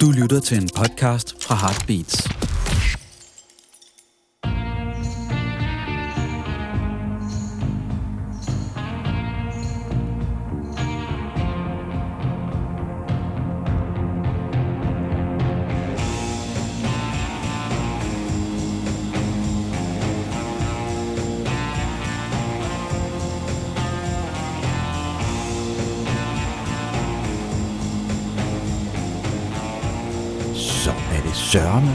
[0.00, 2.33] Du lytter til en podcast fra Heartbeats.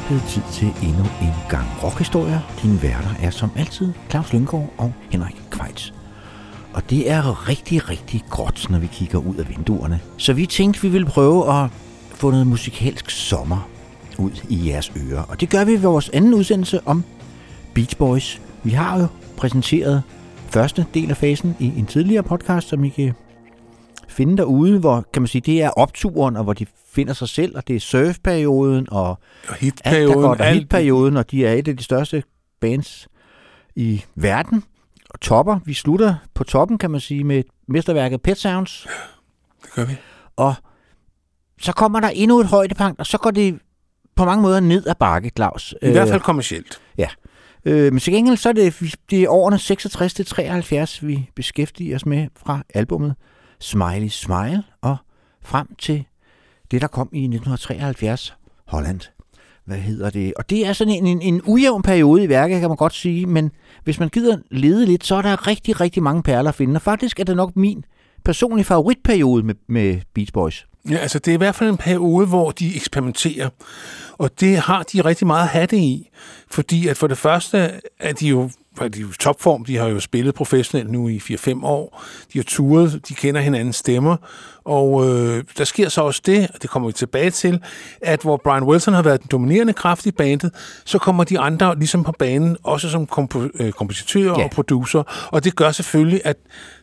[0.09, 2.39] Blevet tid til endnu en gang rockhistorier.
[2.61, 5.93] Dine værter er som altid Claus Lyngård og Henrik Kvejts.
[6.73, 9.99] Og det er rigtig, rigtig gråt, når vi kigger ud af vinduerne.
[10.17, 11.69] Så vi tænkte, vi ville prøve at
[12.09, 13.69] få noget musikalsk sommer
[14.17, 15.21] ud i jeres ører.
[15.21, 17.03] Og det gør vi ved vores anden udsendelse om
[17.73, 18.41] Beach Boys.
[18.63, 19.07] Vi har jo
[19.37, 20.03] præsenteret
[20.47, 23.13] første del af fasen i en tidligere podcast, som I kan
[24.07, 26.65] finde derude, hvor kan man sige, det er opturen, og hvor de
[26.99, 29.17] finder sig selv, og det er surfperioden, og Og
[29.49, 32.23] alt er hitperioden, godt, og hitperioden, og de er et af de største
[32.61, 33.07] bands
[33.75, 34.63] i verden.
[35.09, 38.87] Og topper, vi slutter på toppen, kan man sige, med mesterværket Pet Sounds,
[39.63, 39.93] Det gør vi.
[40.35, 40.55] og
[41.61, 43.59] så kommer der endnu et højdepunkt, og så går det
[44.15, 45.75] på mange måder ned ad bakke, Claus.
[45.81, 46.81] I hvert fald kommercielt.
[47.65, 51.95] Øh, men til gengæld så er det, det er årene 66 til 73, vi beskæftiger
[51.95, 53.15] os med fra albummet
[53.59, 54.97] Smiley Smile og
[55.43, 56.05] frem til
[56.71, 58.33] det, der kom i 1973,
[58.67, 58.99] Holland.
[59.65, 60.33] Hvad hedder det?
[60.33, 63.25] Og det er sådan en, en, en ujævn periode i værket, kan man godt sige,
[63.25, 63.51] men
[63.83, 66.77] hvis man gider lede lidt, så er der rigtig, rigtig mange perler at finde.
[66.77, 67.85] Og faktisk er det nok min
[68.25, 70.65] personlige favoritperiode med, med Beach Boys.
[70.89, 73.49] Ja, altså det er i hvert fald en periode, hvor de eksperimenterer.
[74.11, 76.09] Og det har de rigtig meget at have det i.
[76.51, 78.49] Fordi at for det første er de jo
[78.85, 79.65] er de jo topform.
[79.65, 82.03] De har jo spillet professionelt nu i 4-5 år.
[82.33, 84.15] De har turet, de kender hinandens stemmer.
[84.63, 87.59] Og øh, der sker så også det, og det kommer vi tilbage til,
[88.01, 90.51] at hvor Brian Wilson har været den dominerende kraft i bandet,
[90.85, 94.43] så kommer de andre ligesom på banen, også som kompo- øh, kompositører Ja.
[94.43, 95.29] og producer.
[95.31, 96.37] Og det gør selvfølgelig, at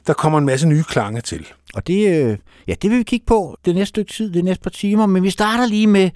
[0.07, 1.47] der kommer en masse nye klange til.
[1.75, 2.39] Og det, øh,
[2.69, 5.23] ja, det vil vi kigge på det næste stykke tid, det næste par timer, men
[5.23, 6.11] vi starter lige med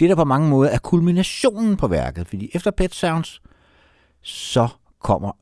[0.00, 3.40] det, der på mange måder er kulminationen på værket, fordi efter Pet Sounds,
[4.22, 4.68] så
[5.06, 5.32] kommer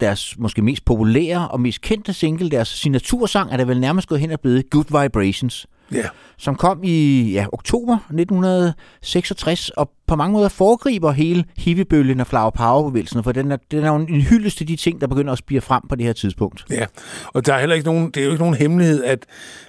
[0.00, 4.20] deres måske mest populære og mest kendte single, deres signatursang, er det vel nærmest gået
[4.20, 6.02] hen og blevet Good Vibrations, Ja.
[6.38, 12.50] som kom i ja, oktober 1966, og på mange måder foregriber hele hippiebølgen og flower
[12.50, 15.38] power-bevægelsen, for den er, den er jo en hyldest til de ting, der begynder at
[15.38, 16.64] spire frem på det her tidspunkt.
[16.70, 16.86] Ja,
[17.26, 19.26] og der er heller ikke nogen, det er jo ikke nogen hemmelighed, at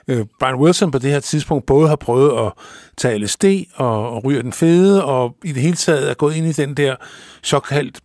[0.07, 2.51] øh, Brian Wilson på det her tidspunkt både har prøvet at
[2.97, 3.45] tage LSD
[3.75, 6.73] og, og ryge den fede, og i det hele taget er gået ind i den
[6.77, 6.95] der
[7.43, 7.99] såkaldt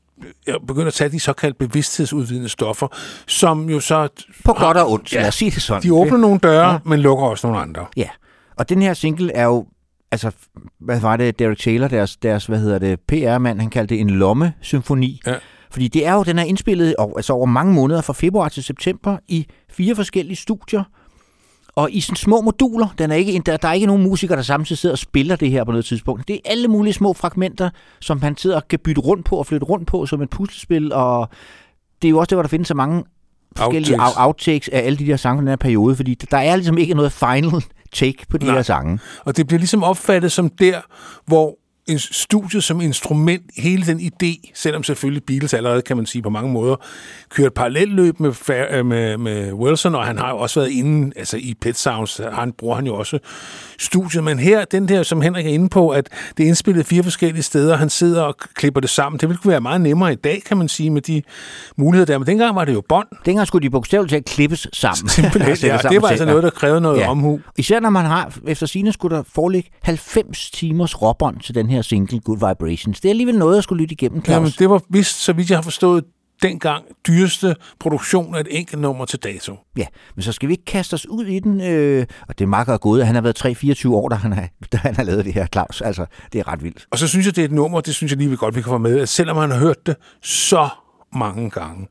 [0.67, 2.89] begynder at tage de såkaldt bevidsthedsudvidende stoffer,
[3.27, 4.09] som jo så...
[4.45, 5.19] På godt og ondt, Ja.
[5.21, 5.83] lad os sige det sådan.
[5.83, 6.73] De åbner nogle døre, Ja.
[6.73, 6.79] ja.
[6.85, 7.87] men lukker også nogle andre.
[7.97, 8.09] Ja,
[8.57, 9.67] og den her single er jo,
[10.11, 10.31] altså,
[10.81, 14.11] hvad var det, Derek Taylor, deres, deres hvad hedder det, PR-mand, han kaldte det en
[14.11, 15.21] lomme-symfoni.
[15.27, 15.35] Ja.
[15.71, 18.65] Fordi det er jo, den er indspillet over, altså over mange måneder, fra februar til
[18.65, 20.83] september, i fire forskellige studier,
[21.77, 22.89] og i sådan små moduler.
[22.99, 25.37] Den er ikke, en- der, der er ikke nogen musikere, der samtidig sidder og spiller
[25.37, 26.29] det her på noget tidspunkt.
[26.29, 27.71] Det er alle mulige små fragmenter,
[28.01, 30.93] som han sidder og kan bytte rundt på og flytte rundt på som et puslespil,
[30.93, 31.29] og
[32.03, 33.05] det er jo også det, hvor der findes så mange
[33.57, 34.17] forskellige Outtakes.
[34.17, 36.79] out- outtakes af alle de der sange fra den her periode, fordi der er ligesom
[36.79, 37.63] ikke noget final
[37.93, 38.55] take på de Nej.
[38.55, 38.99] her sange.
[39.25, 40.81] Og det bliver ligesom opfattet som der,
[41.27, 41.59] hvor
[41.99, 46.53] studiet som instrument, hele den idé, selvom selvfølgelig Beatles allerede, kan man sige på mange
[46.53, 46.77] måder,
[47.29, 48.35] kørt parallelløb med,
[48.71, 52.21] øh, med, med Wilson, og han har jo også været inde, altså i Pet Sounds,
[52.33, 53.19] han bruger han jo også
[53.79, 57.03] studiet, men her, den der, som Henrik er inde på, at det er indspillet fire
[57.03, 60.17] forskellige steder, han sidder og klipper det sammen, det ville kunne være meget nemmere i
[60.17, 61.23] dag, kan man sige, med de
[61.77, 65.09] muligheder der, men dengang var det jo bånd, Dengang skulle de bogstaveligt talt klippes sammen.
[65.19, 67.11] simpelthen, ja, sammen det var altså noget, der krævede noget ja.
[67.11, 67.41] omhu.
[67.57, 71.76] Især når man har, efter sine skulle der foreligge 90 timers råbånd til den her
[71.83, 73.01] single Good Vibrations.
[73.01, 74.35] Det er alligevel noget, jeg skulle lytte igennem, Claus.
[74.35, 76.05] Jamen, det var vist, så vidt jeg har forstået,
[76.43, 79.57] dengang dyreste produktion af et enkelt nummer til dato.
[79.77, 81.61] Ja, men så skal vi ikke kaste os ud i den.
[81.61, 83.47] Øh, og det er meget gået, han har været
[83.85, 85.81] 3-24 år, da han, har, da han har lavet det her, Claus.
[85.81, 86.87] Altså, det er ret vildt.
[86.91, 88.63] Og så synes jeg, det er et nummer, det synes jeg lige vi godt, vi
[88.63, 90.69] kan få med, at selvom man har hørt det så
[91.15, 91.87] mange gange,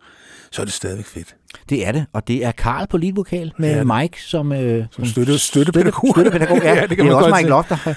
[0.52, 1.36] så er det stadigvæk fedt.
[1.70, 3.88] Det er det, og det er Karl på leadvokal med det.
[3.88, 6.10] Mike som, øh, som støtte- støttepædagog.
[6.16, 6.74] støttepædagog, ja.
[6.76, 7.50] Ja, det kan det er også Mike.
[7.50, 7.96] Loft, der har,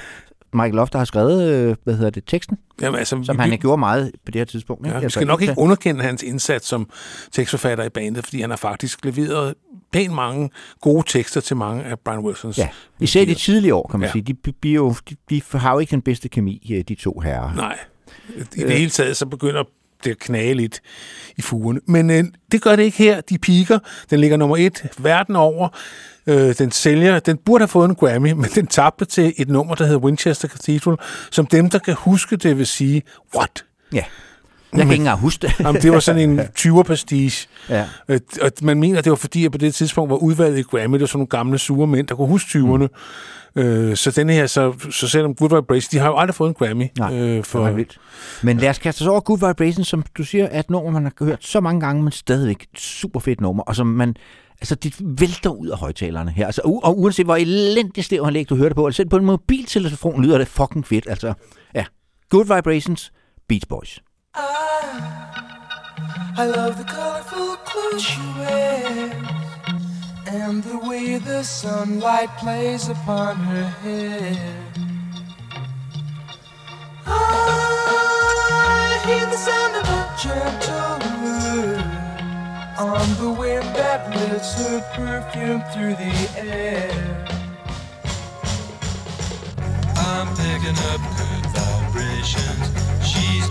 [0.52, 3.58] Michael Loft, der har skrevet, øh, hvad hedder det, teksten, Jamen, altså, som vi, han
[3.58, 4.86] gjorde meget på det her tidspunkt.
[4.86, 4.94] ikke?
[4.94, 6.90] ja, vi Altså, skal nok ikke underkende hans indsats som
[7.32, 9.54] tekstforfatter i bandet, fordi han har faktisk leveret
[9.92, 10.50] pænt mange
[10.80, 12.58] gode tekster til mange af Brian Wilsons.
[12.58, 12.68] Ja,
[13.00, 14.12] især i de tidlige år, kan man ja.
[14.12, 14.36] Sige.
[14.62, 17.54] De, jo, de, de har jo ikke den bedste kemi, øh, de to herrer.
[17.54, 17.78] Nej.
[18.56, 19.62] I det hele taget, så begynder
[20.04, 20.80] det knage lidt
[21.36, 21.80] i fugerne.
[21.86, 23.20] Men øh, det gør det ikke her.
[23.20, 23.78] De piker.
[24.10, 25.68] Den ligger nummer et verden over.
[26.26, 29.74] Øh, den sælger, den burde have fået en Grammy, men den tabte til et nummer,
[29.74, 30.96] der hedder Winchester Cathedral,
[31.30, 33.02] som dem, der kan huske det, vil sige,
[33.36, 33.64] what?
[33.92, 34.04] Ja.
[34.72, 35.60] Jeg kan ikke engang huske det.
[35.60, 37.46] Jamen, det var sådan en 20'er-pastiche.
[37.68, 37.84] Ja.
[38.08, 40.94] Øh, Og man mener, det var fordi, at på det tidspunkt var udvalget i Grammy,
[40.94, 42.86] det var sådan nogle gamle sure mænd, der kunne huske 20'erne.
[43.56, 43.62] Mm.
[43.62, 46.54] Øh, så denne her, så, så selvom Good Vibrations, de har jo aldrig fået en
[46.54, 46.86] Grammy.
[46.98, 47.66] Nej, øh, for...
[47.66, 47.98] det vildt.
[48.42, 51.02] Men lad os kaste os over Good Vibrations, som du siger, er et nummer, man
[51.04, 54.16] har hørt så mange gange, men stadigvæk et super fedt nummer, og som man,
[54.60, 56.46] altså det vælter ud af højtalerne her.
[56.46, 59.24] Altså, u- og uanset hvor elendigt stereoanlæg du hører det på, eller selv på en
[59.24, 61.06] mobiltelefon lyder det fucking fedt.
[61.08, 61.32] Altså,
[61.74, 61.84] ja.
[62.30, 63.12] Good Vibrations,
[63.48, 63.98] Beach Boys.
[64.34, 65.38] I
[66.36, 69.12] I love the colorful clothes she wears
[70.26, 74.54] and the way the sunlight plays upon her hair.
[77.06, 81.98] I hear the sound of a gentle word
[82.78, 87.26] on the wind that lifts her perfume through the air.
[89.96, 92.97] I'm picking up good vibrations.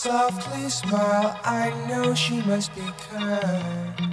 [0.00, 4.08] Softly smile, I know she must be kind.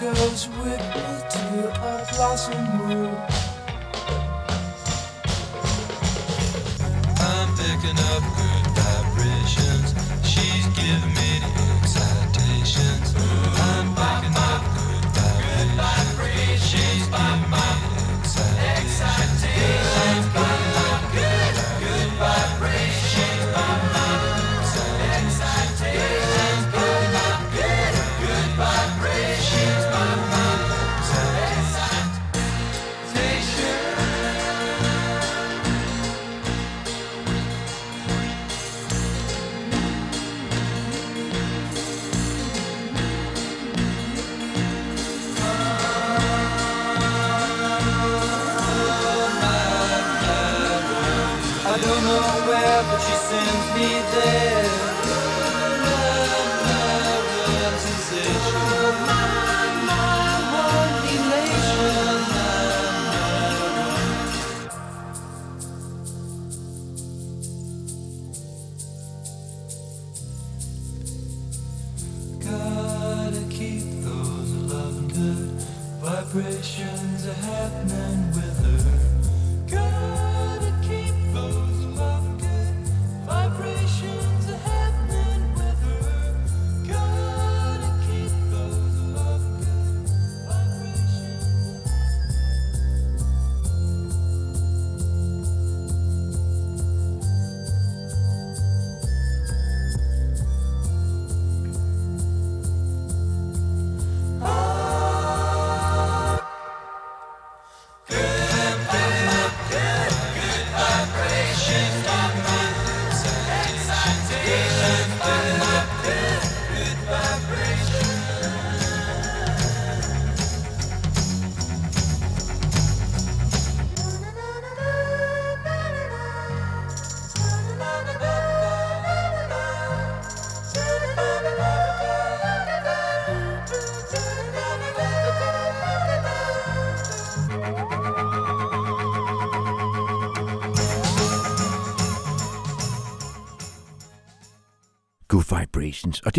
[0.00, 3.14] Goes with me to a blossom room.
[7.18, 8.49] I'm picking up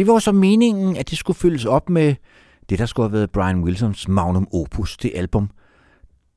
[0.01, 2.15] det var så meningen, at det skulle følges op med
[2.69, 5.49] det, der skulle have været Brian Wilsons magnum opus, det album,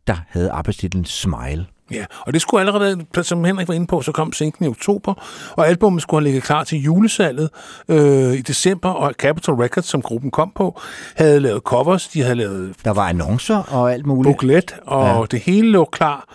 [0.06, 1.66] der havde arbejdstitlen Smile.
[1.90, 5.14] Ja, og det skulle allerede, som Henrik var inde på, så kom sinken i oktober,
[5.56, 7.50] og albumet skulle have ligget klar til julesalget
[7.88, 10.80] øh, i december, og Capitol Records, som gruppen kom på,
[11.16, 14.32] havde lavet covers, de havde lavet Der var annoncer og alt muligt.
[14.32, 15.26] booklet, og ja.
[15.30, 16.28] det hele lå klar,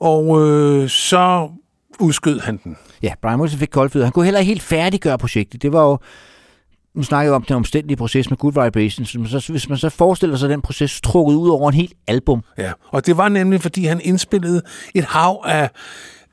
[0.00, 1.48] og øh, så
[2.00, 2.76] udskød han den.
[3.02, 4.06] Ja, Brian Wilson fik koldfødder.
[4.06, 5.62] Han kunne heller ikke helt færdiggøre projektet.
[5.62, 5.98] Det var jo,
[6.94, 9.88] nu snakker jeg om den omstændige proces med Good Vibrations, men så, hvis man så
[9.88, 13.60] forestiller sig den proces trukket ud over en helt album, Ja, og det var nemlig,
[13.60, 14.62] fordi han indspillede
[14.94, 15.70] et hav af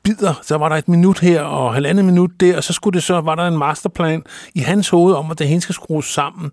[0.04, 0.34] bidder.
[0.42, 3.20] Så var der et minut her og halvandet minut der, og så skulle det så,
[3.20, 4.22] var der en masterplan
[4.54, 6.50] i hans hoved om, at det hele skal skrues sammen.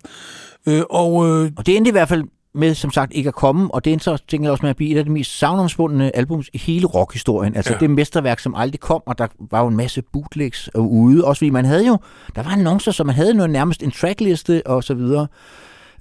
[0.66, 2.24] Øh, og øh, Og det endte i hvert fald
[2.58, 4.76] med, som sagt, ikke at komme, og det endte så, tænker jeg også med at
[4.76, 7.56] blive et af de mest savnomsbundne albums i hele rockhistorien.
[7.56, 7.76] Altså Ja.
[7.76, 7.80] ja.
[7.80, 11.50] det mesterværk, som aldrig kom, og der var jo en masse bootlegs ude, også fordi
[11.50, 11.98] man havde jo,
[12.36, 15.26] der var annoncer, så man havde noget nærmest en trackliste og så videre.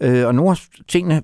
[0.02, 1.22] Øh, og nogle af tingene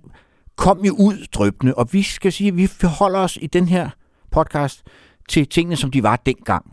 [0.56, 3.90] kom jo ud drøbende, og vi skal sige, at vi forholder os i den her
[4.32, 4.84] podcast
[5.30, 6.66] til tingene, som de var dengang.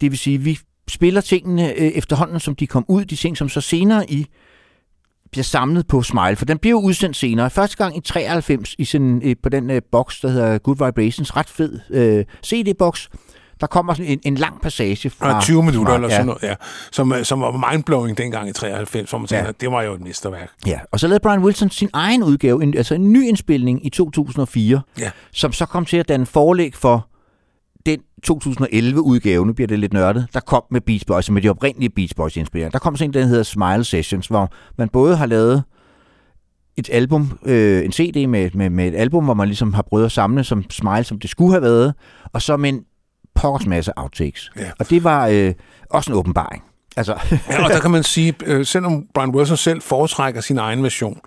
[0.00, 3.36] Det vil sige, at vi spiller tingene øh, efterhånden, som de kom ud, de ting,
[3.36, 4.26] som så senere i
[5.32, 7.50] bliver samlet på Smile, for den bliver jo udsendt senere.
[7.50, 11.36] Første gang i 93 i sådan, øh, på den øh, boks, der hedder Good Vibrations,
[11.36, 13.08] ret fed øh, CD-boks.
[13.60, 15.32] Der kommer sådan en, en lang passage fra...
[15.32, 16.54] fra 20 minutter fra- eller ja, sådan noget, ja,
[16.92, 19.52] som, øh, som var mindblowing dengang i 93, hvor man tænker, Ja.
[19.60, 20.50] det var jo et mesterværk.
[20.66, 23.90] Ja, og så lavede Brian Wilson sin egen udgave, en, altså en ny indspilning i
[23.90, 25.10] 2004, Ja.
[25.32, 27.06] som så kom til at danne forlæg for
[27.86, 31.90] den 2011-udgave, nu bliver det lidt nørdet, der kom med Beach Boys, med de oprindelige
[31.90, 32.70] Beach Boys indspillinger.
[32.70, 35.62] Der kom sådan en, der hedder Smile Sessions, hvor man både har lavet
[36.76, 40.04] et album, øh, en CD med, med, med et album, hvor man ligesom har prøvet
[40.04, 41.94] at samle som Smile, som det skulle have været,
[42.32, 42.84] og så med en
[43.34, 44.50] pokkers masse outtakes.
[44.56, 44.70] Ja.
[44.78, 45.54] Og det var øh,
[45.90, 46.62] også en åbenbaring.
[47.00, 50.82] Altså, Ja, og der kan man sige, øh, selvom Brian Wilson selv foretrækker sin egen
[50.82, 51.20] version,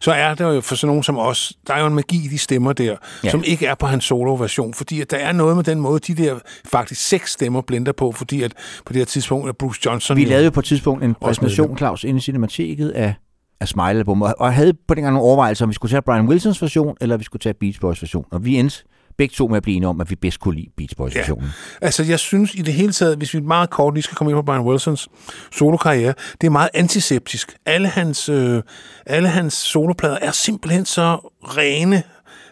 [0.00, 2.28] så er der jo for sådan nogen som os, der er jo en magi i
[2.28, 3.30] de stemmer der, ja.
[3.30, 6.14] Som ikke er på hans solo-version, fordi at der er noget med den måde, de
[6.14, 6.34] der
[6.66, 8.52] faktisk seks stemmer blender på, fordi at
[8.86, 11.78] på det her tidspunkt er Bruce Johnson Vi lavede jo på et tidspunkt en præsentation.
[11.78, 13.14] Claus, inde i cinemateket af,
[13.60, 16.62] af Smile-album, og, og havde på dengang nogle overvejelser, om vi skulle tage Brian Wilsons
[16.62, 18.24] version, eller vi skulle tage Beach Boys version.
[18.30, 18.84] Og vi endte
[19.18, 21.50] begge to med at blive enige om, at vi bedst kunne lide Beach Boys versionen.
[21.80, 24.38] Altså, jeg synes i det hele taget, hvis vi meget kort lige skal komme ind
[24.38, 25.08] på Brian Wilsons
[25.52, 27.56] solokarriere, det er meget antiseptisk.
[27.66, 28.62] Alle hans, øh,
[29.06, 32.02] alle hans soloplader er simpelthen så rene,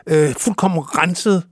[0.07, 1.43] øh, fuldkommen renset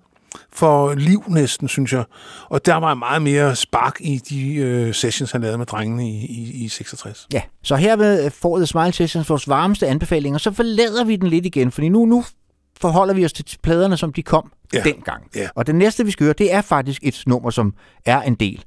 [0.52, 2.04] for liv næsten, synes jeg.
[2.48, 6.26] Og der var meget mere spark i de øh, sessions, han lavede med drengene i,
[6.26, 7.26] i, i 66.
[7.32, 11.46] Ja, så herved får The Smile Sessions vores varmeste anbefalinger, så forlader vi den lidt
[11.46, 12.24] igen, fordi nu, nu
[12.80, 14.82] forholder vi os til pladerne, som de kom Ja.
[14.84, 14.92] ja.
[14.92, 15.22] dengang.
[15.34, 15.48] Ja.
[15.54, 18.64] Og det næste, vi skal høre, det er faktisk et nummer, som er en del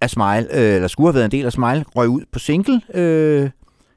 [0.00, 2.80] af Smile, øh, eller skulle have været en del af Smile, røg ud på single
[2.94, 3.50] øh,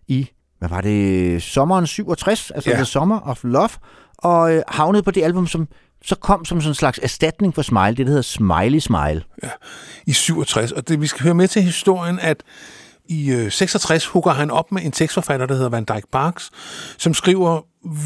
[0.08, 0.30] i,
[0.60, 2.76] hvad var det, sommeren 67, altså Ja.
[2.76, 3.70] The Summer of Love,
[4.18, 5.68] og øh, havnede på det album, som
[6.04, 9.24] så kom som sådan en slags erstatning for Smile, det der hedder Smiley Smile.
[10.08, 10.72] i 67.
[10.72, 12.44] Og det, vi skal høre med til historien, at
[13.10, 16.52] i øh, 66 hugger han op med en tekstforfatter, der hedder Van Dyke Parks,
[16.98, 17.62] som skriver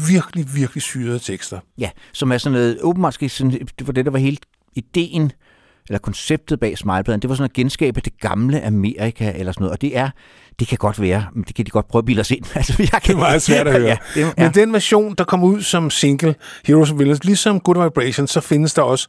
[0.08, 1.60] virkelig, virkelig syrede tekster.
[1.78, 5.32] Ja, som er sådan noget, åbenbart det var det, der var helt ideen,
[5.88, 9.72] eller konceptet bag Smilepladen, det var sådan at genskabe det gamle Amerika, eller sådan noget,
[9.72, 10.10] og det er,
[10.58, 12.44] det kan godt være, men det kan de godt prøve at bilde os ind.
[12.54, 13.88] Altså, jeg kan, Det er meget svært at høre.
[13.88, 14.50] Ja, det, Men ja.
[14.54, 16.34] den version, der kom ud som single,
[16.66, 19.08] Heroes and Villains, ligesom Good Vibrations, så findes der også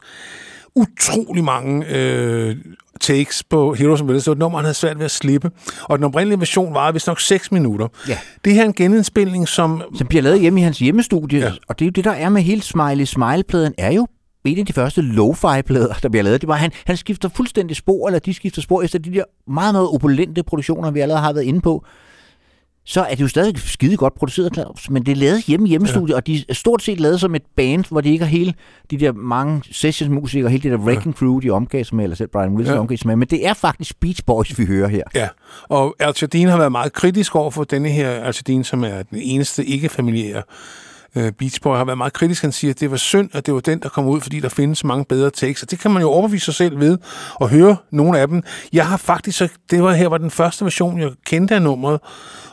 [0.74, 2.56] utrolig mange øh,
[3.00, 4.24] takes på Heroes and Villains.
[4.24, 5.50] Det var et nummer, han havde svært ved at slippe.
[5.82, 7.88] Og den oprindelige version varede vist nok 6 minutter.
[8.08, 8.18] Ja.
[8.44, 9.82] Det her er en genindspilning, som...
[9.94, 11.52] som bliver lavet hjemme i hans hjemmestudie, Ja.
[11.68, 14.06] og det er jo det, der er med hele Smiley Smile-pladen, er jo
[14.44, 16.40] en af de første lo-fi-plader, der bliver lavet.
[16.40, 19.74] Det var, han, han skifter fuldstændig spor, eller de skifter spor efter de der meget,
[19.74, 21.84] meget opulente produktioner, vi allerede har været inde på.
[22.84, 25.70] Så er det jo stadig skide godt produceret, Claus, men det er lavet hjemme i
[25.70, 26.16] hjemmestudiet, ja.
[26.16, 28.54] og de er stort set lavet som et band, hvor de ikke har hele
[28.90, 32.28] de der mange sessionsmusikere, hele det der wrecking crew, de omgav sig med, eller selv
[32.28, 32.80] Brian Wilson Ja.
[32.80, 35.02] omgav sig med, men det er faktisk Beach Boys, vi hører her.
[35.14, 35.28] Ja,
[35.68, 36.14] og Al
[36.48, 40.42] har været meget kritisk over for denne her Al som er den eneste ikke-familiære
[41.16, 42.42] øh, Beach Boy, har været meget kritisk.
[42.42, 44.48] Han siger, at det var synd, at det var den, der kom ud, fordi der
[44.48, 45.62] findes mange bedre takes.
[45.62, 46.98] Og det kan man jo overbevise sig selv ved
[47.40, 48.42] at høre nogle af dem.
[48.72, 52.00] Jeg har faktisk, så det var her var den første version, jeg kendte af nummeret,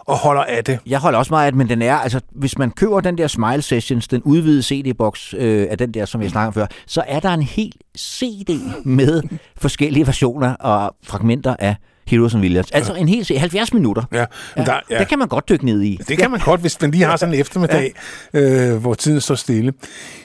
[0.10, 0.80] og holder af det.
[0.86, 3.28] Jeg holder også meget af det, men den er, altså, hvis man køber den der
[3.28, 7.04] Smile Sessions, den udvidede CD-boks øh, af den der, som jeg snakker om før, så
[7.08, 8.50] er der en hel CD
[8.84, 9.24] med
[9.58, 11.76] forskellige versioner og fragmenter af
[12.10, 12.72] Heroes Villains.
[12.72, 14.04] Altså en hel CD, 70 minutter.
[14.12, 14.26] Ja,
[14.56, 15.00] men der, ja.
[15.00, 16.00] Det kan man godt dykke ned i.
[16.08, 17.94] Det kan man godt, hvis man lige har sådan en eftermiddag,
[18.34, 18.40] ja.
[18.40, 19.74] øh, hvor tiden står stille.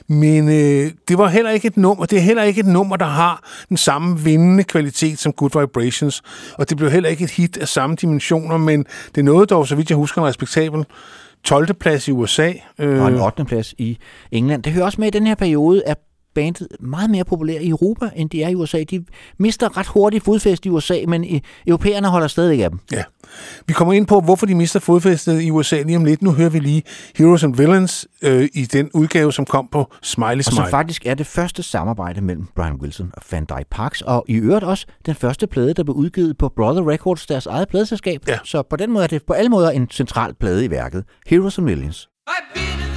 [0.09, 2.05] Men øh, det var heller ikke et nummer.
[2.07, 6.23] Det er heller ikke et nummer, der har den samme vindende kvalitet som Good Vibrations.
[6.59, 9.75] Og det blev heller ikke et hit af samme dimensioner, men det nåede dog, så
[9.77, 10.85] vidt jeg husker, en respektabel
[11.45, 11.75] 12.
[11.75, 12.53] plads i USA.
[12.79, 13.45] Øh, Og en 8.
[13.45, 13.99] plads i
[14.33, 14.63] England.
[14.63, 15.99] Det hører også med i den her periode, at
[16.35, 18.83] bandet meget mere populær i Europa, end de er i USA.
[18.91, 19.05] De
[19.39, 22.79] mister ret hurtigt fodfæste i USA, men europæerne holder stadig af dem.
[22.93, 23.03] Ja.
[23.67, 26.23] Vi kommer ind på, hvorfor de mister fodfæstet i USA lige om lidt.
[26.23, 26.83] Nu hører vi lige
[27.17, 30.57] Heroes and Villains øh, i den udgave, som kom på Smiley Og Smile.
[30.57, 34.35] som faktisk er det første samarbejde mellem Brian Wilson og Van Dyke Parks, og i
[34.35, 38.21] øvrigt også den første plade, der blev udgivet på Brother Records, deres eget pladeselskab.
[38.29, 38.39] Ja.
[38.45, 41.05] Så på den måde er det på alle måder en central plade i værket.
[41.27, 42.09] Heroes and Millions.
[42.31, 42.94] I've been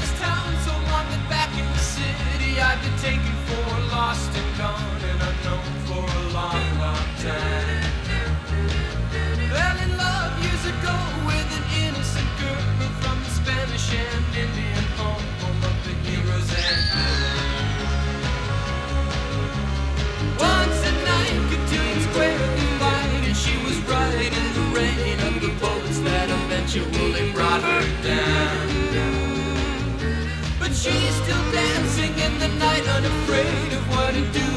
[32.78, 34.48] quite unafraid of what to do,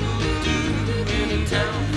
[0.45, 1.90] do in a town.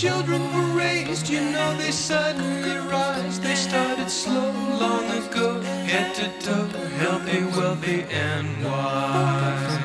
[0.00, 3.40] Children were raised, you know they suddenly rise.
[3.40, 9.78] They started slow long ago, head to toe, healthy, wealthy, and wise.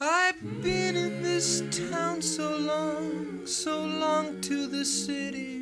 [0.00, 5.59] I've been in this town so long, so long to the city.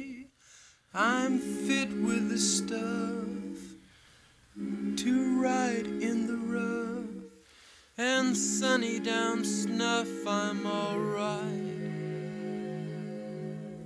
[1.00, 3.54] I'm fit with the stuff
[4.96, 7.04] to ride in the rough.
[7.96, 11.46] And sunny down snuff, I'm alright.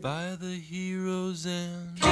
[0.01, 2.09] By the heroes and Ja,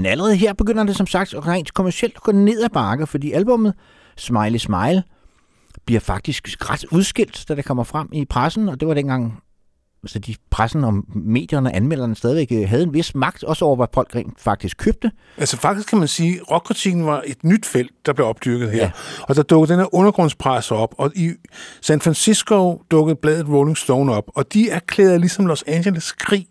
[0.00, 3.32] men allerede her begynder det som sagt rent kommercielt at gå ned ad bakke, fordi
[3.32, 3.74] albummet
[4.16, 5.02] Smiley Smile
[5.86, 9.42] bliver faktisk ret udskilt, da det kommer frem i pressen, og det var dengang,
[10.06, 13.76] så de pressen og medierne og anmelderne stadigvæk øh, havde en vis magt, også over
[13.76, 15.10] hvad folk rent faktisk købte.
[15.38, 18.82] Altså faktisk kan man sige, at rockkritikken var et nyt felt, der blev opdyrket her.
[18.82, 18.90] Ja.
[19.22, 21.30] Og der dukkede den her undergrundspresse op, og i
[21.80, 26.46] San Francisco dukkede bladet Rolling Stone op, og de erklærede ligesom Los Angeles krig.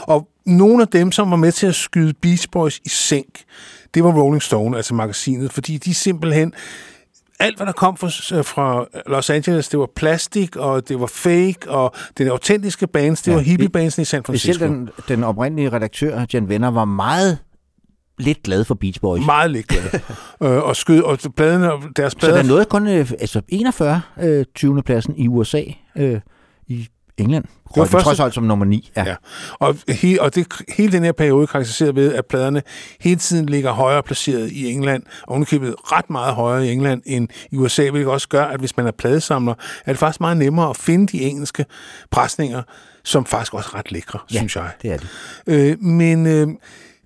[0.00, 3.44] Og nogle af dem, som var med til at skyde Beach Boys i sænk,
[3.94, 6.54] det var Rolling Stone, altså magasinet, fordi de simpelthen
[7.42, 11.58] alt, hvad der kom fra, fra Los Angeles, det var plastik, og det var fake,
[11.68, 14.52] og den autentiske bands, det Ja, var hippie-bands i San Francisco.
[14.52, 17.38] Specielt den, den oprindelige redaktør, Jan Venner, var meget
[18.18, 19.26] lidt glad for Beach Boys.
[19.26, 19.82] Meget lidt glad.
[20.42, 22.36] øh, og skød, og pladerne, deres Så plader...
[22.36, 24.00] der nåede kun øh, altså 41.
[24.22, 24.82] Øh, 20.
[24.82, 25.62] pladsen i USA,
[25.96, 26.20] øh,
[27.18, 27.44] England.
[27.44, 28.90] Det var første- trods alt som nummer 9.
[28.96, 29.04] Ja.
[29.04, 29.14] Ja.
[29.58, 30.46] Og, he, og det,
[30.76, 32.62] hele den her periode er karakteriseret ved, at pladerne
[33.00, 37.28] hele tiden ligger højere placeret i England, og ovenikøbet ret meget højere i England end
[37.52, 39.54] i USA, hvilket også gør, at hvis man er pladesamler,
[39.86, 41.64] er det faktisk meget nemmere at finde de engelske
[42.10, 42.62] presninger,
[43.04, 44.70] som faktisk også er ret lækre, Ja, synes jeg.
[44.82, 45.08] det er det.
[45.46, 46.48] Øh, men øh,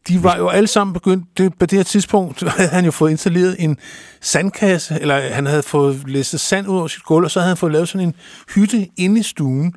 [0.09, 3.11] de var jo alle sammen begyndt, det, på det her tidspunkt havde han jo fået
[3.11, 3.77] installeret en
[4.21, 7.57] sandkasse, eller han havde fået læsset sand ud over sit gulv, og så havde han
[7.57, 8.15] fået lavet sådan en
[8.55, 9.75] hytte inde i stuen,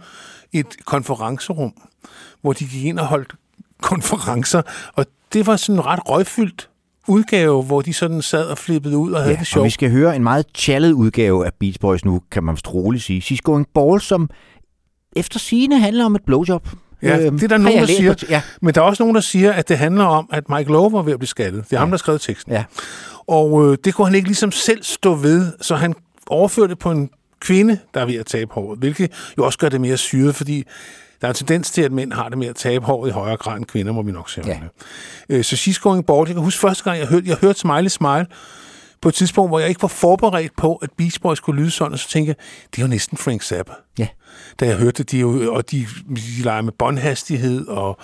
[0.54, 1.74] et konferencerum,
[2.42, 3.34] hvor de gik ind og holdt
[3.82, 4.62] konferencer,
[4.94, 6.70] og det var sådan en ret røgfyldt
[7.08, 9.66] udgave, hvor de sådan sad og flippede ud og havde Ja, det og sjovt.
[9.66, 13.22] vi skal høre en meget challet udgave af Beach Boys nu, kan man roligt sige.
[13.22, 14.30] She's Going Ball, som
[15.16, 16.68] efter sigende handler om et blowjob.
[17.04, 18.14] Ja, Øhm, det er der nogen, der siger.
[18.14, 20.72] på Ja, Men der er også nogen, der siger, at det handler om, at Mike
[20.72, 21.64] Love var ved at blive skattet.
[21.64, 21.80] Det er ja.
[21.80, 22.52] ham, der skrev teksten.
[22.54, 22.64] ja.
[23.28, 25.94] Og øh, det kunne han ikke ligesom selv stå ved, så han
[26.28, 27.10] overførte det på en
[27.40, 30.64] kvinde, der er ved at tabe håret, hvilket jo også gør det mere syret, fordi
[31.22, 33.38] der er en tendens til, at mænd har det med at tabe håret i højere
[33.38, 34.48] grad end kvinder, må vi nok sige.
[34.48, 34.58] Ja.
[35.30, 37.88] Øh, så She's Going Bald, jeg kan huske første gang, jeg hørte, jeg hørte Smiley
[37.90, 38.26] Smile,
[39.02, 41.94] på et tidspunkt, hvor jeg ikke var forberedt på, at Beach Boys skulle lyde sådan,
[41.94, 42.36] og så tænkte jeg,
[42.72, 43.74] det er jo næsten Frank Zappa.
[44.00, 44.08] Ja.
[44.60, 45.86] Da jeg hørte det, de, jo, og de,
[46.16, 47.98] de leger med båndhastighed, og,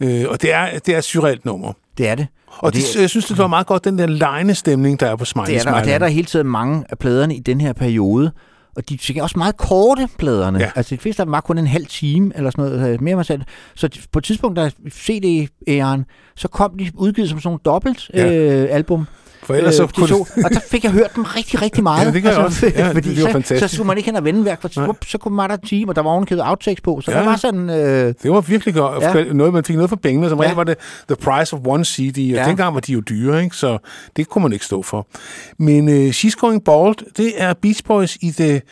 [0.00, 1.72] øh, og det er, det er et surrealt nummer.
[1.98, 2.26] Det er det.
[2.58, 5.46] Og det, jeg synes, det var meget godt, den der lejende-stemning, der er på Smiley
[5.46, 7.72] Det er der, og det er der hele tiden mange af pladerne i den her
[7.72, 8.32] periode.
[8.76, 10.58] Og de er også meget korte, pladerne.
[10.58, 10.70] Ja.
[10.76, 13.16] Altså de fleste af dem var kun en halv time, eller sådan noget, øh, mere
[13.16, 13.42] mig selv.
[13.74, 16.04] Så på et tidspunkt, der CD-æren,
[16.36, 18.32] så kom de udgivet som sådan nogle dobbelt Ja.
[18.32, 19.06] øh, album.
[19.42, 20.20] For ellers så Øh, de kunne to.
[20.44, 22.06] Og der fik jeg hørt dem rigtig, rigtig meget.
[22.06, 22.72] Ja, det kan jeg også.
[22.76, 23.68] Ja, fordi det var så, fantastisk.
[23.70, 24.86] så skulle man ikke hen og vende værk, for Nej.
[24.86, 27.00] så, så kunne man der en time, og der var ovenkædet outtakes på.
[27.00, 27.18] Så Ja.
[27.18, 27.70] der var sådan...
[27.70, 29.02] Øh, Det var virkelig godt.
[29.02, 29.32] Ja.
[29.32, 30.28] Noget, man fik noget for pengene.
[30.28, 30.54] Som Ja.
[30.54, 30.76] var det
[31.08, 32.44] the price of one CD, og Ja.
[32.48, 33.56] dengang var de jo dyre, ikke?
[33.56, 33.78] så
[34.16, 35.06] det kunne man ikke stå for.
[35.58, 38.62] Men uh, She's Going Bald, det er Beach Boys i det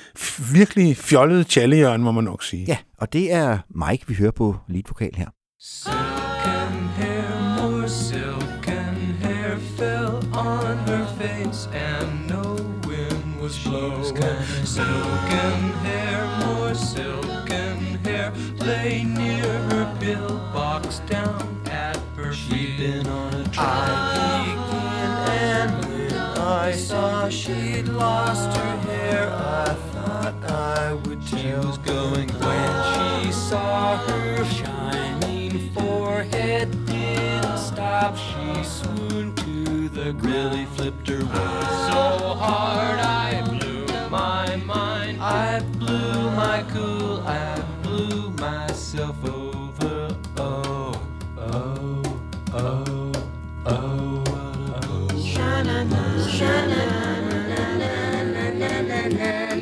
[0.53, 2.65] virkelig fjollede tjallehjørne, må man nok sige.
[2.69, 5.27] ja, og det er Mike, vi hører på leadvokal her.
[5.61, 6.04] Silken
[27.25, 31.63] saw she'd lost her hair, I thought I would tell.
[31.63, 38.17] She was going when she saw her shining forehead didn't stop.
[38.17, 40.35] She swooned to the ground.
[40.35, 43.24] Really flipped her way so hard I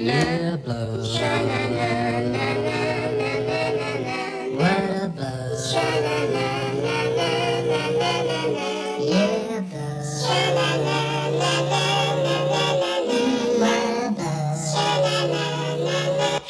[0.02, 0.08] She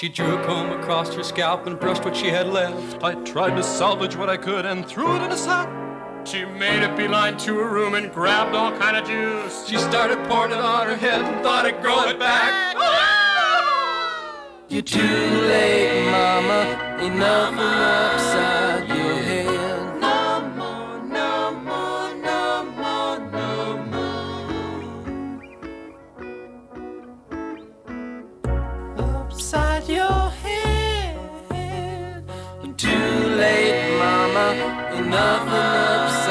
[0.09, 3.05] drew a comb across her scalp and brushed what she had left.
[3.05, 5.69] I tried to salvage what I could and threw it in a sack.
[6.27, 9.69] She made a beeline to her room and grabbed all kind of juice.
[9.69, 12.77] She started pouring it on her head and thought it'd grow it back.
[12.79, 13.22] Ah!
[14.73, 16.61] You're too late, mama.
[17.03, 20.01] Enough and upside your head.
[20.01, 23.51] No more, no more, no more, no
[23.93, 24.17] more.
[28.97, 32.25] Upside your head.
[32.65, 32.89] You're too
[33.43, 34.47] late, mama.
[34.97, 36.22] Enough and upside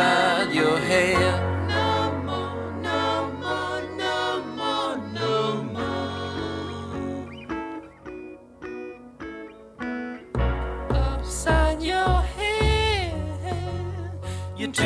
[14.73, 14.85] Too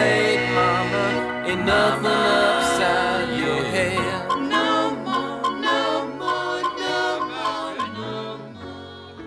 [0.00, 1.04] late, mama.
[1.54, 3.98] Enough upside your head.
[4.54, 5.80] No more, no
[6.20, 6.98] more, no
[7.30, 9.24] more, no more.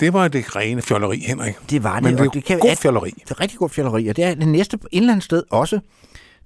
[0.00, 1.54] Det var det rene fjolleri, Henrik.
[1.70, 3.10] Det var det, Men det og det kan god at- fjolleri.
[3.10, 5.80] Det er rigtig god fjolleri, og det er det næste et eller andet sted også.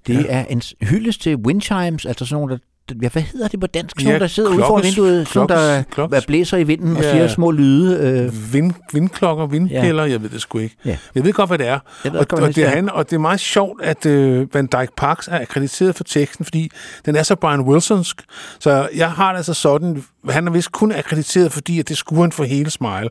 [0.07, 0.25] Det ja.
[0.29, 2.59] er en hyldest til wind chimes, altså sådan nogle, der
[3.01, 3.99] ja, hvad hedder det på dansk?
[3.99, 6.97] Sådan Ja, der sidder ude foran klokkes- vinduet, sådan der klokkes- klokkes- blæser i vinden
[6.97, 7.11] og Ja.
[7.11, 7.97] siger små lyde.
[8.31, 10.11] Øh, Vind, vindklokker, vindpiller, ja.
[10.11, 10.75] jeg ved det sgu ikke.
[10.85, 10.97] Ja.
[11.15, 11.79] Jeg ved godt, hvad det er.
[12.03, 12.69] Jeg ved og, godt, og, det er.
[12.69, 16.45] er, og det er meget sjovt, at øh, Van Dyke Parks er akkrediteret for teksten,
[16.45, 16.71] fordi
[17.05, 18.21] den er så Brian Wilsonsk.
[18.59, 22.21] Så jeg har det altså sådan, han er vist kun akkrediteret, fordi at det skulle
[22.21, 23.09] han for hele Smile.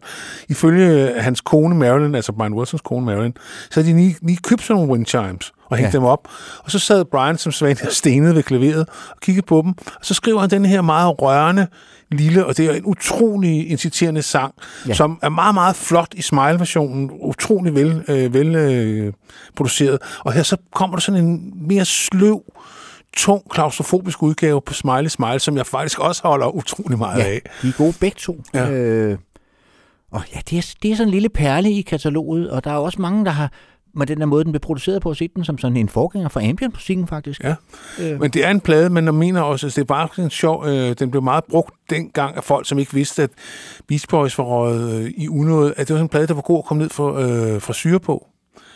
[0.49, 3.33] Ifølge øh, hans kone Marilyn, altså Brian Wilsons kone Marilyn,
[3.71, 5.99] så har de lige, lige købt sådan nogle wind chimes og hængt Ja.
[5.99, 6.29] dem op.
[6.65, 9.75] Og så sad Brian som svand og stenede ved klaveret og kiggede på dem.
[9.87, 11.67] Og så skriver han den her meget rørende
[12.13, 14.55] lille, og det er en utrolig inciterende sang,
[14.89, 14.95] ja.
[14.95, 17.11] som er meget, meget flot i Smile-versionen.
[17.21, 19.13] Utrolig vel, øh, vel øh,
[19.57, 19.99] produceret.
[20.25, 22.43] Og her så kommer der sådan en mere sløv,
[23.17, 27.41] tung, klaustrofobisk udgave på Smiley Smile, som jeg faktisk også holder utrolig meget ja, af.
[27.63, 28.43] de er gode begge to.
[28.55, 28.71] Ja.
[28.71, 29.19] Øh,
[30.13, 32.77] og ja, det er, det er sådan en lille perle i kataloget, og der er
[32.77, 33.53] også mange, der har
[33.95, 36.41] med den der måde, den blev produceret på, set den som sådan en forgænger for
[36.41, 37.45] ambient-musikken faktisk.
[37.45, 37.55] Ja.
[38.01, 40.25] Øh, Men det er en plade, men jeg mener også, at det er bare sådan
[40.25, 43.31] en sjov, øh, den blev meget brugt dengang af folk, som ikke vidste, at
[43.89, 46.43] Beach Boys var røget øh, i unåde, at det var sådan en plade, der var
[46.43, 48.27] god at komme ned for, øh, fra syre på.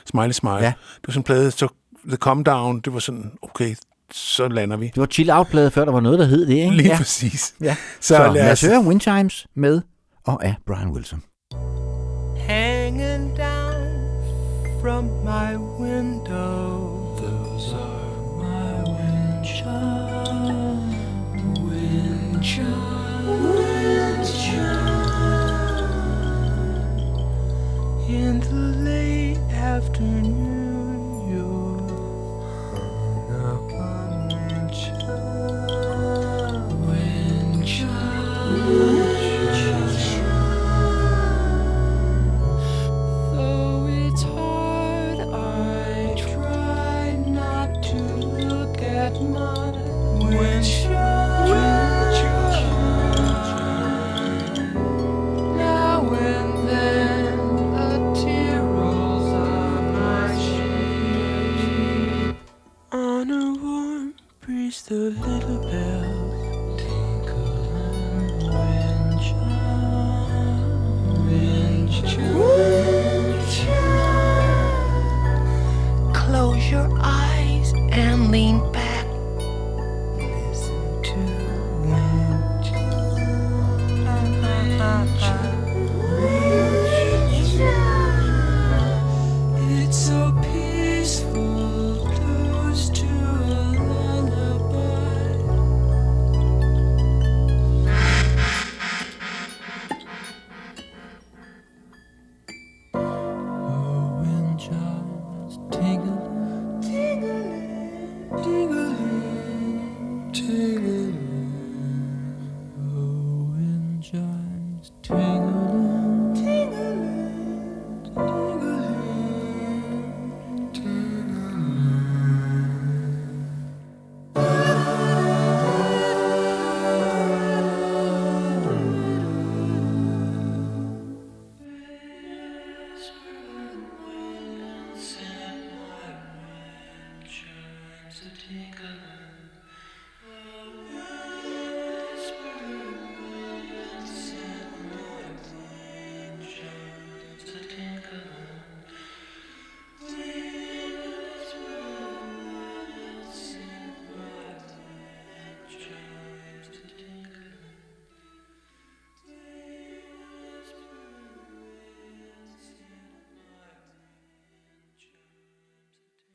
[0.06, 0.54] Smiley Smile.
[0.56, 0.66] Ja.
[0.96, 1.68] Det var sådan en plade, så
[2.08, 3.74] The Come Down, det var sådan, okay,
[4.12, 4.86] så lander vi.
[4.86, 6.70] det var chill-out-plade, før der var noget, der hed det, ikke?
[6.76, 6.96] Lige ja.
[6.96, 7.54] præcis.
[7.60, 7.76] Ja.
[8.00, 8.68] Så, Så, lad lad os os...
[8.70, 9.80] høre Wind Chimes med
[10.26, 11.22] og af Brian Wilson.
[12.48, 13.53] hanging down
[14.84, 17.16] from my window.
[17.16, 20.94] Those are my wind chimes,
[21.58, 24.26] wind chimes, wind
[28.42, 28.53] chimes.
[64.84, 65.93] just a little bit.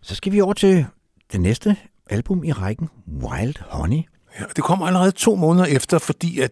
[0.10, 0.86] Så skal vi over til
[1.32, 1.76] det næste
[2.10, 4.02] album i rækken, Wild Honey.
[4.40, 6.52] Ja, det kom allerede to måneder efter, fordi at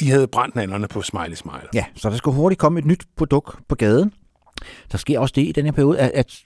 [0.00, 1.68] de havde brændt nallerne på Smiley Smile.
[1.74, 4.12] Ja, så der skal hurtigt komme et nyt produkt på gaden.
[4.92, 6.38] Der sker også det i den her periode, at, at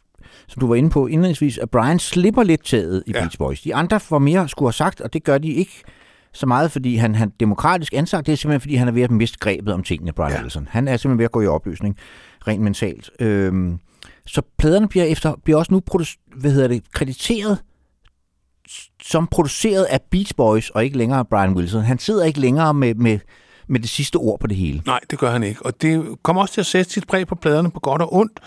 [0.48, 3.20] som du var inde på indledningsvis, at Brian slipper lidt taget i Ja.
[3.20, 3.62] Beach Boys.
[3.62, 5.82] De andre får mere skulle have sagt, og det gør de ikke
[6.32, 8.26] så meget, fordi han, han demokratisk ansagt.
[8.26, 10.40] Det er simpelthen, fordi han er ved at miste grebet om tingene, Brian ja.
[10.42, 10.68] Wilson.
[10.70, 11.96] Han er simpelthen ved at gå i opløsning,
[12.46, 13.10] rent mentalt.
[13.20, 13.78] Øhm,
[14.28, 17.58] så pladerne bliver, efter, bliver også nu produ- hvad hedder det, krediteret
[19.02, 21.82] som produceret af Beach Boys, og ikke længere Brian Wilson.
[21.82, 23.18] Han sidder ikke længere med, med,
[23.68, 24.82] med det sidste ord på det hele.
[24.86, 25.66] Nej, det gør han ikke.
[25.66, 28.40] Og det kommer også til at sætte sit præg på pladerne på godt og ondt,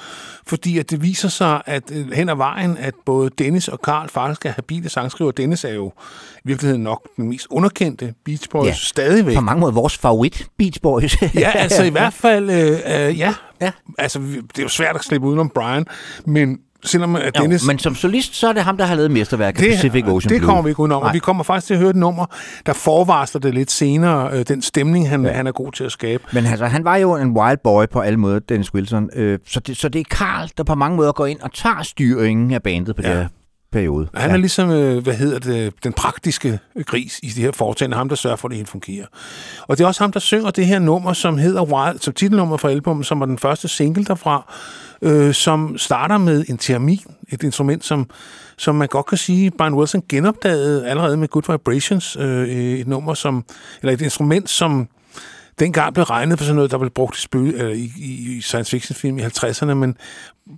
[0.47, 4.09] fordi at det viser sig, at øh, hen ad vejen, at både Dennis og Karl
[4.09, 5.31] faktisk er habile sangskriver.
[5.31, 5.91] Dennis er jo
[6.37, 8.73] i virkeligheden nok den mest underkendte Beach Boys Ja.
[8.73, 9.35] stadigvæk.
[9.35, 11.21] På mange måder vores favorit Beach Boys.
[11.35, 13.33] Ja, altså i hvert fald, øh, øh, ja.
[13.61, 13.71] Ja.
[13.97, 15.85] Altså, det er jo svært at slippe udenom Brian,
[16.25, 17.67] men selvom at Jo, Dennis...
[17.67, 20.39] men som solist, så er det ham, der har lavet mesterværket det, Pacific Ocean det
[20.39, 20.47] Blue.
[20.47, 21.13] kommer vi ikke udenom, og Nej.
[21.13, 22.25] vi kommer faktisk til at høre et nummer,
[22.65, 25.31] der forvarsler det lidt senere, øh, den stemning, han, ja.
[25.31, 26.23] han er god til at skabe.
[26.33, 29.09] Men altså, han var jo en wild boy på alle måder, Dennis Wilson.
[29.15, 31.83] Øh, så, det, så det er Carl, der på mange måder går ind og tager
[31.83, 33.09] styringen af bandet på ja.
[33.09, 33.27] Den her
[33.71, 34.07] periode.
[34.13, 38.09] Han er ligesom, øh, hvad hedder det, den praktiske gris i de her foretagende, ham
[38.09, 39.05] der sørger for, at det hele fungerer.
[39.67, 42.57] Og det er også ham, der synger det her nummer, som hedder Wild, som titelnummer
[42.57, 44.53] fra albumet, som var den første single derfra,
[45.01, 48.09] øh, som starter med en termin, et instrument, som,
[48.57, 53.13] som man godt kan sige, Brian Wilson genopdagede allerede med Good Vibrations, øh, et nummer,
[53.13, 53.43] som,
[53.81, 54.87] eller et instrument, som
[55.59, 58.41] dengang blev regnet for sådan noget, der blev brugt i, spøge, eller i, i, i
[58.41, 59.97] science fiction film i 50'erne, men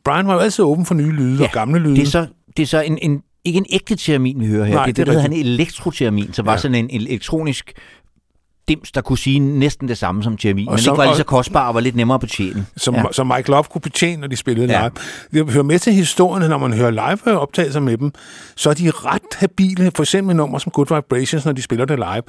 [0.03, 1.95] Brian var jo altid åben for nye lyde ja, og gamle lyde.
[1.95, 4.73] Det er så, det er så en, en, ikke en ægte termin, vi hører her.
[4.73, 6.57] Nej, det, det er det, det hedder han elektrotermin, som var Ja.
[6.57, 7.73] sådan en, en elektronisk
[8.67, 11.23] dims, der kunne sige næsten det samme som termin, men som- ikke var lige så
[11.23, 12.65] kostbar og var lidt nemmere at betjene.
[12.77, 13.03] som, Ja.
[13.11, 14.87] som Mike Love kunne betjene, når de spillede Ja.
[15.31, 15.43] live.
[15.45, 18.11] Det hører med til historien, når man hører live optagelser med dem,
[18.55, 19.91] så er de ret habile.
[19.95, 22.23] For eksempel nummer som Good Vibrations, når de spiller det live.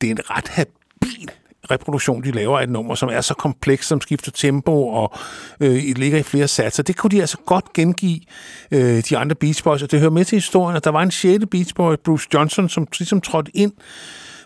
[0.00, 1.30] Det er en ret habil
[1.70, 5.12] reproduktion, de laver af et nummer, som er så kompleks, som skifter tempo og
[5.60, 6.82] øh, ligger i flere satser.
[6.82, 8.20] Det kunne de altså godt gengive
[8.70, 11.10] øh, de andre Beach Boys, og det hører med til historien, at der var en
[11.10, 13.72] sjette Beach Boy, Bruce Johnson, som ligesom trådte ind,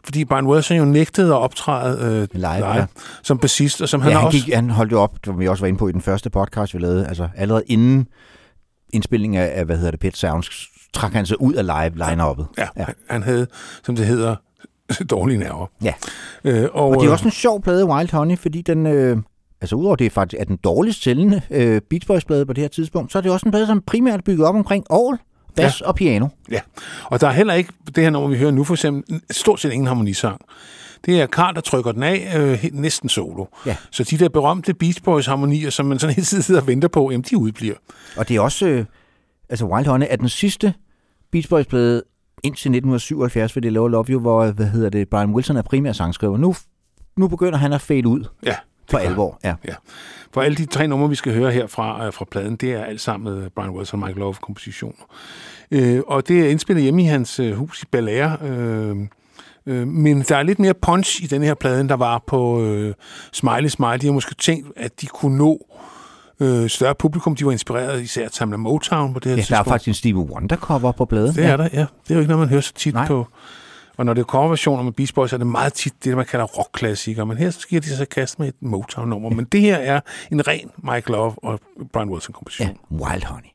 [0.05, 2.87] fordi Brian Wilson jo nægtede at optræde øh, Live, live ja.
[3.23, 4.39] som bassist, og som han ja, han, også...
[4.39, 6.75] gik, han holdt jo op, som vi også var inde på i den første podcast,
[6.75, 8.07] vi lavede, altså allerede inden
[8.93, 12.47] indspillingen af, hvad hedder det, Pet Sounds, trak han sig ud af live line-uppet.
[12.59, 12.85] Ja, ja.
[13.11, 13.47] han havde,
[13.85, 14.37] som det hedder,
[15.11, 15.67] dårlige nerver.
[15.83, 15.95] Ja.
[16.45, 19.17] Øh, og, Og det er øh, også en sjov plade, Wild Honey, fordi den, øh,
[19.61, 22.69] altså udover det faktisk er den dårligst sælgende øh, Beach Boys plade på det her
[22.69, 25.19] tidspunkt, så er det også en plade, som primært er bygget op omkring orgel,
[25.57, 25.87] bas ja.
[25.87, 26.29] og piano.
[26.51, 26.61] Ja,
[27.05, 29.73] og der er heller ikke, det her nummer, vi hører nu for eksempel, stort set
[29.73, 30.41] ingen harmonisang.
[31.05, 33.45] Det er Karl, der trykker den af, øh, næsten solo.
[33.67, 33.77] Ja.
[33.91, 36.89] Så de der berømte Beach Boys harmonier, som man sådan hele tiden sidder og venter
[36.89, 37.77] på, jamen de udbliver.
[38.17, 38.85] Og det er også, øh,
[39.49, 40.75] altså Wild Honey er den sidste
[41.33, 42.03] Beach Boys plade
[42.45, 46.37] indtil 1977, fordi Love Love You, hvor, hvad hedder det, Brian Wilson er primær sangskriver.
[46.37, 46.55] Nu,
[47.17, 48.57] nu begynder han at fade ud Ja,
[48.91, 49.39] for alvor.
[49.45, 49.55] Ja.
[49.69, 49.75] Ja.
[50.33, 52.85] For alle de tre numre, vi skal høre her fra, øh, fra pladen, det er
[52.85, 55.05] alt sammen med Brian Wilson og Michael Love kompositioner.
[55.71, 58.31] Øh, og det er indspillet hjemme i hans øh, hus i Bel Air.
[58.43, 58.97] Øh,
[59.67, 62.63] øh, men der er lidt mere punch i den her plade, end der var på
[62.63, 62.95] øh,
[63.33, 63.99] Smiley Smile.
[63.99, 65.94] De har måske tænkt, at de kunne nå øh,
[66.69, 67.37] større publikum.
[67.37, 69.69] De var inspireret især af Tamla Motown på det her ja, der er tidspunkt.
[69.69, 71.35] faktisk en Stevie Wonder cover på pladen.
[71.35, 71.79] Det er der, ja.
[71.81, 73.07] Det er jo ikke noget, man hører så tit Nej.
[73.07, 73.27] på.
[73.97, 76.47] Og når det er coverversioner med Beach Boys, er det meget tit det, man kalder
[76.47, 77.27] rockklassikere.
[77.27, 79.31] Men her så giver de sig kast med et Motown-nummer.
[79.31, 81.61] Men det her er en ren Mike Love og
[81.93, 82.69] Brian Wilson-komposition.
[82.91, 82.97] ja.
[82.97, 83.49] Wild Honey.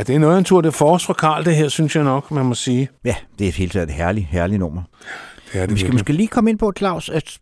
[0.00, 2.46] Ja, det er noget en tur de force Karl, det her, synes jeg nok, man
[2.46, 2.88] må sige.
[3.04, 4.82] Ja, det er et helt taget et herligt, herligt nummer.
[5.54, 7.38] Ja, det Vi skal måske lige komme ind på, Claus, at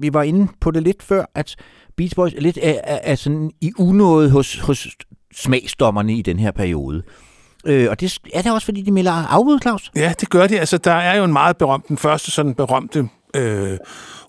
[0.00, 1.56] vi var inde på det lidt før, at
[1.96, 4.88] Beach Boys er lidt er, er, er sådan i unåde hos, hos
[5.34, 7.02] smagsdommerne i den her periode.
[7.66, 9.90] Øh, og det er det også, fordi de melder afbud, Claus?
[9.96, 10.60] Ja, det gør de.
[10.60, 13.78] Altså, der er jo en meget berømt, den første sådan berømte øh,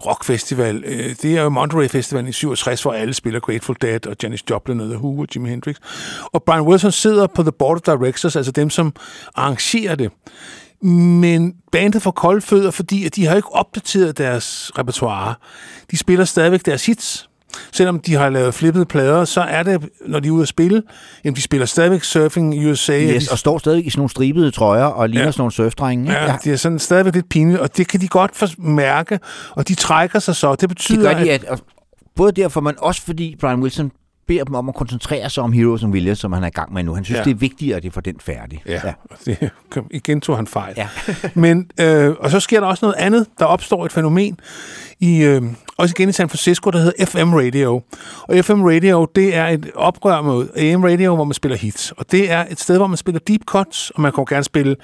[0.06, 0.84] rockfestival.
[0.86, 4.44] Øh, det er jo Monterey Festival i 67, hvor alle spiller Grateful Dead og Janis
[4.50, 5.76] Joplin og The Who og Jimi Hendrix.
[6.24, 8.94] Og Brian Wilson sidder på The Board of Directors, altså dem, som
[9.36, 10.12] arrangerer det.
[10.82, 15.36] Men bandet får kolde fødder, fordi at de har ikke opdateret deres repertoire.
[15.92, 17.30] De spiller stadigvæk deres hits.
[17.72, 20.84] Selvom de har lavet flippede plader, så er det, når de er ude at spille,
[21.24, 23.00] jamen de spiller stadigvæk Surfing i USA.
[23.00, 25.26] Yes, og står stadig i sådan nogle stribede trøjer og ligner Ja.
[25.26, 25.32] ja.
[25.32, 26.04] sådan nogle surfdrenge.
[26.04, 26.22] ikke?
[26.22, 29.20] Ja, det er sådan stadigvæk lidt pinligt, og det kan de godt mærke,
[29.52, 30.52] og de trækker sig så.
[30.52, 31.60] Det det betyder, gør de, at, og
[32.16, 33.92] både derfor, men også fordi Brian Wilson
[34.28, 36.74] beder dem om at koncentrere sig om Heroes and Williams, som han er i gang
[36.74, 36.94] med nu.
[36.94, 37.24] Han synes, Ja.
[37.24, 38.62] det er vigtigere, at de får den færdig.
[38.68, 38.94] Ja, ja.
[39.26, 39.50] Det,
[39.92, 40.74] igen tog han fejl.
[40.78, 40.88] Ja.
[41.34, 43.28] Men, øh, og så sker der også noget andet.
[43.40, 44.40] Der opstår et fænomen,
[45.00, 45.42] i, øh,
[45.78, 47.82] også igen i San Francisco, der hedder FM Radio.
[48.22, 51.92] Og FM Radio, det er et oprør mod AM Radio, hvor man spiller hits.
[51.92, 54.76] Og det er et sted, hvor man spiller deep cuts, og man kan gerne spille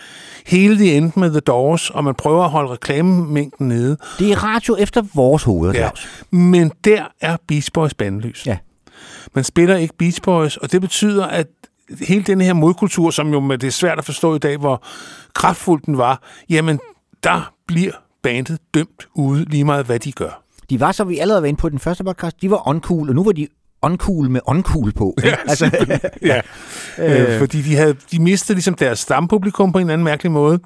[0.45, 3.97] hele The End med The Doors, og man prøver at holde reklamemængden nede.
[4.19, 5.79] Det er radio efter vores hoveder, Ja.
[5.79, 6.07] Claus.
[6.31, 8.45] Men der er Beach Boys bandløs.
[8.47, 8.57] Ja.
[9.33, 11.47] Man spiller ikke Beach Boys, og det betyder, at
[12.01, 14.83] hele den her modkultur, som jo med det er svært at forstå i dag, hvor
[15.35, 16.79] kraftfuld den var, jamen,
[17.23, 17.91] der bliver
[18.23, 20.43] bandet dømt ude lige meget, hvad de gør.
[20.69, 23.15] De var, som vi allerede var inde på den første podcast, de var uncool, og
[23.15, 23.47] nu var de
[23.81, 25.13] uncool med uncool på.
[25.23, 25.37] ikke?
[25.49, 25.87] altså,
[26.21, 26.41] ja.
[27.33, 30.59] øh, fordi de, havde, de mistede ligesom deres stampublikum på en anden mærkelig måde,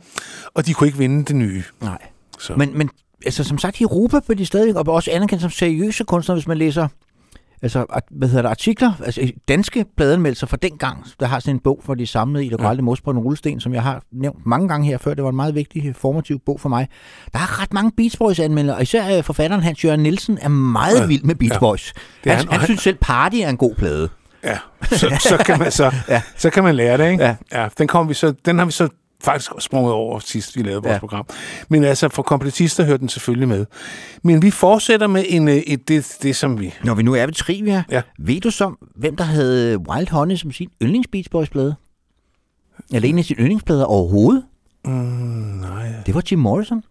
[0.53, 1.63] og de kunne ikke vinde det nye.
[1.81, 1.97] Nej.
[2.39, 2.53] Så.
[2.55, 2.89] Men, men
[3.25, 6.47] altså, som sagt, i Europa blev de stadig og også anerkendt som seriøse kunstnere, hvis
[6.47, 6.87] man læser
[7.61, 11.81] altså, hvad hedder det, artikler, altså danske pladeanmeldelser fra dengang, der har sådan en bog,
[11.85, 12.69] hvor de samlede i, der ja.
[12.69, 15.13] aldrig mos på en rullesten, som jeg har nævnt mange gange her før.
[15.13, 16.87] Det var en meget vigtig, formativ bog for mig.
[17.33, 20.47] Der er ret mange Beach Boys anmeldere, og især øh, forfatteren Hans Jørgen Nielsen er
[20.49, 21.05] meget Ja.
[21.05, 21.59] vild med Beach Ja.
[21.59, 21.93] Boys.
[22.23, 24.09] Det er Han, han, han, han- synes selv, Party er en god plade.
[24.43, 25.91] Ja, så, så, kan man, så, Ja.
[26.09, 26.21] ja.
[26.37, 27.23] så kan man lære det, ikke?
[27.23, 27.35] Ja.
[27.53, 28.89] ja den, kom vi så, den har vi så
[29.23, 30.99] faktisk sprunget over sidst, vi lavede vores Ja.
[30.99, 31.25] program.
[31.69, 33.65] Men altså, for kompletister hører den selvfølgelig med.
[34.23, 36.73] Men vi fortsætter med en, øh, et, det, det, som vi...
[36.83, 38.01] Når vi nu er ved trivia, Ja.
[38.19, 41.75] ved du så, hvem der havde Wild Honey som sin yndlings Beach Boys plade?
[42.93, 44.43] Eller en af sine yndlingsplader overhovedet?
[44.85, 46.83] Mm, nej, Det var Jim Morrison.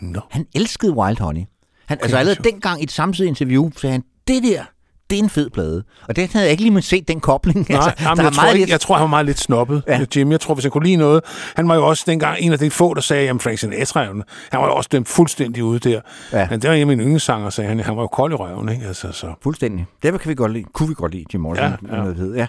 [0.00, 0.20] no.
[0.30, 1.42] Han elskede Wild Honey.
[1.86, 4.64] Han, altså allerede dengang i et samtidig interview sagde han, det der,
[5.12, 5.84] det er en fed plade.
[6.08, 7.66] Og den havde jeg ikke lige set den kobling.
[7.70, 8.70] Nej, altså, jamen, der jeg, tror ikke, lidt...
[8.70, 10.00] jeg tror, han var meget lidt snobbet, Ja.
[10.16, 10.32] Jim.
[10.32, 11.20] Jeg tror, hvis han kunne lide noget...
[11.56, 14.22] Han var jo også dengang en af de få, der sagde, jamen Frank Sinatra, han
[14.52, 16.00] var jo også dømt fuldstændig ude der.
[16.32, 16.46] Ja.
[16.50, 17.80] Men det var en af mine yndlingssanger, sagde han.
[17.80, 18.86] Han var jo kold i røven, ikke?
[18.86, 19.26] Altså, så.
[19.42, 19.86] Fuldstændig.
[20.02, 20.64] Det kan vi godt lide.
[20.72, 21.64] Kunne vi godt lide Jim Morrison.
[21.64, 22.02] Ja, ja.
[22.02, 22.46] Noget ja.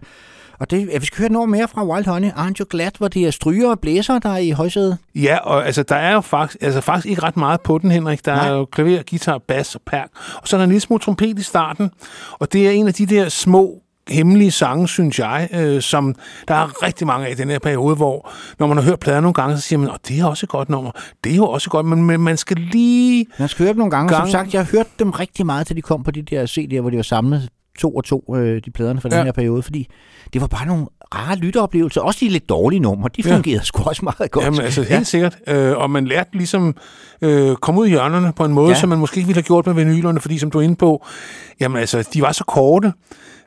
[0.60, 2.30] Og det, ja, vi skal høre noget mere fra Wild Honey.
[2.30, 4.98] Aren't you glad, hvor det er stryger og blæser, der er i højsædet?
[5.16, 8.26] Ja, og altså, der er jo faktisk, altså, faktisk ikke ret meget på den, Henrik.
[8.26, 8.48] Der Nej.
[8.48, 10.10] Er jo klaver, guitar, bas og perk.
[10.42, 11.92] Og så er der en lille smule trompet i starten.
[12.32, 13.80] Og det er en af de der små
[14.10, 16.16] hemmelige sange, synes jeg, øh, som
[16.48, 19.22] der er rigtig mange af i den her periode, hvor når man har hørt plader
[19.22, 20.92] nogle gange, så siger man, at det er også et godt nummer,
[21.24, 23.26] det er jo også godt, men, men man skal lige...
[23.40, 24.10] Man skal høre dem nogle gange.
[24.10, 24.22] Gang.
[24.22, 26.82] Som sagt, jeg har hørt dem rigtig meget, til de kom på de der CD'er,
[26.82, 27.50] hvor de var samlet
[27.80, 29.16] to og to, øh, de pladerne fra ja.
[29.16, 29.26] den Ja.
[29.26, 29.88] her periode, fordi
[30.34, 32.02] det var bare nogle rare lytteoplevelser.
[32.02, 33.36] Også de lidt dårlige numre, de Ja.
[33.36, 34.46] fungerede sgu også meget godt.
[34.46, 35.38] Jamen, altså, helt sikkert.
[35.48, 36.76] Øh, og man lærte ligesom
[37.22, 38.74] øh, komme ud i hjørnerne på en måde, Ja.
[38.76, 38.80] ja.
[38.80, 41.06] som man måske ikke ville have gjort med vinylerne, fordi som du er inde på,
[41.60, 42.94] jamen altså, de var så korte,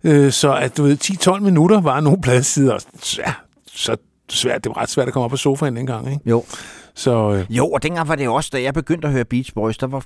[0.05, 0.97] øh, så at du ved,
[1.37, 2.79] 10-12 minutter var nogle pladesider,
[3.18, 3.33] ja,
[3.72, 3.97] så
[4.29, 6.20] svært, det var ret svært at komme op på sofaen dengang, ikke?
[6.31, 6.45] Jo.
[6.95, 9.79] Så øh, jo, og dengang var det også, da jeg begyndte at høre Beach Boys,
[9.79, 10.05] der var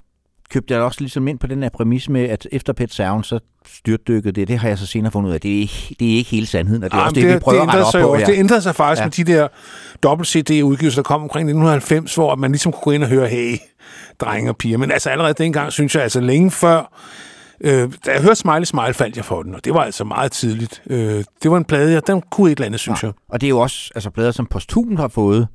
[0.51, 3.38] købte jeg også ligesom ind på den her præmis med, at efter Pet Sound, så
[3.66, 4.48] styrtdykkede det.
[4.48, 5.40] Det har jeg så senere fundet ud af.
[5.40, 7.38] Det er ikke, det er ikke hele sandheden, og det er ah, også det, vi
[7.38, 8.26] prøver det, at rette op sig på her.
[8.26, 9.05] det ændrede sig faktisk Ja.
[9.05, 9.07] ja.
[9.07, 9.48] med de der
[10.03, 13.57] dobbelt-CD-udgivelser, der kom omkring 1990, hvor man ligesom kunne gå ind og høre, hey,
[14.20, 14.78] drenge og piger.
[14.78, 16.98] Men altså allerede dengang, synes jeg, altså længe før,
[17.61, 20.32] øh, da jeg hørte Smiley Smile, faldt jeg for den, og det var altså meget
[20.32, 20.82] tidligt.
[20.90, 23.12] Øh, det var en plade, jeg, den kunne et eller andet, synes jeg.
[23.28, 25.48] Og det er jo også altså plader, som Posthum har fået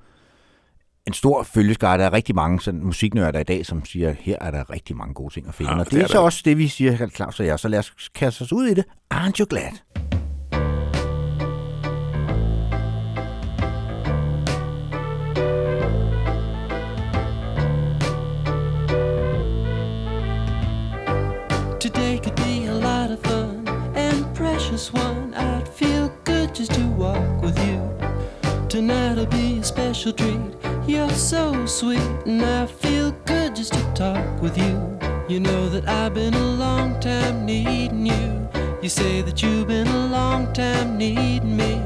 [1.07, 1.97] en stor følgeskare.
[1.97, 5.13] Der er rigtig mange sådan, musiknørder i dag, som siger, her er der rigtig mange
[5.13, 5.71] gode ting at finde.
[5.71, 6.19] Ja, og det, det er, er så der.
[6.19, 7.59] også det, vi siger, Claus og jeg.
[7.59, 8.85] Så lad os kaste os ud i det.
[9.13, 9.71] Aren't you glad?
[21.79, 25.33] Today could be a lot of fun and precious one.
[25.35, 27.94] I'd feel good just to walk with you.
[28.69, 30.39] Tonight'll be a special treat.
[30.87, 34.99] You're so sweet, and I feel good just to talk with you.
[35.29, 38.49] You know that I've been a long time needing you.
[38.81, 41.81] You say that you've been a long time needing me.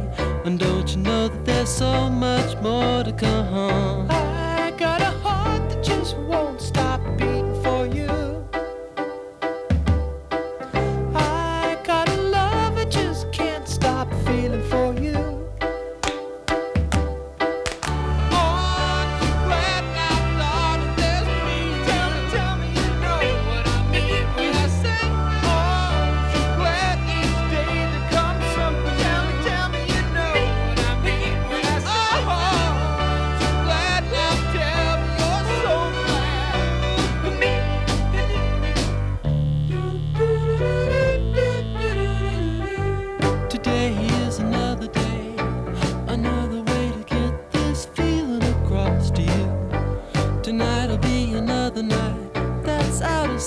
[0.45, 4.07] And don't you know that there's so much more to come?
[4.09, 7.48] I got a heart that just won't stop beating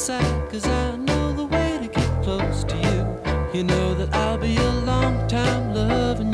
[0.03, 3.01] sight, cause I know the way to get close to you.
[3.55, 6.32] You know that I'll be a long time loving you.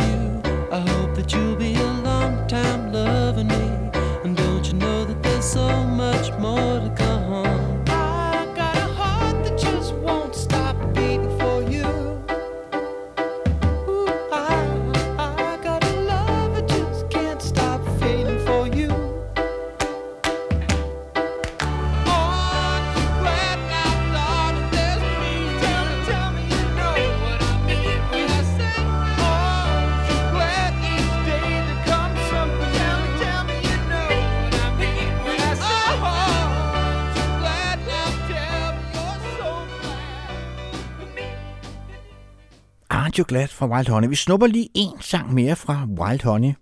[43.18, 44.08] Aren't You Glad fra Wild Honey.
[44.08, 46.52] Vi snupper lige en sang mere fra Wild Honey.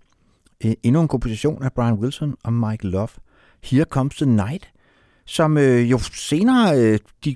[0.65, 3.07] Øh, Endnu en komposition af Brian Wilson og Mike Love.
[3.63, 4.69] Here Comes the Night,
[5.25, 7.35] som øh, jo senere øh, de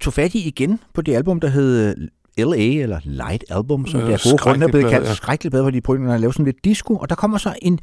[0.00, 1.96] tog fat i igen på det album, der hed
[2.36, 5.14] øh, L.A., eller Light Album, som Ja, det af gode grunde er blevet kaldt ja.
[5.14, 7.78] skrækkeligt bedre, fordi de prøvede at lave sådan lidt disco, og der kommer så en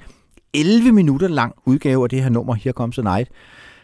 [0.54, 3.30] 11 minutter lang udgave af det her nummer, Here Comes the Night.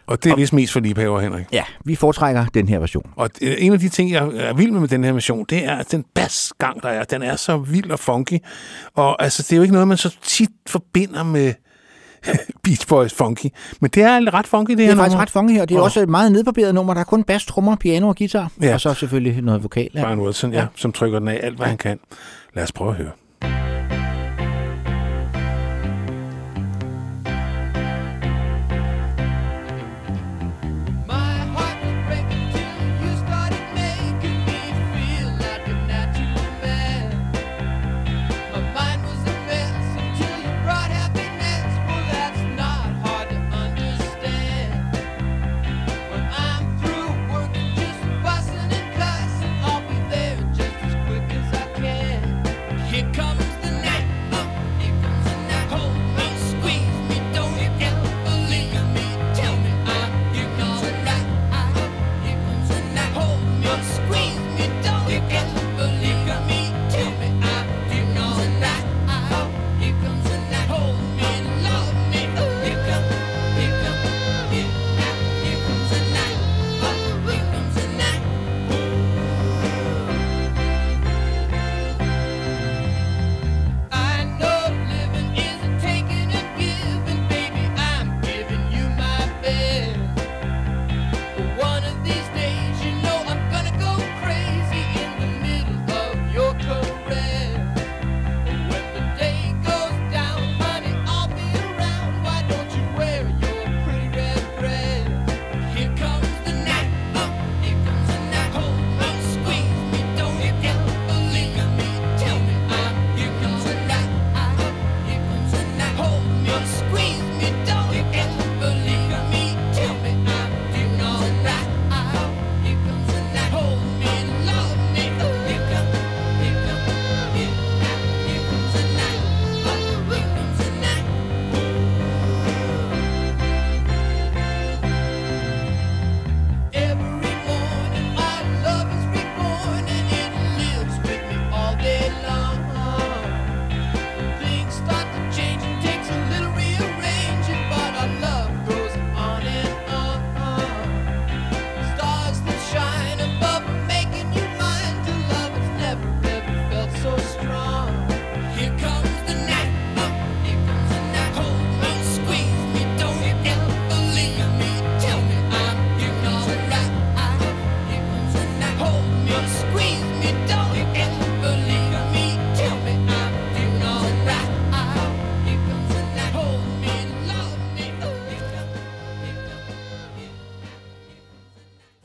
[0.08, 1.46] Og det er vist mest for liebhaver, Henrik.
[1.52, 3.10] Ja, vi foretrækker den her version.
[3.16, 5.66] Og øh, en af de ting, jeg er vild med med den her mission, det
[5.66, 8.38] er, at den basgang, der er, den er så vild og funky.
[8.96, 11.54] Og altså, det er jo ikke noget, man så tit forbinder med
[12.64, 13.46] Beach Boys funky.
[13.82, 15.22] Men det er ret funky, det, Det her er faktisk nummer.
[15.22, 15.84] ret funky her, og det er Åh.
[15.86, 16.94] også et meget nedbarberet nummer.
[16.94, 18.74] Der er kun bass, trommer, piano og guitar, Ja.
[18.74, 19.90] og så selvfølgelig noget vokal.
[19.96, 20.04] Ja.
[20.06, 20.66] Brian Wilson, ja, Ja.
[20.76, 22.00] som trykker den af alt, hvad han kan.
[22.54, 23.12] Lad os prøve at høre.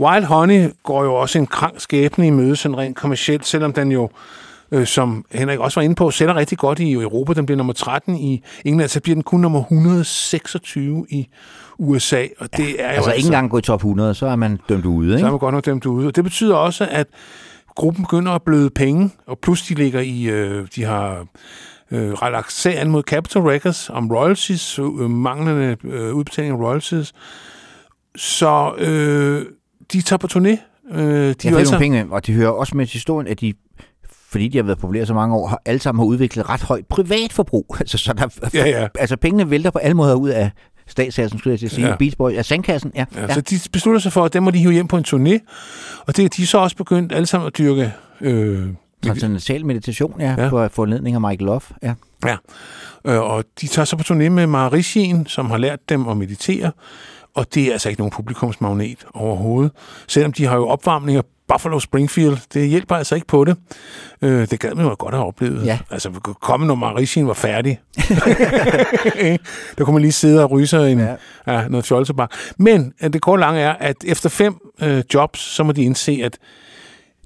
[0.01, 3.92] Wild Honey går jo også en krank skæbne i møde, sådan rent kommercielt, selvom den
[3.92, 4.11] jo,
[4.70, 7.32] øh, som Henrik også var inde på, sælger rigtig godt i Europa.
[7.32, 11.28] Den bliver nummer 13 i England, så bliver den kun nummer 126 i
[11.78, 14.59] USA, og det er jo Altså ikke engang gå i top 100, så er man
[14.68, 15.26] dømt ude, så ikke?
[15.26, 16.07] er man godt nok dømt ude.
[16.07, 17.07] Og det betyder også, at
[17.76, 21.26] gruppen begynder at bløde penge, og plus de ligger i, øh, de har
[21.90, 27.12] øh, relagt sagen mod Capital Records om royalties, øh, manglende øh, udbetaling af royalties.
[28.16, 29.46] Så øh,
[29.93, 30.57] de tager på turné.
[30.95, 33.41] Øh, de er alle fået nogle penge, og de hører også med til historien, at
[33.41, 33.53] de
[34.30, 36.86] fordi de har været populære så mange år, har alle sammen har udviklet ret højt
[36.86, 37.76] privatforbrug.
[37.80, 38.88] Altså, så der, Ja, ja.
[38.99, 40.51] altså pengene vælter på alle måder ud af
[40.86, 41.84] statskassen, skulle jeg til at sige.
[41.84, 41.91] Ja.
[41.91, 41.97] Ja.
[41.97, 43.05] Beach Boys, ja, sandkassen, ja.
[43.16, 45.38] Ja, Så de beslutter sig for, at dem må de hive hjem på en turné,
[46.07, 48.66] og det er de så også begyndt alle sammen at dyrke øh,
[49.07, 50.43] Transcendental meditation, ja, Ja.
[50.45, 50.49] ja.
[50.49, 51.61] på forledning af Michael Love.
[51.82, 51.95] Ja.
[52.26, 52.36] Ja,
[53.05, 56.72] øh, og de tager så på turné med Mauricien, som har lært dem at meditere,
[57.35, 59.72] og det er altså ikke nogen publikumsmagnet overhovedet.
[60.09, 63.57] Selvom de har jo opvarmning af Buffalo Springfield, det hjælper altså ikke på det.
[64.22, 65.66] Øh, det gad man jo godt have oplevet.
[65.66, 65.78] Ja.
[65.91, 66.11] Altså,
[66.41, 67.81] komme, når Mauricien var færdig.
[69.78, 71.14] der kunne man lige sidde og ryge sig en, ja.
[71.47, 71.68] Ja.
[71.68, 72.31] Noget fjolsebar.
[72.59, 76.20] Men øh, det korte lange er, at efter fem øh, jobs, så må de indse,
[76.24, 76.39] at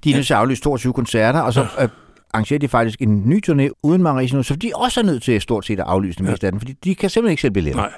[0.03, 1.89] De er nødt til at aflyse 22 koncerter, og så øh,
[2.33, 5.65] arrangerer de faktisk en ny turné uden Marie så de også er nødt til stort
[5.65, 7.81] set at aflyse det meste af den, fordi de kan simpelthen ikke sælge billetter.
[7.81, 7.91] nej,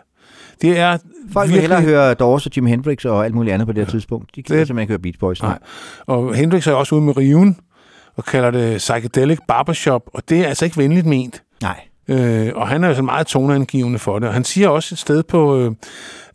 [0.62, 0.97] det er
[1.34, 3.91] Folk vil hellere høre Doors og Jimi Hendrix og alt muligt andet på det her
[3.91, 4.36] tidspunkt.
[4.36, 5.41] De kan Det- simpelthen ikke høre Beach Boys.
[5.41, 5.60] Nej.
[6.08, 7.58] Og Hendrix er også ude med riven
[8.18, 11.43] og kalder det psychedelic barbershop, og det er altså ikke venligt ment.
[11.62, 11.80] Nej.
[12.10, 14.28] Øh, og han er jo så meget toneangivende for det.
[14.28, 15.72] Og han siger også et sted på øh,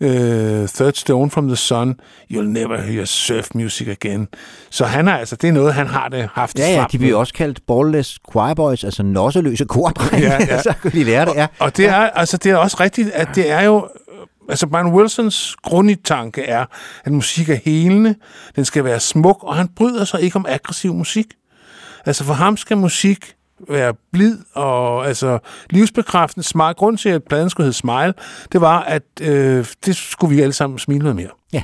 [0.00, 1.94] øh, Third Stone from the Sun,
[2.32, 4.28] you'll never hear surf music again.
[4.70, 7.16] Så han er altså, det er noget, han har det haft Ja, ja, de bliver
[7.16, 10.26] også kaldt ballless choir boys, altså nosseløse kordrenge.
[10.26, 10.62] Ja, ja.
[10.68, 11.46] så kan de lære det, ja.
[11.58, 13.88] Og det er, altså, det er også rigtigt, at det er jo...
[14.48, 16.64] Altså, Brian Wilsons grundtanke er,
[17.04, 18.14] at musik er helende,
[18.56, 21.26] den skal være smuk, og han bryder sig ikke om aggressiv musik.
[22.06, 23.34] Altså, for ham skal musik
[23.68, 25.38] være blid og altså
[25.70, 26.74] livsbekræftende smile.
[26.74, 28.14] Grunden til, at pladen skulle hedde Smile,
[28.52, 31.30] det var, at øh, det skulle vi alle sammen smile noget mere.
[31.52, 31.62] Ja.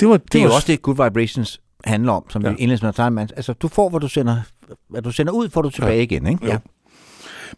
[0.00, 2.48] Det, var, det, Det er var, jo også det, Good Vibrations handler om, som Ja.
[2.48, 2.88] ja.
[2.88, 3.28] at tage.
[3.36, 4.36] Altså, du får, hvad du sender,
[4.88, 6.02] hvad du sender ud, får du tilbage ja.
[6.02, 6.46] igen, ikke?
[6.46, 6.58] Jo.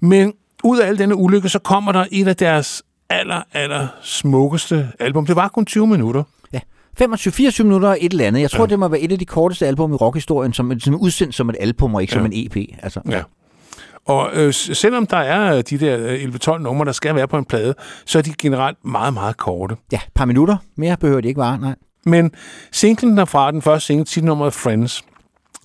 [0.01, 0.32] Men
[0.64, 5.27] ud af al denne ulykke, så kommer der et af deres aller, aller smukkeste album.
[5.27, 6.23] Det var kun 20 minutter.
[6.53, 6.61] ja.
[7.03, 8.41] 25-24 minutter og et eller andet.
[8.41, 8.67] Jeg tror, ja.
[8.67, 11.49] det må være et af de korteste album i rockhistorien, som, som er udsendt som
[11.51, 12.19] et album og ikke ja.
[12.19, 12.57] som en EP.
[12.83, 13.01] Altså.
[13.09, 13.23] Ja.
[14.07, 17.39] Og øh, selvom der er øh, de der øh, 11-12 numre, der skal være på
[17.39, 17.75] en plade,
[18.07, 19.77] så er de generelt meget, meget korte.
[19.93, 20.57] ja, et par minutter.
[20.77, 21.75] Mere behøver de ikke være, nej.
[22.07, 22.31] Men
[22.73, 25.03] singlen derfra, den første single, titelnummeret Friends,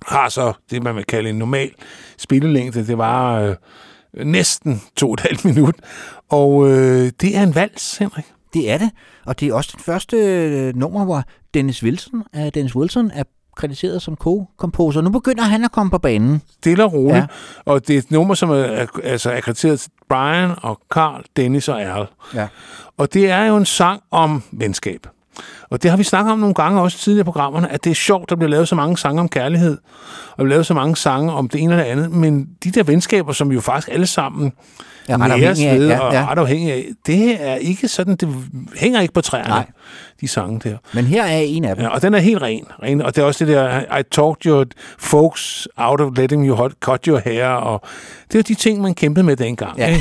[0.07, 1.71] har så det, man vil kalde en normal
[2.17, 2.87] spillelængde.
[2.87, 3.55] Det var øh,
[4.25, 5.75] næsten to og et halvt minut.
[6.29, 8.25] Og øh, det er en vals, Henrik.
[8.53, 8.89] Det er det.
[9.25, 11.23] Og det er også den første øh, nummer, hvor
[11.53, 13.23] Dennis Wilson, uh, Dennis Wilson er
[13.55, 15.01] krediteret som co-komposer.
[15.01, 16.41] Nu begynder han at komme på banen.
[16.51, 17.17] Stille og roligt.
[17.17, 17.25] Ja.
[17.65, 21.67] Og det er et nummer, som er, er altså akkrediteret til Brian og Carl, Dennis
[21.67, 22.07] og Al.
[22.35, 22.47] Ja.
[22.97, 25.07] Og det er jo en sang om venskab.
[25.69, 27.95] Og det har vi snakket om nogle gange også tidligere i programmerne, at det er
[27.95, 29.77] sjovt, at der bliver lavet så mange sange om kærlighed,
[30.37, 33.33] og lavet så mange sange om det ene eller det andet, men de der venskaber,
[33.33, 34.51] som jo faktisk alle sammen
[35.09, 36.19] Ja, ret næres afhængig af, ja, og ja.
[36.19, 38.29] er ret afhængige af, det er ikke sådan, det
[38.75, 39.65] hænger ikke på træerne, Nej.
[40.21, 40.77] de sange der.
[40.93, 41.85] Men her er en af dem.
[41.85, 43.01] Ja, og den er helt ren, ren.
[43.01, 44.65] Og det er også det der, I talked your
[44.99, 47.47] folks out of letting you hot- cut your hair.
[47.47, 47.81] Og
[48.31, 49.77] det er de ting, man kæmpede med dengang.
[49.77, 49.99] Ja.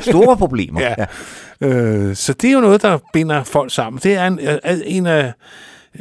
[0.00, 0.80] Store problemer.
[0.80, 0.94] Ja.
[1.62, 4.00] Øh, så det er jo noget, der binder folk sammen.
[4.02, 5.32] Det er en, er en af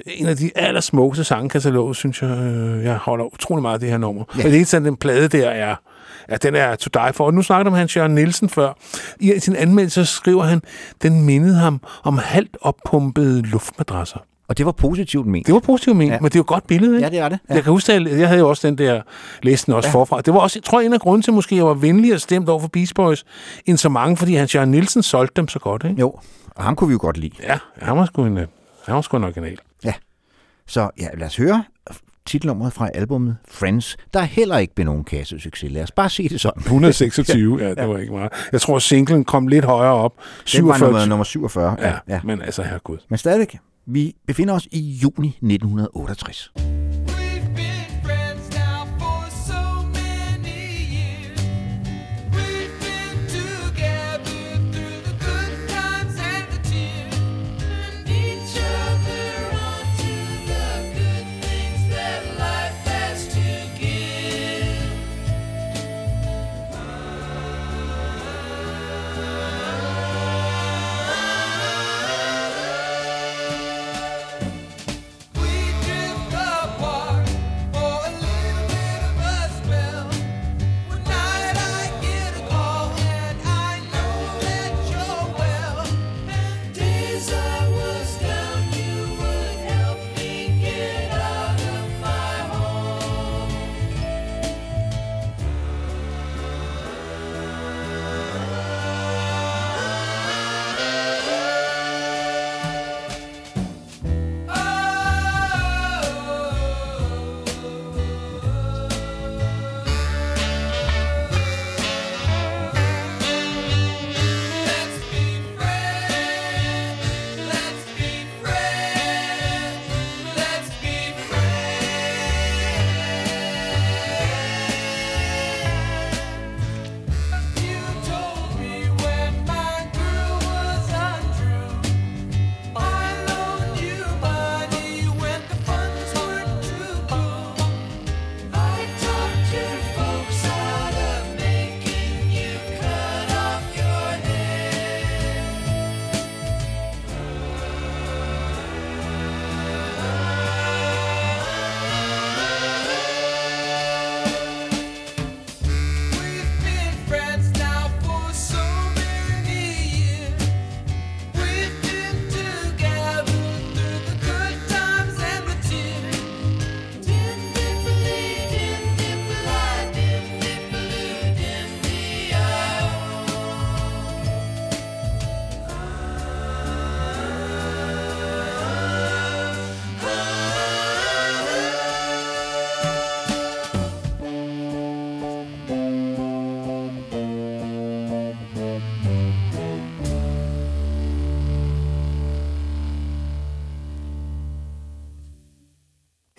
[0.06, 2.30] en af de allersmukkeste sangkataloger, synes jeg.
[2.30, 4.24] Øh, Jeg holder utrolig meget af det her nummer.
[4.38, 4.44] Ja.
[4.44, 5.76] Men det er sådan, den plade der er,
[6.30, 7.26] ja, den er to die for.
[7.26, 8.74] Og nu snakkede om Hans Jørgen Nielsen før.
[9.20, 10.62] I sin anmeldelse skriver han,
[11.02, 14.20] den mindede ham om halvt oppumpede luftmadrasser.
[14.52, 15.48] Og det var positivt ment.
[15.48, 16.14] Det var positivt ment, ja.
[16.14, 16.20] Ja.
[16.20, 17.06] men det er jo et godt billede, ikke?
[17.06, 17.40] Ja, det er det.
[17.50, 17.54] Ja.
[17.54, 17.56] Ja.
[17.56, 19.02] Jeg kan huske, at jeg havde jo også den der
[19.44, 19.92] listen også ja.
[19.92, 20.00] Ja.
[20.00, 20.22] forfra.
[20.22, 22.60] Det var også, jeg tror, en af grunden til, måske jeg var venligere stemt over
[22.60, 23.26] for Beach Boys,
[23.66, 26.00] end så mange, fordi Hans Jørgen Nielsen solgte dem så godt, ikke?
[26.00, 26.10] Jo,
[26.56, 27.34] og ham kunne vi jo godt lide.
[27.44, 28.48] Ja, han var sgu en, øh,
[28.86, 29.58] han var sgu en original.
[30.68, 31.64] Så ja, lad os høre
[32.26, 33.98] titelnummeret fra albumet Friends.
[34.14, 35.72] Der er heller ikke blevet nogen kassesucces.
[35.72, 36.62] Lad os bare sige det sådan.
[36.62, 38.32] 126, ja, det var ikke meget.
[38.52, 40.14] Jeg tror, singlen kom lidt højere op.
[40.18, 40.80] Den var 47.
[40.92, 41.76] nummer, nummer 47.
[41.80, 42.20] Ja, Ja, ja, ja.
[42.24, 42.98] men altså, herregud.
[43.10, 46.81] Men stadigvæk, vi befinder os i juni 1968.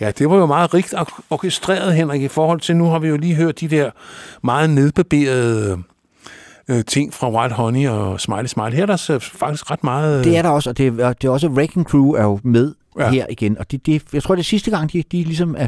[0.02, 3.08] Ja, det var jo meget rigt or- orkestreret, Henrik, i forhold til, nu har vi
[3.08, 3.90] jo lige hørt de der
[4.44, 5.78] meget nedbarberede
[6.70, 8.72] øh, ting fra Wild Honey og Smiley Smiley.
[8.72, 10.24] Her er der så faktisk ret meget...
[10.24, 12.74] Det er der også, og det er, det er også Wrecking Crew er jo med
[12.98, 13.04] Ja.
[13.04, 13.10] ja.
[13.10, 13.58] her igen.
[13.58, 15.66] Og det, det, jeg tror, det er sidste gang, de, de ligesom er,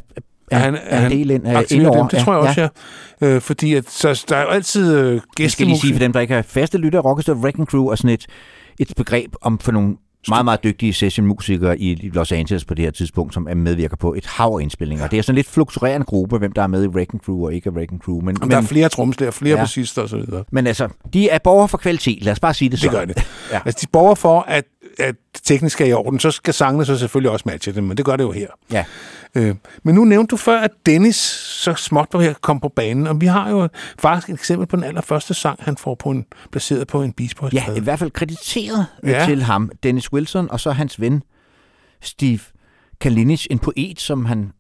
[0.51, 1.99] er, han, er en del ind, aktiverer indover.
[1.99, 2.09] dem?
[2.09, 2.69] Det tror jeg også, ja.
[3.21, 3.27] ja.
[3.35, 5.81] Øh, fordi at, så, der er jo altid øh, Jeg skal lige gæstemusik.
[5.81, 8.27] sige for dem, der ikke er faste lytter, Rockestar Wrecking Crew er sådan et,
[8.81, 9.97] et begreb om for nogle
[10.29, 14.15] meget, meget dygtige sessionmusikere i Los Angeles på det her tidspunkt, som er medvirker på
[14.15, 15.07] et hav indspillinger.
[15.09, 17.69] Det er sådan lidt fluktuerende gruppe, hvem der er med i Wrecking Crew og ikke
[17.69, 18.21] er Wrecking Crew.
[18.21, 19.57] Men, Om der er men, flere tromslærer, flere ja.
[19.57, 19.63] Ja.
[19.63, 20.45] bassister og så videre.
[20.53, 22.25] men altså, de er borgere for kvalitet.
[22.25, 23.09] Lad os bare sige det Det sådan.
[23.09, 23.27] gør det.
[23.53, 23.61] Ja.
[23.65, 24.65] Altså, de borger for, at,
[24.99, 27.97] at det tekniske er i orden, så skal sangene så selvfølgelig også matche det, men
[27.97, 28.47] det gør det jo her.
[28.73, 28.85] Ja.
[29.35, 32.69] Øh, men nu nævnte du før, at Dennis så småt var ved at komme på
[32.69, 33.69] banen, og vi har jo
[33.99, 37.37] faktisk et eksempel på den allerførste sang, han får på en, placeret på en Beach
[37.37, 39.11] Boys Ja, i hvert fald krediteret Ja.
[39.11, 39.27] ja.
[39.27, 41.23] til ham, Dennis Wilson, og så hans ven
[42.01, 42.41] Steve
[43.01, 44.53] Kalinic, en poet, som han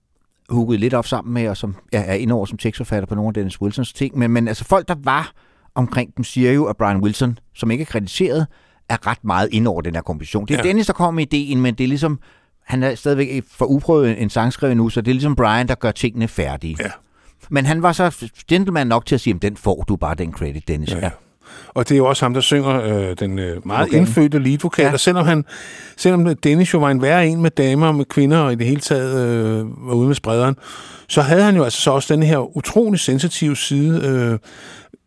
[0.48, 3.34] huggede lidt op sammen med, og som ja, er indover som tekstforfatter på nogle af
[3.34, 4.18] Dennis Wilsons ting.
[4.18, 5.32] Men, men altså folk, der var
[5.74, 8.46] omkring dem, siger jo, at Brian Wilson, som ikke er krediteret,
[8.88, 10.46] er ret meget ind over den her komposition.
[10.46, 10.62] Det er Ja.
[10.62, 12.18] Dennis, der kommer med ideen, men det er ligesom,
[12.66, 15.90] han er stadigvæk for uprøvet en sangskriver nu, så det er ligesom Brian, der gør
[15.90, 16.76] tingene færdige.
[16.80, 16.90] Ja.
[17.50, 20.32] Men han var så gentleman nok til at sige, at den får du bare den
[20.32, 20.90] credit, Dennis.
[20.90, 21.10] Ja, Ja.
[21.68, 24.06] Og det er jo også ham, der synger øh, den øh, meget Vokalen.
[24.06, 24.84] indfødte leadvokal.
[24.84, 24.92] Ja.
[24.92, 25.44] Og selvom, han,
[25.96, 28.66] selvom Dennis jo var en værre en med damer og med kvinder, og i det
[28.66, 30.56] hele taget øh, var ude med sprederen,
[31.08, 34.00] så havde han jo altså så også den her utrolig sensitive side.
[34.06, 34.38] Øh,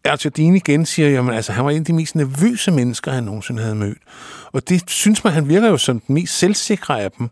[0.05, 3.61] Arthur igen siger, jamen altså, han var en af de mest nervøse mennesker, han nogensinde
[3.61, 3.97] havde mødt.
[4.53, 7.29] Og det synes man, han virker jo som den mest selvsikre af dem,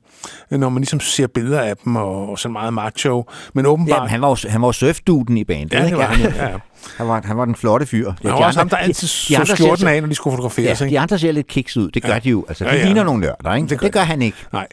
[0.52, 3.26] øh, når man ligesom ser billeder af dem, og, og så meget macho.
[3.54, 3.96] Men åbenbart...
[3.98, 5.74] Ja, men han var jo, han var jo surfduden i bandet.
[5.74, 6.58] ja, det var han, ja, ja.
[6.98, 8.12] Han var, han var den flotte fyr.
[8.22, 10.82] Han var også ham, der altid så skjorten af, når de skulle fotograferes.
[10.82, 10.94] Ja, ikke?
[10.96, 11.92] de andre ser lidt kiks ud.
[11.92, 12.20] Det gør Ja.
[12.20, 12.46] de jo.
[12.48, 13.68] Altså, de Ja, ja, ligner nogle nørder, ikke?
[13.70, 14.06] Det gør det gør de.
[14.06, 14.38] han ikke.
[14.54, 14.68] Nej.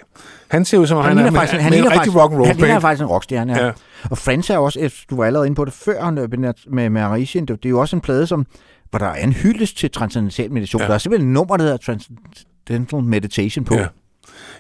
[0.49, 1.91] Han ser ud som om, han, Han, han er med, faktisk, med han, en ligner
[1.91, 3.66] rigtig faktisk, rock'n'roll han ligner faktisk en rockstjerne, ja.
[3.66, 3.72] Ja.
[4.11, 7.64] Og Frans er også, du var allerede inde på det før, med, med, Marisien, det,
[7.64, 8.46] er jo også en plade, som,
[8.90, 10.82] hvor der er en hyldest til transcendental meditation.
[10.82, 10.88] Ja.
[10.88, 13.74] Der er simpelthen et nummer, der hedder Transcendental Meditation på.
[13.74, 13.80] Ja.
[13.80, 13.86] Ja.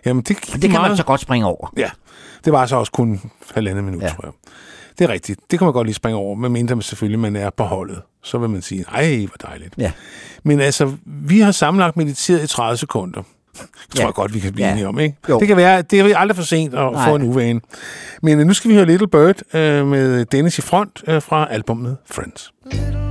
[0.06, 1.72] Jamen, det, Det kan man så godt springe over.
[1.76, 1.90] Ja,
[2.44, 3.20] det var så også kun
[3.54, 4.06] halvandet minut, ja.
[4.06, 4.12] Ja.
[4.12, 4.32] tror jeg.
[4.98, 5.40] Det er rigtigt.
[5.50, 8.02] Det kan man godt lige springe over, medmindre man selvfølgelig man er på holdet.
[8.22, 9.74] Så vil man sige, ej, hvor dejligt.
[9.78, 9.92] Ja.
[10.42, 13.22] Men altså, vi har sammenlagt mediteret i 30 sekunder.
[13.52, 13.60] Det
[13.94, 14.06] tror Ja.
[14.06, 14.72] jeg godt, vi kan blive Ja.
[14.72, 15.16] enige om, ikke?
[15.28, 15.38] Jo.
[15.40, 17.08] Det kan være, det er aldrig for sent at Nej.
[17.08, 17.60] få en uvane.
[18.22, 21.48] Men øh, nu skal vi høre Little Bird øh, med Dennis i front øh, fra
[21.50, 22.52] albumet Friends.
[22.72, 23.01] Little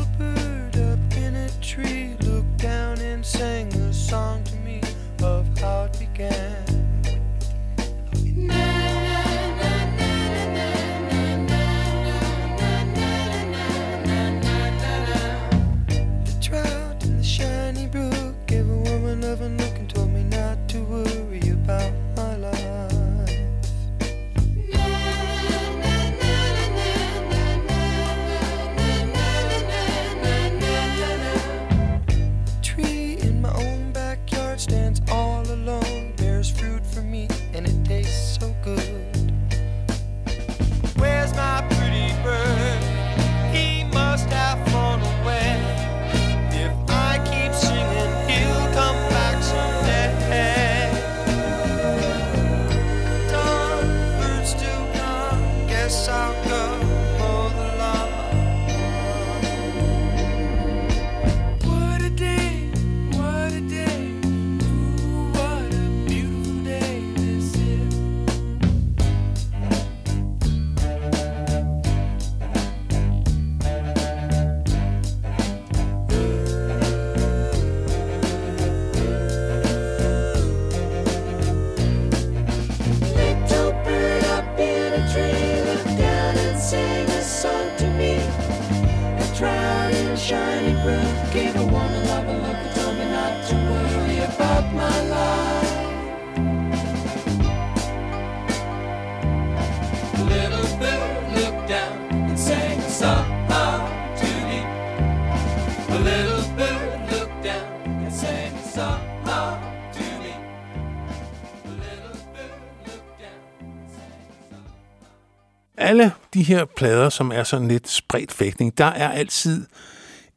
[115.91, 119.65] alle de her plader, som er sådan lidt spredt fægtning, der er altid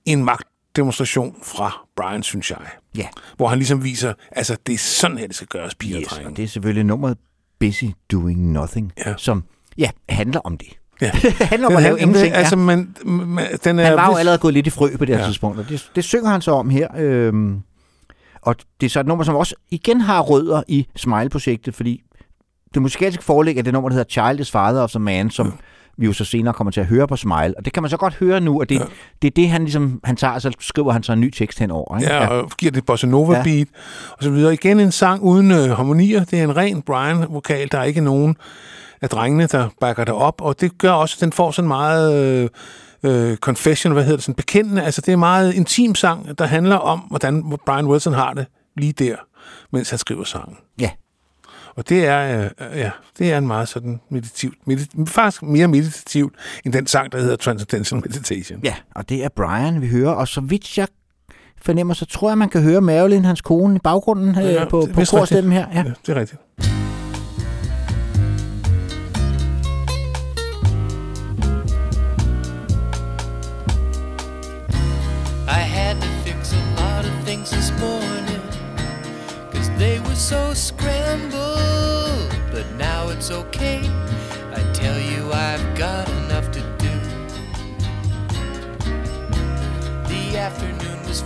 [0.04, 2.58] en magt magtdemonstration fra Brian, synes jeg.
[2.96, 3.06] Ja.
[3.36, 6.36] Hvor han ligesom viser, altså det er sådan her, det skal gøres, piger Yes, og
[6.36, 7.18] det er selvfølgelig nummeret
[7.60, 9.14] Busy Doing Nothing, Ja.
[9.16, 9.44] som
[9.78, 10.68] ja, handler om det.
[11.00, 11.10] Ja.
[11.52, 12.34] handler om Den at lave ingenting.
[12.34, 12.62] Altså, ja.
[12.62, 15.16] man, man, den er, Han var jo allerede gået lidt i frø på det her
[15.16, 15.20] Ja.
[15.22, 15.28] ja.
[15.28, 16.88] tidspunkt, og det, det synger han så om her.
[16.96, 17.60] Øhm,
[18.42, 22.02] og det er så et nummer, som også igen har rødder i Smile-projektet, fordi
[22.74, 25.52] det musikalske forlæg er det nummer, der hedder Child is Father of the Man, som
[25.96, 27.54] vi jo så senere kommer til at høre på Smile.
[27.56, 28.84] Og det kan man så godt høre nu, at det, ja.
[29.22, 31.58] det er det, han ligesom, han tager, og så skriver han så en ny tekst
[31.58, 31.98] henover.
[31.98, 32.12] Ikke?
[32.12, 33.64] Ja, og giver det bossa nova beat, ja.
[34.10, 34.54] og så videre.
[34.54, 36.24] Igen en sang uden øh, harmonier.
[36.24, 37.68] Det er en ren Brian-vokal.
[37.72, 38.36] Der er ikke nogen
[39.00, 42.14] af drengene, der bakker det op, og det gør også, at den får sådan meget
[42.14, 42.48] øh,
[43.04, 44.82] øh, confession, hvad hedder det, sådan bekendende.
[44.82, 48.46] Altså, det er en meget intim sang, der handler om, hvordan Brian Wilson har det
[48.76, 49.16] lige der,
[49.72, 50.56] mens han skriver sangen.
[50.80, 50.90] Ja.
[51.76, 56.34] Og det er, øh, ja, det er en meget sådan meditativt, medit- faktisk mere meditativt,
[56.64, 58.60] end den sang, der hedder Transcendental Meditation.
[58.64, 60.88] Ja, og det er Brian, vi hører, og så vidt jeg
[61.62, 64.88] fornemmer, så tror jeg, man kan høre Marilyn, hans kone, i baggrunden ja, Ja, på,
[64.92, 65.66] på vist korstemmen her.
[65.72, 65.78] Ja.
[65.78, 66.40] ja, det er rigtigt.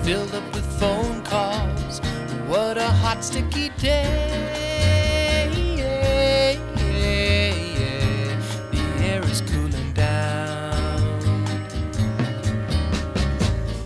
[0.09, 2.01] Filled up with phone calls
[2.47, 5.51] What a hot sticky day
[8.73, 11.21] The air is cooling down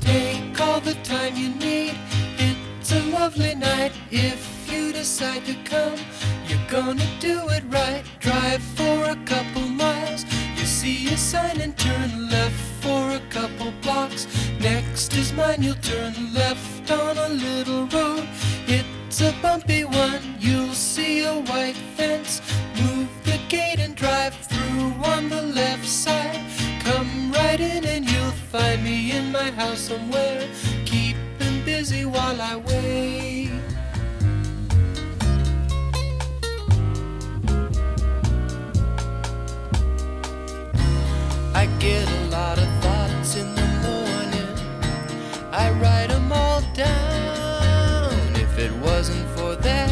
[0.00, 1.94] Take all the time you need.
[2.38, 3.92] It's a lovely night.
[4.12, 4.40] If
[4.72, 5.98] you decide to come,
[6.46, 8.04] you're gonna do it right.
[8.20, 10.24] Drive for a couple miles.
[10.56, 14.26] You see a sign and turn left for a couple blocks.
[14.60, 15.62] Next is mine.
[15.62, 18.26] You'll turn left on a little road.
[18.66, 20.22] It's a bumpy one.
[20.40, 22.42] You'll see a white fence.
[22.80, 26.40] Move the gate and drive through on the left side.
[26.80, 30.48] Come right in and you'll find me in my house somewhere,
[30.84, 33.50] keeping busy while I wait.
[41.54, 42.71] I get a lot of
[46.74, 48.12] down.
[48.34, 49.90] If it wasn't for that,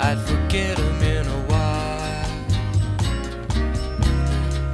[0.00, 2.30] I'd forget them in a while.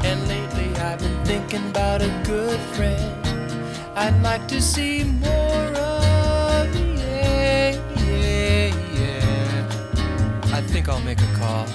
[0.04, 3.14] And lately I've been thinking about a good friend
[3.96, 6.74] I'd like to see more of.
[6.98, 10.52] Yeah, yeah, yeah.
[10.52, 11.66] I think I'll make a call.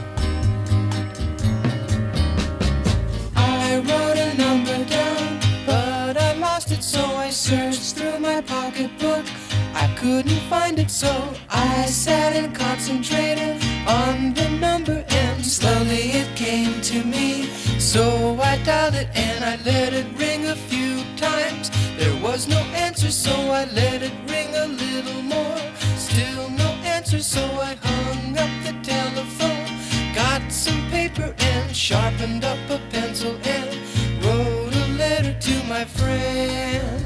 [3.36, 5.39] I wrote a number down,
[6.90, 9.24] so I searched through my pocketbook.
[9.76, 11.14] I couldn't find it, so
[11.48, 17.46] I sat and concentrated on the number, and slowly it came to me.
[17.78, 18.04] So
[18.42, 21.70] I dialed it and I let it ring a few times.
[21.96, 25.62] There was no answer, so I let it ring a little more.
[26.08, 29.70] Still no answer, so I hung up the telephone.
[30.16, 33.79] Got some paper and sharpened up a pencil and
[35.70, 36.99] my friend.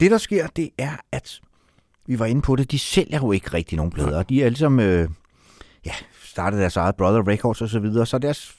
[0.00, 1.40] Det, der sker, det er, at
[2.06, 4.22] vi var inde på det, de sælger jo ikke rigtig nogen plader.
[4.22, 5.08] De er ligesom, øh,
[5.86, 5.92] ja,
[6.24, 8.54] startede deres eget Brother Records og så videre, så deres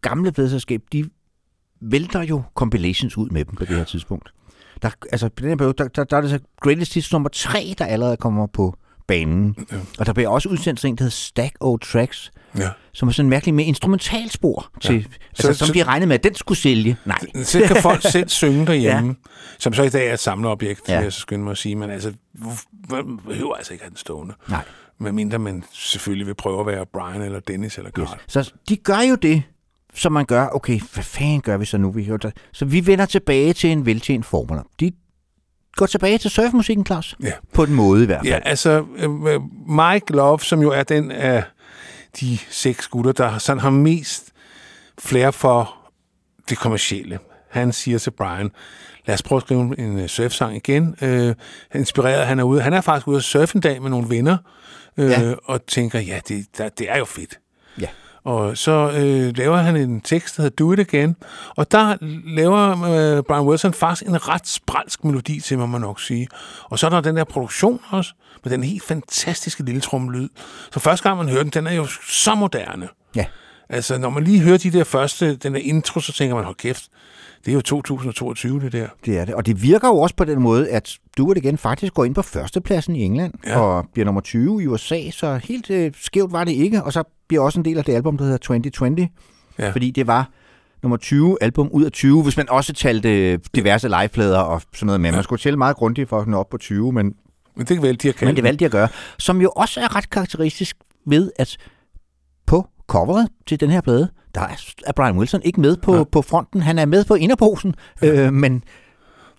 [0.00, 1.10] gamle pladeselskab, de
[1.80, 4.32] vælter jo compilations ud med dem på det her tidspunkt.
[4.82, 7.28] Der, altså, på den her periode, der, der, der er det så Greatest Hits nummer
[7.28, 8.74] 3, der allerede kommer på
[9.06, 9.56] banen.
[9.72, 9.76] Ja.
[9.98, 12.68] Og der bliver også udsendt sådan en, der hedder Stack O Tracks, Ja.
[12.92, 15.02] som er sådan mærkeligt med instrumentalspor, til, ja.
[15.30, 16.96] altså, Så- som så- de regnede med, at den skulle sælge.
[17.04, 17.18] Nej.
[17.42, 19.14] Så kan folk selv synge derhjemme, ja.
[19.58, 20.96] som så i dag er et samleobjekt, Ja.
[20.96, 21.76] vil jeg så skynde mig at sige.
[21.76, 22.12] Men altså,
[22.90, 24.34] man behøver altså ikke have den stående.
[24.48, 24.64] Nej.
[25.00, 28.02] Medmindre man selvfølgelig vil prøve at være Brian eller Dennis eller Carl.
[28.04, 28.10] Yes.
[28.28, 29.42] Så de gør jo det,
[29.94, 30.48] som man gør.
[30.54, 31.90] Okay, hvad fanden gør vi så nu?
[31.90, 32.10] Vi
[32.52, 34.58] Så vi vender tilbage til en veltjent formel.
[34.80, 34.92] De
[35.72, 37.16] går tilbage til surfmusikken, Claus.
[37.22, 37.32] Ja.
[37.52, 38.28] På en måde i hvert fald.
[38.32, 39.10] Ja, altså øh,
[39.68, 41.44] Mike Love, som jo er den af
[42.20, 44.32] de seks gutter, der sådan har mest
[44.98, 45.76] flere for
[46.48, 47.18] det kommercielle.
[47.50, 48.50] Han siger til Brian,
[49.06, 50.96] lad os prøve at skrive en øh, surfsang igen.
[51.02, 51.34] Øh,
[51.74, 52.60] inspireret, han er ude.
[52.62, 54.36] Han er faktisk ude at surfe en dag med nogle venner,
[54.96, 55.20] øh, Ja.
[55.20, 55.34] ja.
[55.44, 57.38] og tænker, ja, det, der, det er jo fedt.
[57.80, 57.86] Ja.
[58.24, 61.16] Og så øh, laver han en tekst, der hedder Do It Again,
[61.56, 61.96] og der
[62.34, 66.28] laver øh, Brian Wilson faktisk en ret spralsk melodi til, må man nok sige.
[66.64, 68.12] Og så er der den der produktion også,
[68.44, 70.28] med den helt fantastiske lille trommelyd.
[70.72, 72.88] Så første gang man hører den, den er jo så moderne.
[73.16, 73.24] Ja.
[73.68, 76.56] Altså, når man lige hører de der første, den der intro, så tænker man, hold
[76.56, 76.84] kæft,
[77.44, 78.86] det er jo 2022, det der.
[79.04, 79.34] Det er det.
[79.34, 82.14] Og det virker jo også på den måde, at du det igen faktisk går ind
[82.14, 83.60] på førstepladsen i England Ja.
[83.60, 86.82] og bliver nummer 20 i USA, så helt øh, skævt var det ikke.
[86.84, 89.08] Og så bliver også en del af det album, der hedder 2020,
[89.58, 89.70] Ja.
[89.70, 90.30] fordi det var
[90.82, 94.86] nummer 20 album ud af 20, hvis man også talte øh, diverse liveplader og sådan
[94.86, 95.12] noget med.
[95.12, 97.14] Man skulle tælle meget grundigt for at nå op på 20, men,
[97.56, 98.88] Men det vel, de har kaldt men det valgte de at gøre.
[99.18, 100.76] Som jo også er ret karakteristisk
[101.06, 101.56] ved, at
[102.46, 104.08] på coveret til den her plade,
[104.40, 104.46] der
[104.86, 106.04] er- Brian Wilson ikke med på, Nej.
[106.12, 106.60] på fronten.
[106.62, 108.62] Han er med på inderposen, øh, men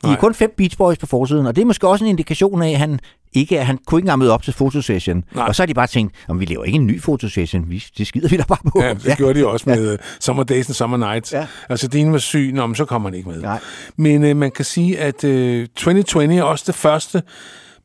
[0.06, 2.62] de er kun fem Beach Boys på forsiden, og det er måske også en indikation
[2.62, 3.00] af, at han
[3.34, 5.24] ikke han kunne ikke engang møde op til fotosession.
[5.36, 5.46] Nej.
[5.48, 8.08] Og så har de bare tænkt, om vi laver ikke en ny fotosession, vi, det
[8.08, 8.82] skider vi da bare på.
[8.84, 9.16] Ja, det ja.
[9.16, 9.98] gjorde de også med ja.
[10.20, 11.34] Summer Days and Summer Nights.
[11.34, 11.48] Ja.
[11.70, 13.42] Altså, Dean var syg, nå, men så kommer han ikke med.
[13.42, 13.60] Nej.
[13.98, 17.24] Men øh, man kan sige, at øh, 2020 er også det første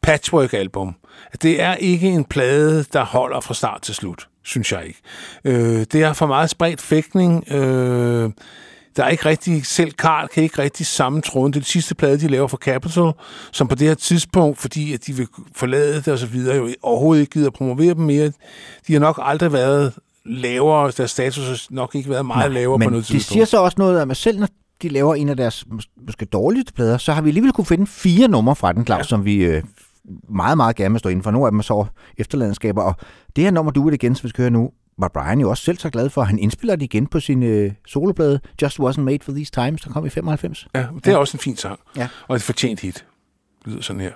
[0.03, 0.95] Patchwork-album.
[1.43, 5.01] Det er ikke en plade, der holder fra start til slut, synes jeg ikke.
[5.45, 7.53] Øh, det er for meget spredt fægtning.
[7.53, 8.31] Øh,
[8.97, 11.53] der er ikke rigtig, selv Carl kan ikke rigtig sammentråde.
[11.53, 13.13] Det er det sidste plade, de laver for Capitol,
[13.53, 16.69] som på det her tidspunkt, fordi at de vil forlade det og så videre, jo
[16.83, 18.33] overhovedet ikke gider at promovere dem mere.
[18.87, 19.93] De har nok aldrig været
[20.27, 23.33] lavere, deres status har nok ikke været meget lavere men på noget det tidspunkt.
[23.33, 24.49] siger så også noget om, at selv når
[24.83, 27.87] de laver en af deres mås- måske dårligste plader, så har vi alligevel kunne finde
[27.87, 29.03] fire numre fra den, Claus, ja.
[29.09, 29.63] som vi øh,
[30.29, 31.31] meget, meget gerne vil stå inden for.
[31.31, 31.85] Nogle af dem er så
[32.19, 32.95] efterladenskaber, og
[33.37, 35.65] det her nummer, du vil igen, som vi skal høre nu, var Brian jo også
[35.65, 36.23] selv så glad for.
[36.23, 39.91] Han indspiller det igen på sin øh, soloplade, Just Wasn't Made for These Times, der
[39.91, 40.69] kom i 95.
[40.75, 41.81] Ja, det er også en fin sang.
[41.97, 42.09] Ja.
[42.29, 43.05] Og et fortjent hit.
[43.65, 44.13] Det lyder sådan her.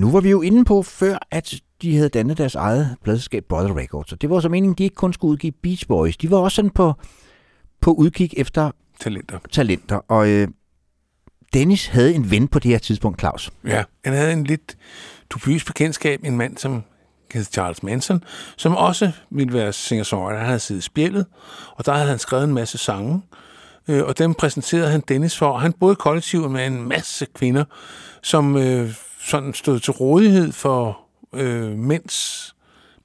[0.00, 3.76] Nu var vi jo inde på før, at de havde dannet deres eget pladselskab Brother
[3.76, 6.16] Records, og det var så meningen, de ikke kun skulle udgive Beach Boys.
[6.16, 6.94] De var også sådan på,
[7.80, 8.70] på udkig efter
[9.00, 9.38] Talenter.
[9.52, 10.48] talenter, og øh,
[11.52, 13.50] Dennis havde en ven på det her tidspunkt, Claus.
[13.64, 14.76] Ja, han havde en lidt
[15.30, 16.82] dubiøs bekendtskab, en mand, som
[17.34, 18.24] hed Charles Manson,
[18.56, 20.38] som også ville være singer-songwriter.
[20.38, 21.26] Han havde siddet i spjældet,
[21.76, 23.22] og der havde han skrevet en masse sange,
[23.88, 25.58] øh, og dem præsenterede han Dennis for.
[25.58, 27.64] Han boede i kollektivet med en masse kvinder,
[28.22, 28.94] som øh,
[29.30, 30.98] sådan stod til rådighed for
[31.34, 32.46] øh, mænds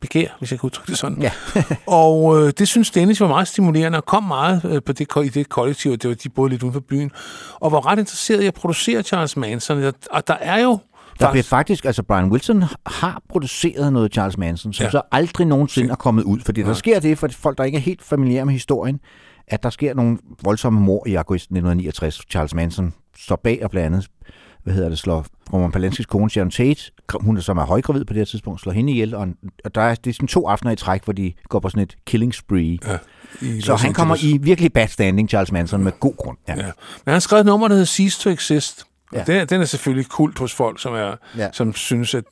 [0.02, 1.22] begær, hvis jeg kan udtrykke det sådan.
[1.22, 1.32] Ja.
[1.88, 5.30] og øh, det synes Dennis var meget stimulerende, og kom meget øh, på det, i
[5.30, 7.12] det kollektiv, og det var de boede lidt uden for byen,
[7.60, 9.84] og var ret interesseret i at producere Charles Manson.
[9.84, 10.80] Og, og der er jo
[11.20, 11.86] Der blev faktisk...
[11.86, 14.88] altså Brian Wilson har produceret noget Charles Manson, som Ja.
[14.88, 14.92] ja.
[14.92, 16.40] så aldrig nogensinde er kommet ud.
[16.46, 19.00] Fordi der sker det, for folk, der ikke er helt familiære med historien,
[19.48, 22.22] at der sker nogle voldsomme mor i august 1969.
[22.30, 24.08] Charles Manson står bag og blandt andet,
[24.66, 26.82] hvad hedder det, slår Roman Polanskis kone Sharon Tate,
[27.22, 29.36] hun som er højgravid på det her tidspunkt, slår hende ihjel, og, en-
[29.66, 31.84] og der er, det er sådan to aftener i træk, hvor de går på sådan
[31.84, 32.78] et killing spree.
[32.88, 32.98] Ja,
[33.42, 36.38] i Så han kommer i virkelig bad standing, Charles Manson, med god grund.
[36.48, 36.54] Ja.
[36.54, 36.62] Ja.
[36.64, 36.72] Men
[37.06, 38.84] han har skrevet et nummer, der hedder Cease to Exist.
[39.12, 39.34] Og Ja.
[39.40, 41.48] den, den er selvfølgelig kult hos folk, som, er, Ja.
[41.54, 42.24] som synes, at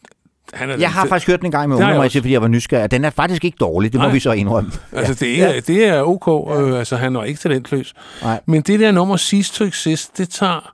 [0.54, 0.78] han er...
[0.78, 2.20] Jeg har faktisk hørt den en gang med også.
[2.20, 2.92] fordi jeg var nysgerrig.
[2.92, 4.14] Den er faktisk ikke dårlig, det må Nej.
[4.14, 4.72] vi så indrømme.
[4.92, 6.58] Altså, det er, det er ok.
[6.62, 7.94] Øh, altså, han var ikke talentløs.
[8.22, 8.40] Nej.
[8.46, 10.74] Men det der nummer, Cease to Exist, det tager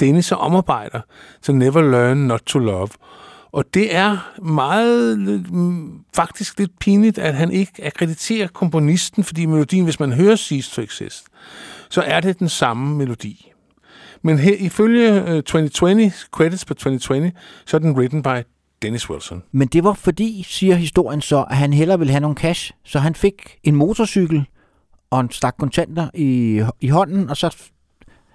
[0.00, 1.00] Dennis så omarbejder
[1.42, 2.88] til Never Learn Not to Love.
[3.52, 5.18] Og det er meget,
[5.52, 10.70] mm, faktisk lidt pinligt, at han ikke akkrediterer komponisten, fordi melodien, hvis man hører Cease
[10.70, 11.24] to Exist,
[11.90, 13.52] så er det den samme melodi.
[14.22, 17.32] Men her, ifølge øh, 2020, credits på 2020,
[17.66, 18.42] så er den written by
[18.82, 19.42] Dennis Wilson.
[19.52, 22.72] Men det var fordi, siger historien så, at han hellere ville have nogle cash.
[22.84, 24.44] Så han fik en motorcykel
[25.10, 27.56] og en stak kontanter i, i hånden, og så...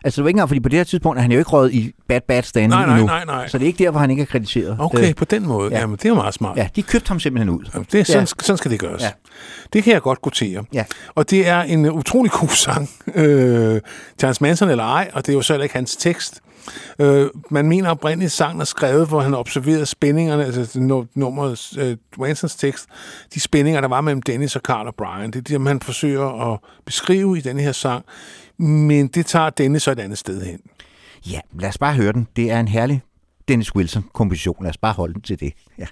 [0.04, 1.74] Altså det var ikke engang, fordi på det her tidspunkt er han jo ikke røget
[1.74, 3.06] i bad, bad standing Nej, nej, endnu.
[3.08, 3.48] nej, nej.
[3.48, 4.76] Så det er ikke der, hvor han ikke er krediteret.
[4.80, 5.70] Okay, Øh, på den måde.
[5.70, 5.76] Ja.
[5.76, 5.82] ja.
[5.82, 6.58] Jamen, det er meget smart.
[6.58, 7.64] ja, de købte ham simpelthen ud.
[7.74, 8.26] Jamen, Det er, sådan, Ja.
[8.26, 9.02] sådan skal det gøres.
[9.02, 9.10] Ja.
[9.74, 10.64] Det kan jeg godt quotere.
[10.74, 10.84] Ja.
[11.16, 12.90] Og det er en uh, utrolig god sang.
[13.16, 13.82] Øh,
[14.20, 16.40] Charles Manson eller ej, og det er jo heller ikke hans tekst.
[17.00, 21.98] Øh, man mener oprindeligt, sangen er skrevet, hvor han observerede spændingerne, altså nu- nummeret, øh,
[22.20, 22.86] Mansons tekst,
[23.34, 25.32] de spændinger, der var mellem Dennis og Carl og Brian.
[25.32, 28.06] Det er det, han forsøger at beskrive i denne her sang.
[28.62, 30.60] Men det tager Dennis så et andet sted hen.
[31.30, 32.28] Ja, lad os bare høre den.
[32.36, 33.02] Det er en herlig
[33.48, 34.64] Dennis Wilson-komposition.
[34.64, 35.54] Lad os bare holde den til det.
[35.78, 35.86] Ja.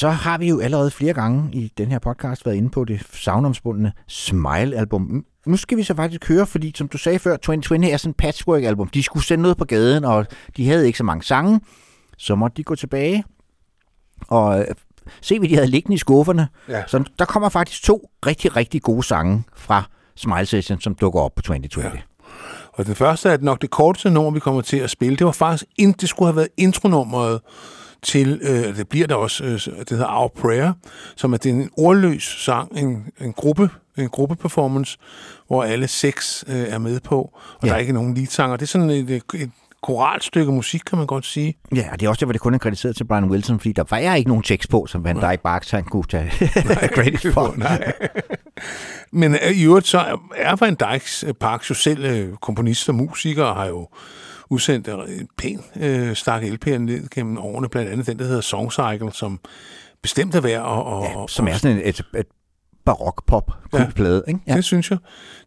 [0.00, 3.02] Så har vi jo allerede flere gange i den her podcast været inde på det
[3.12, 5.24] savnomspundne Smile-album.
[5.46, 8.16] Nu skal vi så faktisk høre, fordi som du sagde før, 2020 er sådan et
[8.16, 8.88] patchwork-album.
[8.88, 11.60] De skulle sende noget på gaden, og de havde ikke så mange sange.
[12.18, 13.24] Så måtte de gå tilbage
[14.28, 14.66] og øh,
[15.20, 16.48] se, hvad de havde liggende i skufferne.
[16.68, 16.82] Ja.
[16.86, 19.84] Så der kommer faktisk to rigtig, rigtig gode sange fra
[20.16, 21.84] Smile Session, som dukker op på 2020.
[21.84, 21.90] Ja.
[22.72, 25.16] Og den første er nok det korteste nummer, vi kommer til at spille.
[25.16, 27.40] Det var faktisk, ind, det skulle have været intronummeret
[28.02, 30.72] til, øh, det bliver der også, øh, det hedder Our Prayer,
[31.16, 34.98] som er det er en ordløs sang, en, en gruppe en gruppeperformance,
[35.46, 37.32] hvor alle seks øh, er med på, og
[37.62, 37.68] Ja.
[37.68, 38.56] der er ikke nogen leadsanger.
[38.56, 39.50] Det er sådan et, et, et
[39.82, 41.54] koralt stykke musik, kan man godt sige.
[41.76, 43.72] Ja, og det er også der, hvor det kun er krediteret til Brian Wilson, fordi
[43.72, 46.30] der var jeg ikke nogen tekst på, som Van Dyke Barks han kunne tage
[46.96, 47.54] credit for.
[47.58, 47.92] Nej.
[49.12, 52.88] Men øh, i øvrigt så er- er Van Dijks øh, Parks jo selv øh, komponist
[52.88, 53.88] og musiker, og har jo
[54.50, 58.72] udsendt en pæn øh, stak LP'er ned gennem årene, blandt andet den, der hedder Song
[58.72, 59.40] Cycle, som
[60.02, 62.26] bestemt er værd og, og, Ja, som er sådan et, et,
[62.84, 63.90] barok pop Ja.
[63.94, 64.40] plade, ikke?
[64.46, 64.56] Ja.
[64.56, 64.98] Det synes jeg.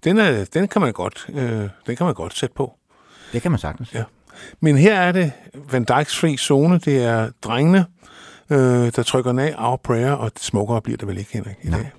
[0.04, 2.74] Den, er, den, kan man godt, øh, den kan man godt sætte på.
[3.34, 3.94] det kan man sagtens.
[3.94, 4.04] Ja.
[4.60, 5.32] Men her er det
[5.72, 6.78] Van Dijks fri zone.
[6.80, 7.86] Det er drengene,
[8.50, 11.70] øh, der trykker den af, Our Prayer, og smukkere bliver det vel ikke, Henrik, i
[11.70, 11.92] dag.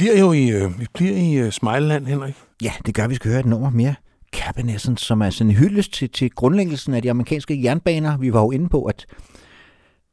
[0.00, 2.34] Bliver jo i, øh, vi bliver i øh, Smileyland, Henrik.
[2.62, 3.94] Ja, det gør, vi skal høre et nummer mere.
[4.32, 8.18] Cabin Essence, som er sådan en hyldest til, til grundlæggelsen af de amerikanske jernbaner.
[8.18, 9.06] Vi var jo inde på, at,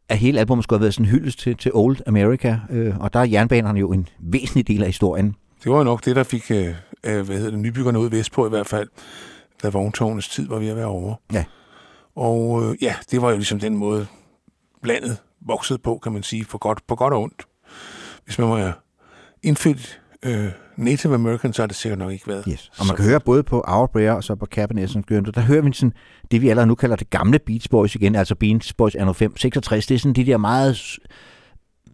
[0.09, 3.13] at hele albumet skulle have været sådan en hyldest til, til Old America, øh, og
[3.13, 5.35] der er jernbanerne jo en væsentlig del af historien.
[5.63, 6.67] Det var jo nok det, der fik øh,
[7.03, 8.87] øh, hvad hedder det, nybyggerne ud vestpå i hvert fald,
[9.63, 11.15] da vogntogenes tid var ved at være over.
[11.33, 11.43] Ja.
[12.15, 14.07] Og øh, ja, det var jo ligesom den måde,
[14.83, 17.45] landet voksede på, kan man sige, for godt, på godt og ondt.
[18.25, 18.83] Hvis man var
[19.43, 20.47] indfødt øh,
[20.77, 22.45] Native American, så har det sikkert nok ikke været.
[22.51, 22.71] Yes.
[22.79, 25.41] Og man kan høre både på Our Prayer og så på Cabin Essence, Gørn, der
[25.41, 25.93] hører vi sådan,
[26.31, 29.37] det vi allerede nu kalder det gamle Beach Boys igen, altså Beach Boys anno 5,
[29.37, 30.99] 66, det er sådan de der meget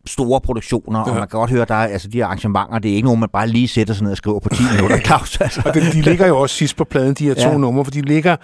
[0.05, 1.05] store produktioner, ja.
[1.05, 3.19] og man kan godt høre, der er, altså de her arrangementer, det er ikke nogen,
[3.19, 5.41] man bare lige sætter sig ned og skriver på 10 minutter, Claus.
[5.41, 5.61] Altså.
[5.65, 7.57] Og de, de ligger jo også sidst på pladen, de her to ja.
[7.57, 8.35] numre, for de ligger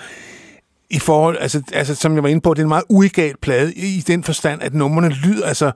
[0.92, 3.74] i forhold, altså, altså som jeg var inde på, det er en meget uegal plade
[3.74, 5.72] i, i den forstand, at numrene lyder, altså,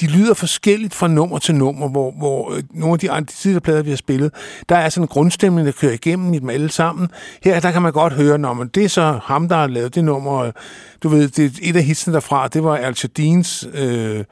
[0.00, 3.60] de lyder forskelligt fra nummer til nummer, hvor, hvor øh, nogle af de andre tidligere
[3.60, 4.32] plader, vi har spillet,
[4.68, 7.08] der er sådan en grundstemning, der kører igennem i dem alle sammen.
[7.42, 9.94] Her, der kan man godt høre, når man, det er så ham, der har lavet
[9.94, 10.52] det nummer, øh,
[11.02, 14.24] du ved, det, et af hitsene derfra, det var Al Jardins øh,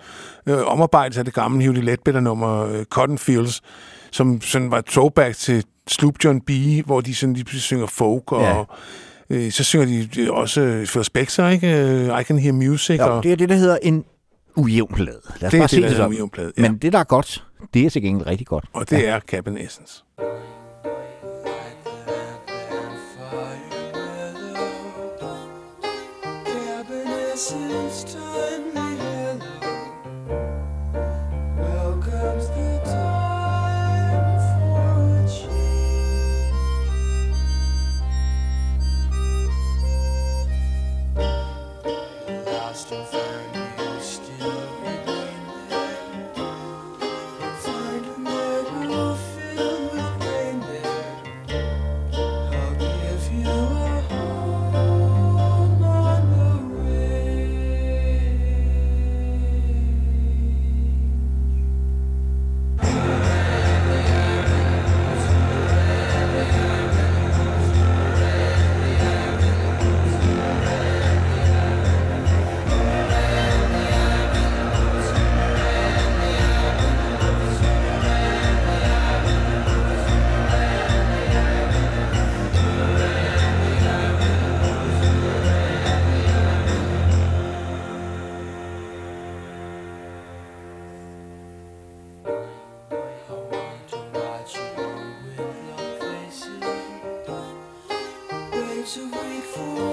[0.47, 3.63] øh, omarbejdelse af det gamle Hewlett Ledbetter nummer øh, Cotton Fields,
[4.11, 6.51] som sådan var throwback til Sloop John B.,
[6.87, 8.63] hvor de sådan lige pludselig synger folk, og Ja
[9.33, 9.37] ja.
[9.37, 11.81] øh, så synger de øh, også øh, Phil Spector, ikke?
[11.87, 12.99] Øh, I Can Hear Music.
[12.99, 14.05] Jo, og det er det, der hedder en
[14.57, 15.21] ujævn plade.
[15.41, 16.11] Lad os det er bare det, se der det hedder sådan.
[16.11, 16.53] en ujævn plade.
[16.59, 16.63] Ja.
[16.63, 17.45] Men det, der er godt,
[17.75, 18.65] det er til gengæld rigtig godt.
[18.73, 20.03] og det er Cabin Essence.
[27.43, 27.72] Welcomes
[99.53, 99.92] fool.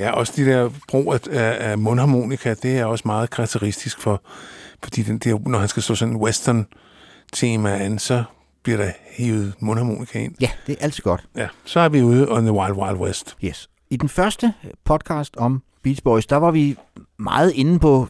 [0.00, 4.22] Ja, også de der brug af, af, mundharmonika, det er også meget karakteristisk for,
[4.82, 6.66] fordi den der, når han skal slå sådan en western
[7.32, 8.24] tema an, så
[8.62, 10.34] bliver der hævet mundharmonika ind.
[10.40, 11.28] Ja, det er altid godt.
[11.36, 13.36] Ja, så er vi ude on the Wild Wild West.
[13.44, 13.70] Yes.
[13.90, 14.54] I den første
[14.84, 16.76] podcast om Beach Boys, der var vi
[17.18, 18.08] meget inde på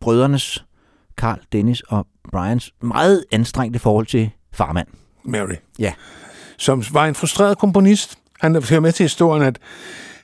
[0.00, 0.64] brødrenes,
[1.16, 4.88] Carl, Dennis og Brians, meget anstrengte forhold til farmand.
[5.24, 5.54] Mary.
[5.78, 5.92] Ja.
[6.56, 8.18] Som var en frustreret komponist.
[8.40, 9.58] Han hører med til historien, at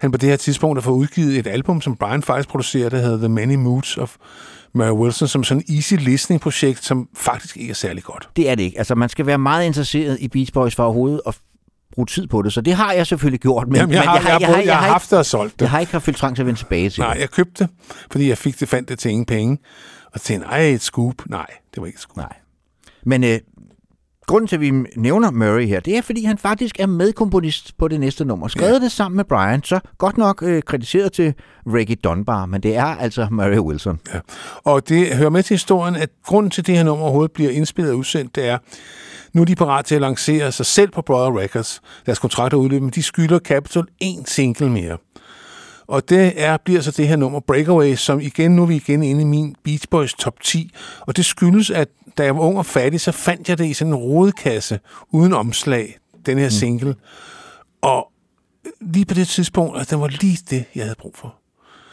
[0.00, 2.98] han på det her tidspunkt har fået udgivet et album, som Brian faktisk producerede, der
[3.02, 4.16] hedder The Many Moods of
[4.74, 8.28] Mary Wilson, som sådan en easy listening projekt, som faktisk ikke er særlig godt.
[8.36, 8.78] Det er det ikke.
[8.78, 11.36] Altså, man skal være meget interesseret i Beach Boys for overhovedet at
[11.92, 13.68] bruge tid på det, så det har jeg selvfølgelig gjort.
[13.68, 15.26] Men, Jamen, jeg, men har, jeg, har, jeg, har, jeg har ikke- haft det og
[15.26, 15.60] solgt det.
[15.60, 17.20] Jeg har ikke haft trang til at vende tilbage til Nej, det.
[17.20, 17.72] jeg købte det,
[18.10, 19.58] fordi jeg fik det, fandt det til ingen penge.
[20.12, 21.14] Og tænkte, ej, et scoop.
[21.26, 22.16] Nej, det var ikke et scoop.
[22.16, 22.32] Nej.
[23.04, 23.38] Men øh,
[24.26, 27.88] grunden til, at vi nævner Murray her, det er, fordi han faktisk er medkomponist på
[27.88, 28.48] det næste nummer.
[28.48, 28.78] Skrevet ja.
[28.78, 31.34] det sammen med Brian, så godt nok øh, kritiseret til
[31.66, 34.00] Reggie Dunbar, men det er altså Murray Wilson.
[34.14, 34.18] Ja.
[34.64, 37.50] Og det hører med til historien, at grunden til, at det her nummer overhovedet bliver
[37.50, 38.58] indspillet og udsendt, det er,
[39.32, 41.80] nu er de parat til at lancere sig selv på Brother Records.
[42.06, 44.98] Deres kontrakt er udløbet, men de skylder Capitol en single mere.
[45.86, 49.02] Og det er, bliver så det her nummer Breakaway, som igen, nu er vi igen
[49.02, 50.70] inde i min Beach Boys top 10.
[51.00, 53.72] Og det skyldes, at da jeg var ung og fattig, så fandt jeg det i
[53.72, 54.80] sådan en rodekasse
[55.10, 56.94] uden omslag, den her single.
[57.82, 58.08] Og
[58.80, 61.34] lige på det tidspunkt, at det var lige det, jeg havde brug for.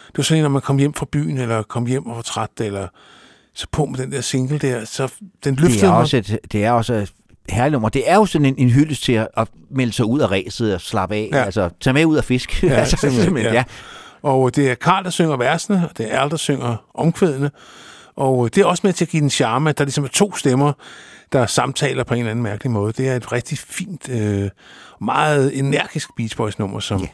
[0.07, 2.49] Det var sådan, når man kom hjem fra byen, eller kom hjem og var træt,
[2.59, 2.87] eller
[3.53, 5.13] så på med den der single der, så
[5.43, 5.97] den løftede Det er mig.
[5.99, 7.13] også et, det er også et
[7.49, 7.89] herligt nummer.
[7.89, 10.73] Det er jo sådan en, en hyldest til at, at melde sig ud af ræset
[10.73, 11.29] og slappe af.
[11.33, 11.43] Ja.
[11.43, 12.63] Altså, tage med ud af fisk.
[12.63, 13.53] Ja, altså, simpelthen, ja.
[13.53, 13.63] ja.
[14.21, 17.51] Og det er Karl, der synger versene, og det er Al, der synger omkvædene.
[18.19, 20.35] Og det er også med til at give den charme, at der ligesom er to
[20.35, 20.73] stemmer,
[21.31, 22.93] der samtaler på en eller anden mærkelig måde.
[22.93, 24.49] Det er et rigtig fint, øh,
[25.01, 27.01] meget energisk Beach Boys nummer, som...
[27.01, 27.07] Ja.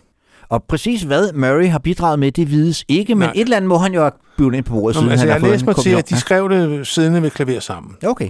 [0.50, 3.32] Og præcis hvad Murray har bidraget med, det vides ikke, men Nej.
[3.36, 5.28] Et eller andet må han jo have bygget ind på bordet, Nå, siden altså, han
[5.28, 7.96] jeg har fået læste en mig til, at de skrev det siddende ved klaver sammen.
[8.06, 8.30] Okay.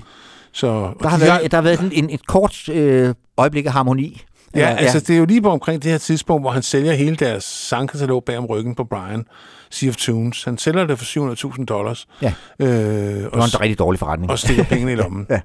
[0.52, 0.68] Så,
[1.04, 4.22] Der har, de været, der har været en, en, et kort øh, øjeblik af harmoni.
[4.56, 6.94] Ja, ja, altså det er jo lige på omkring det her tidspunkt, hvor han sælger
[6.94, 9.26] hele deres sangkatalog bag om ryggen på Brian,
[9.72, 10.44] Sea of Tunes.
[10.44, 12.08] Han sælger det for 700.000 dollars.
[12.22, 12.34] Ja.
[12.60, 14.32] Øh, det var en rigtig dårlig forretning.
[14.32, 15.28] og stikker pengene i lommen.
[15.36, 15.42] Ja.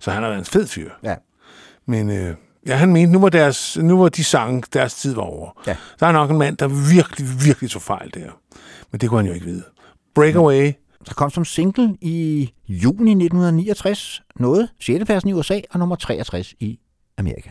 [0.00, 0.90] Så han været en fed fyr.
[1.02, 1.14] Ja.
[1.86, 2.34] Men øh,
[2.66, 5.62] ja, han mente, nu var, deres, nu var de sange, deres tid var over.
[5.66, 5.76] Ja.
[6.00, 8.30] Der er nok en mand, der virkelig, virkelig tog fejl der.
[8.92, 9.62] Men det kunne han jo ikke vide.
[10.14, 10.72] Breakaway,
[11.06, 15.04] Der kom som single i juni 1969, noget 6.
[15.04, 16.78] pladsen i USA og nummer 63 i
[17.18, 17.50] Amerika.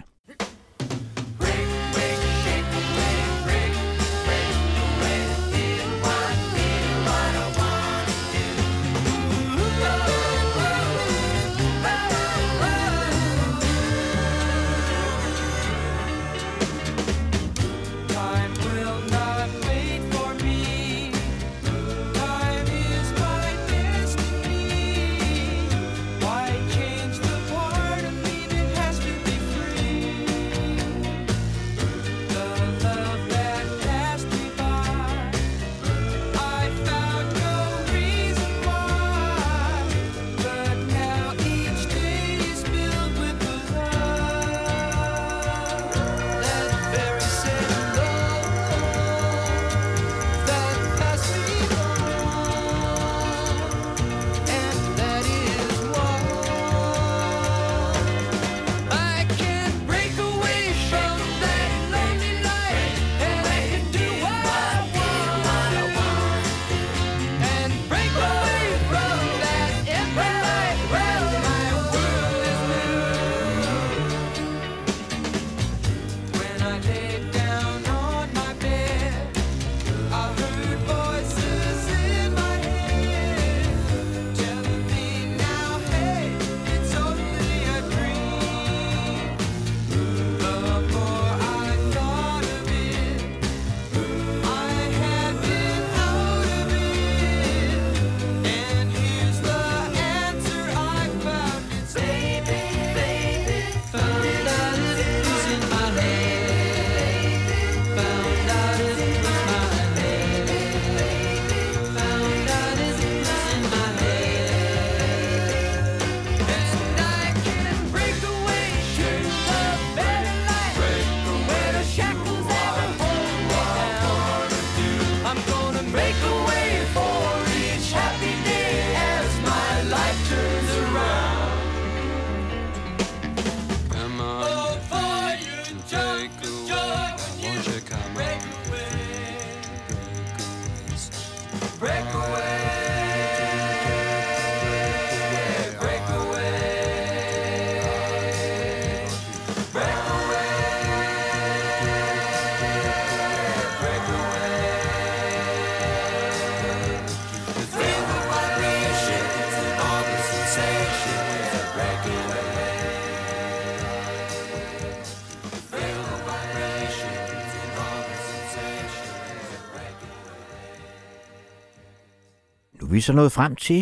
[173.04, 173.80] Så nået frem til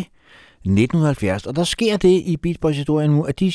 [0.64, 3.52] 1970, og der sker det i Beach Boys historien nu, at de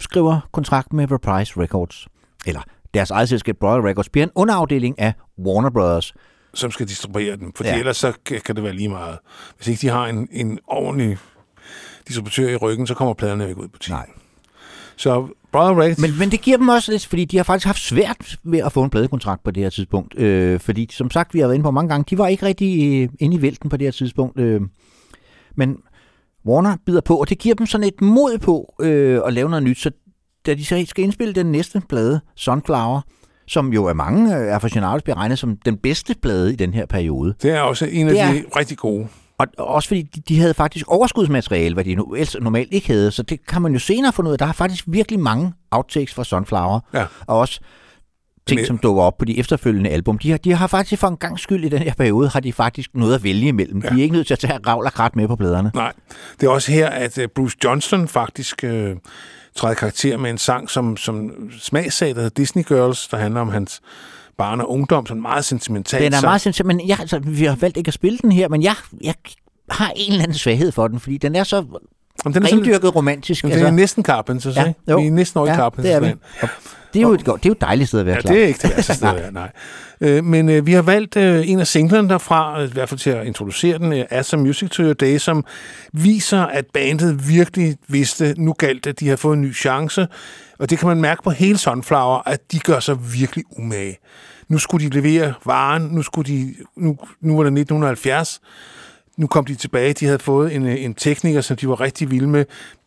[0.00, 2.08] skriver kontrakt med Reprise Records,
[2.46, 2.60] eller
[2.94, 6.14] deres eget selskab Royal Records, bliver en underafdeling af Warner Brothers.
[6.54, 7.52] som skal distribuere den.
[7.56, 7.78] Fordi Ja.
[7.78, 8.12] ellers så
[8.44, 9.18] kan det være lige meget.
[9.56, 11.18] Hvis ikke de har en, en ordentlig
[12.08, 13.96] distributør i ryggen, så kommer pladerne ikke ud på butikken.
[13.96, 14.06] Nej.
[14.96, 17.80] Så Brother Records, Men, men det giver dem også lidt, fordi de har faktisk haft
[17.82, 20.18] svært ved at få en pladekontrakt på det her tidspunkt.
[20.18, 23.02] Øh, fordi som sagt, vi har været inde på mange gange, de var ikke rigtig
[23.02, 24.40] øh, inde i vælten på det her tidspunkt.
[24.40, 24.60] Øh,
[25.56, 25.76] men
[26.46, 29.62] Warner bider på, og det giver dem sådan et mod på øh, at lave noget
[29.62, 29.78] nyt.
[29.78, 29.90] Så
[30.46, 33.00] da de så skal indspille den næste plade, Sunflower,
[33.46, 36.86] som jo af mange øh, aficionados bliver regnet som den bedste plade i den her
[36.86, 37.34] periode.
[37.42, 39.08] det er også en af Det er- de rigtig gode.
[39.38, 42.86] Og og også fordi de, de havde faktisk overskudsmateriale, hvad de nu, ellers normalt ikke
[42.86, 43.10] havde.
[43.10, 44.38] Så det kan man jo senere finde ud af.
[44.38, 46.80] Der er faktisk virkelig mange outtakes fra Sunflower.
[46.94, 47.04] Ja.
[47.26, 47.60] Og også
[48.46, 50.18] ting, Men- som dukker op på de efterfølgende album.
[50.18, 52.52] De har, de har faktisk for en gang skyld i den her periode, har de
[52.52, 53.82] faktisk noget at vælge imellem.
[53.84, 53.88] Ja.
[53.88, 55.70] De er ikke nødt til at tage ravl og krat med på pladerne.
[55.74, 55.92] Nej,
[56.40, 58.96] det er også her, at øh, Bruce Johnston faktisk øh,
[59.56, 61.30] træder karakter med en sang, som, som
[61.60, 63.80] smagssag, der hedder Disney Girls, der handler om hans
[64.38, 66.28] barn og ungdom, sådan meget sentimental Den er sang.
[66.28, 68.74] meget sindssyg, men jeg, altså, vi har valgt ikke at spille den her, men jeg,
[69.02, 69.14] jeg
[69.70, 71.64] har en eller anden svaghed for den, fordi den er så
[72.24, 73.44] Jamen, den er sådan, rendyrket romantisk.
[73.44, 75.00] jamen, det er næsten Carpenters, Ja, ja, jo.
[75.00, 76.14] Vi er næsten over i ja, Carpenters det er vi.
[76.42, 76.48] Og
[76.94, 78.32] Det er jo et, godt- det er jo et dejligt sted at være Ja, klar.
[78.32, 79.50] det er ikke det værste sted, at være, nej.
[80.00, 83.10] Øh, men øh, vi har valgt øh, en af singlerne derfra, i hvert fald til
[83.10, 85.44] at introducere den, øh, As a Music to Your Day, som
[85.92, 90.06] viser, at bandet virkelig vidste, nu galt det, at de har fået en ny chance.
[90.58, 93.96] Og det kan man mærke på hele Sunflower, at de gør sig virkelig umage.
[94.48, 98.40] Nu skulle de levere varen, nu, skulle de, nu, nu var det 1970,
[99.16, 102.10] nu kom de tilbage, de havde fået en, øh, en tekniker, som de var rigtig
[102.10, 102.44] vilde med,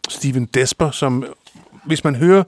[0.09, 1.25] Steven Desper, som,
[1.85, 2.43] hvis man hører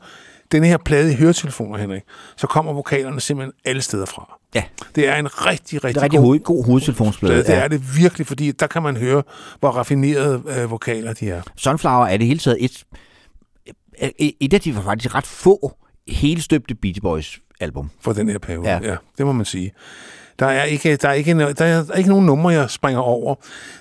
[0.52, 2.02] denne her plade i høretelefoner, Henrik,
[2.38, 4.40] så kommer vokalerne simpelthen alle steder fra.
[4.56, 4.64] Ja.
[4.96, 7.44] Det er en rigtig, rigtig, Det er rigtig god hoved, god hovedtelefonsplade.
[7.44, 7.58] plade.
[7.58, 9.24] Det er det virkelig, fordi der kan man høre,
[9.60, 11.42] hvor raffinerede øh, vokaler de er.
[11.56, 12.84] Sunflower er det hele taget et,
[14.18, 15.78] et, et af de faktisk ret få
[16.08, 17.90] helstøbte Beach Boys album.
[18.02, 18.70] for den her periode.
[18.70, 18.80] Ja.
[18.84, 18.90] Ja.
[18.90, 19.72] ja det må man sige.
[20.40, 23.36] Der er ikke, der er ikke, der er ikke nogen numre, jeg springer over.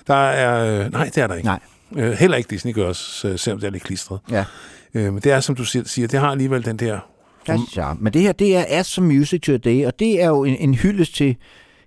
[0.07, 1.45] Der er, øh, nej, det er der ikke.
[1.45, 1.59] Nej.
[1.95, 4.19] Øh, heller ikke Disney Girls, øh, selvom det er lidt klistret.
[4.31, 4.45] Ja.
[4.93, 6.99] Øh, men det er, som du siger, det har alligevel den der...
[7.71, 7.99] Charme.
[8.01, 10.43] Men det her, det er As Some Music to a Day, og det er jo
[10.43, 11.35] en, en hyldest til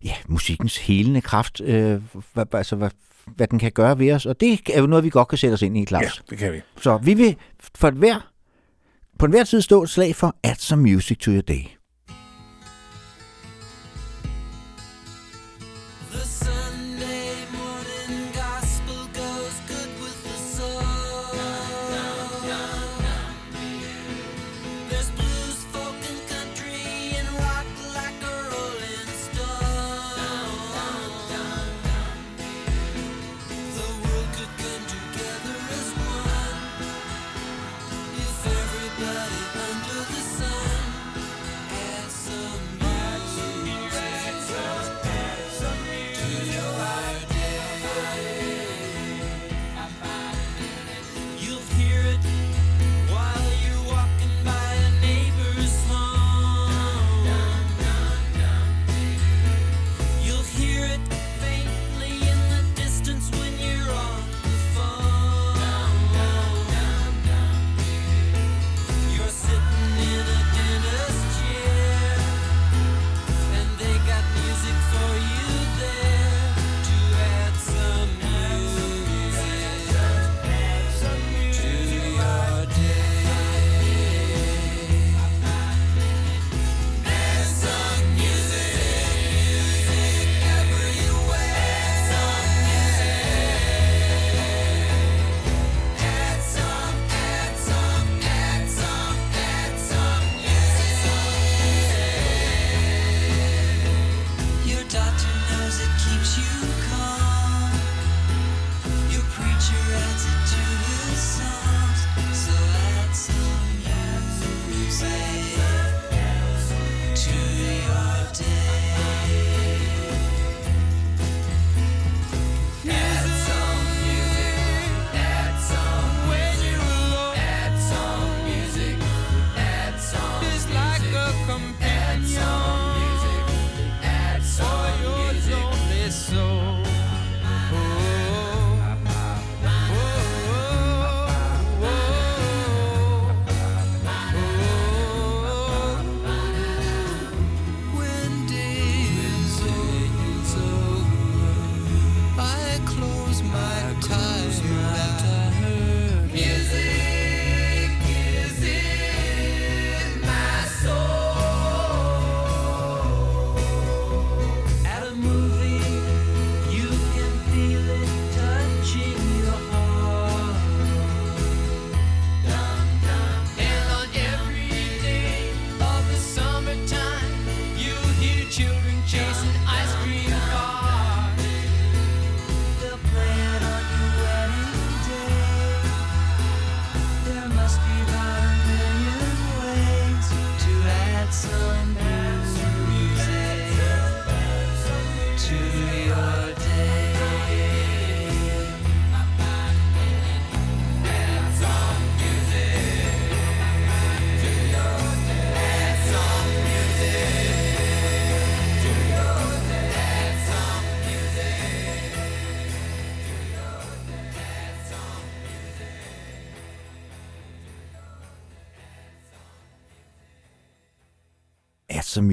[0.04, 2.00] ja, musikkens helende kraft, øh,
[2.32, 2.90] hvad, altså, hvad,
[3.36, 5.54] hvad den kan gøre ved os, og det er jo noget, vi godt kan sætte
[5.54, 6.02] os ind i, Claus.
[6.02, 6.60] Ja, det kan vi.
[6.80, 7.36] Så vi vil
[7.74, 8.30] for et hver,
[9.18, 11.64] på enhver tid stå et slag for Add Some Music to Your Day.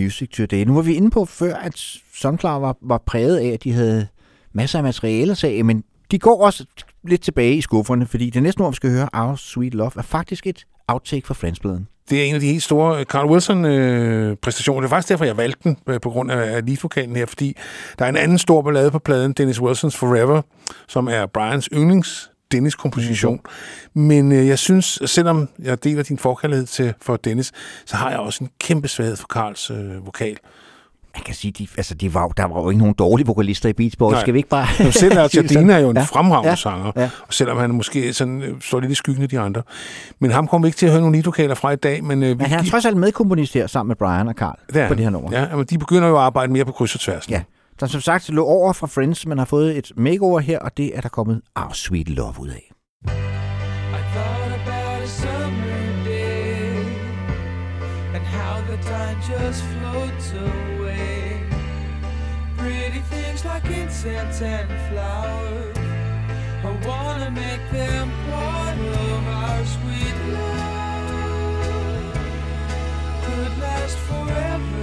[0.09, 0.63] Music today.
[0.63, 1.73] Nu var vi inde på før, at
[2.13, 4.07] Sunflower var, var præget af, at de havde
[4.53, 6.65] masser af materiale, sagde, men de går også
[7.03, 10.01] lidt tilbage i skufferne, fordi det næste nummer, vi skal høre, Our Sweet Love, er
[10.01, 11.87] faktisk et outtake fra Friends-bladen.
[12.09, 14.77] Det er en af de helt store øh, Carl Wilson-præstationer.
[14.77, 17.25] Øh, det er faktisk derfor, jeg valgte den, øh, på grund af, af lead her,
[17.25, 17.55] fordi
[17.99, 20.41] der er en anden stor ballade på pladen, Dennis Wilsons Forever,
[20.87, 23.39] som er Brians yndlings Dennis-komposition.
[23.95, 24.01] Mm.
[24.01, 27.51] Men øh, jeg synes, selvom jeg deler din forkærlighed til for Dennis,
[27.85, 30.37] så har jeg også en kæmpe svaghed for Carls øh, vokal.
[31.15, 33.73] Man kan sige, de, altså, de var, der var jo ikke nogen dårlige vokalister i
[33.73, 34.11] Beach Boys.
[34.11, 34.21] Nej.
[34.21, 34.67] Skal vi ikke bare...
[34.79, 35.27] Men selv er?
[35.35, 36.03] Jardina er jo en Ja.
[36.03, 36.55] fremragende Ja.
[36.55, 37.09] sanger, Ja.
[37.27, 39.61] og selvom han måske sådan, øh, står lidt i skyggen af de andre.
[40.19, 42.29] Men ham kommer vi ikke til at høre nogle leadvokaler fra i dag, men øh,
[42.29, 44.93] vi, Men han er trods alt medkomponist her sammen med Brian og Carl er på
[44.93, 45.29] det her nummer.
[45.39, 47.29] Ja, men de begynder jo at arbejde mere på kryds og tværs.
[47.29, 47.41] Ja.
[47.79, 50.97] Der som sagt lå over fra Friends, men har fået et makeover her, og det
[50.97, 52.71] er der kommet Our Sweet Love ud af.
[53.05, 56.85] I thought about a summer day
[58.15, 61.41] and how the time just floats away.
[62.57, 65.77] Pretty things like incense and flowers.
[66.63, 70.69] I wanna make them part of our sweet love.
[73.25, 74.78] Could last forever.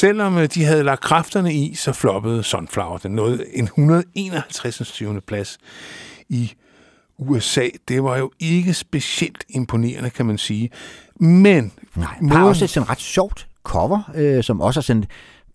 [0.00, 2.98] Selvom øh, de havde lagt kræfterne i, så floppede Sunflower.
[2.98, 4.82] Den nåede en 151.
[4.92, 5.20] 20.
[5.20, 5.58] plads
[6.28, 6.52] i
[7.18, 7.68] USA.
[7.88, 10.70] Det var jo ikke specielt imponerende, kan man sige.
[11.20, 15.06] Men Nej, de har også et sådan ret sjovt cover, øh, som også er sendt...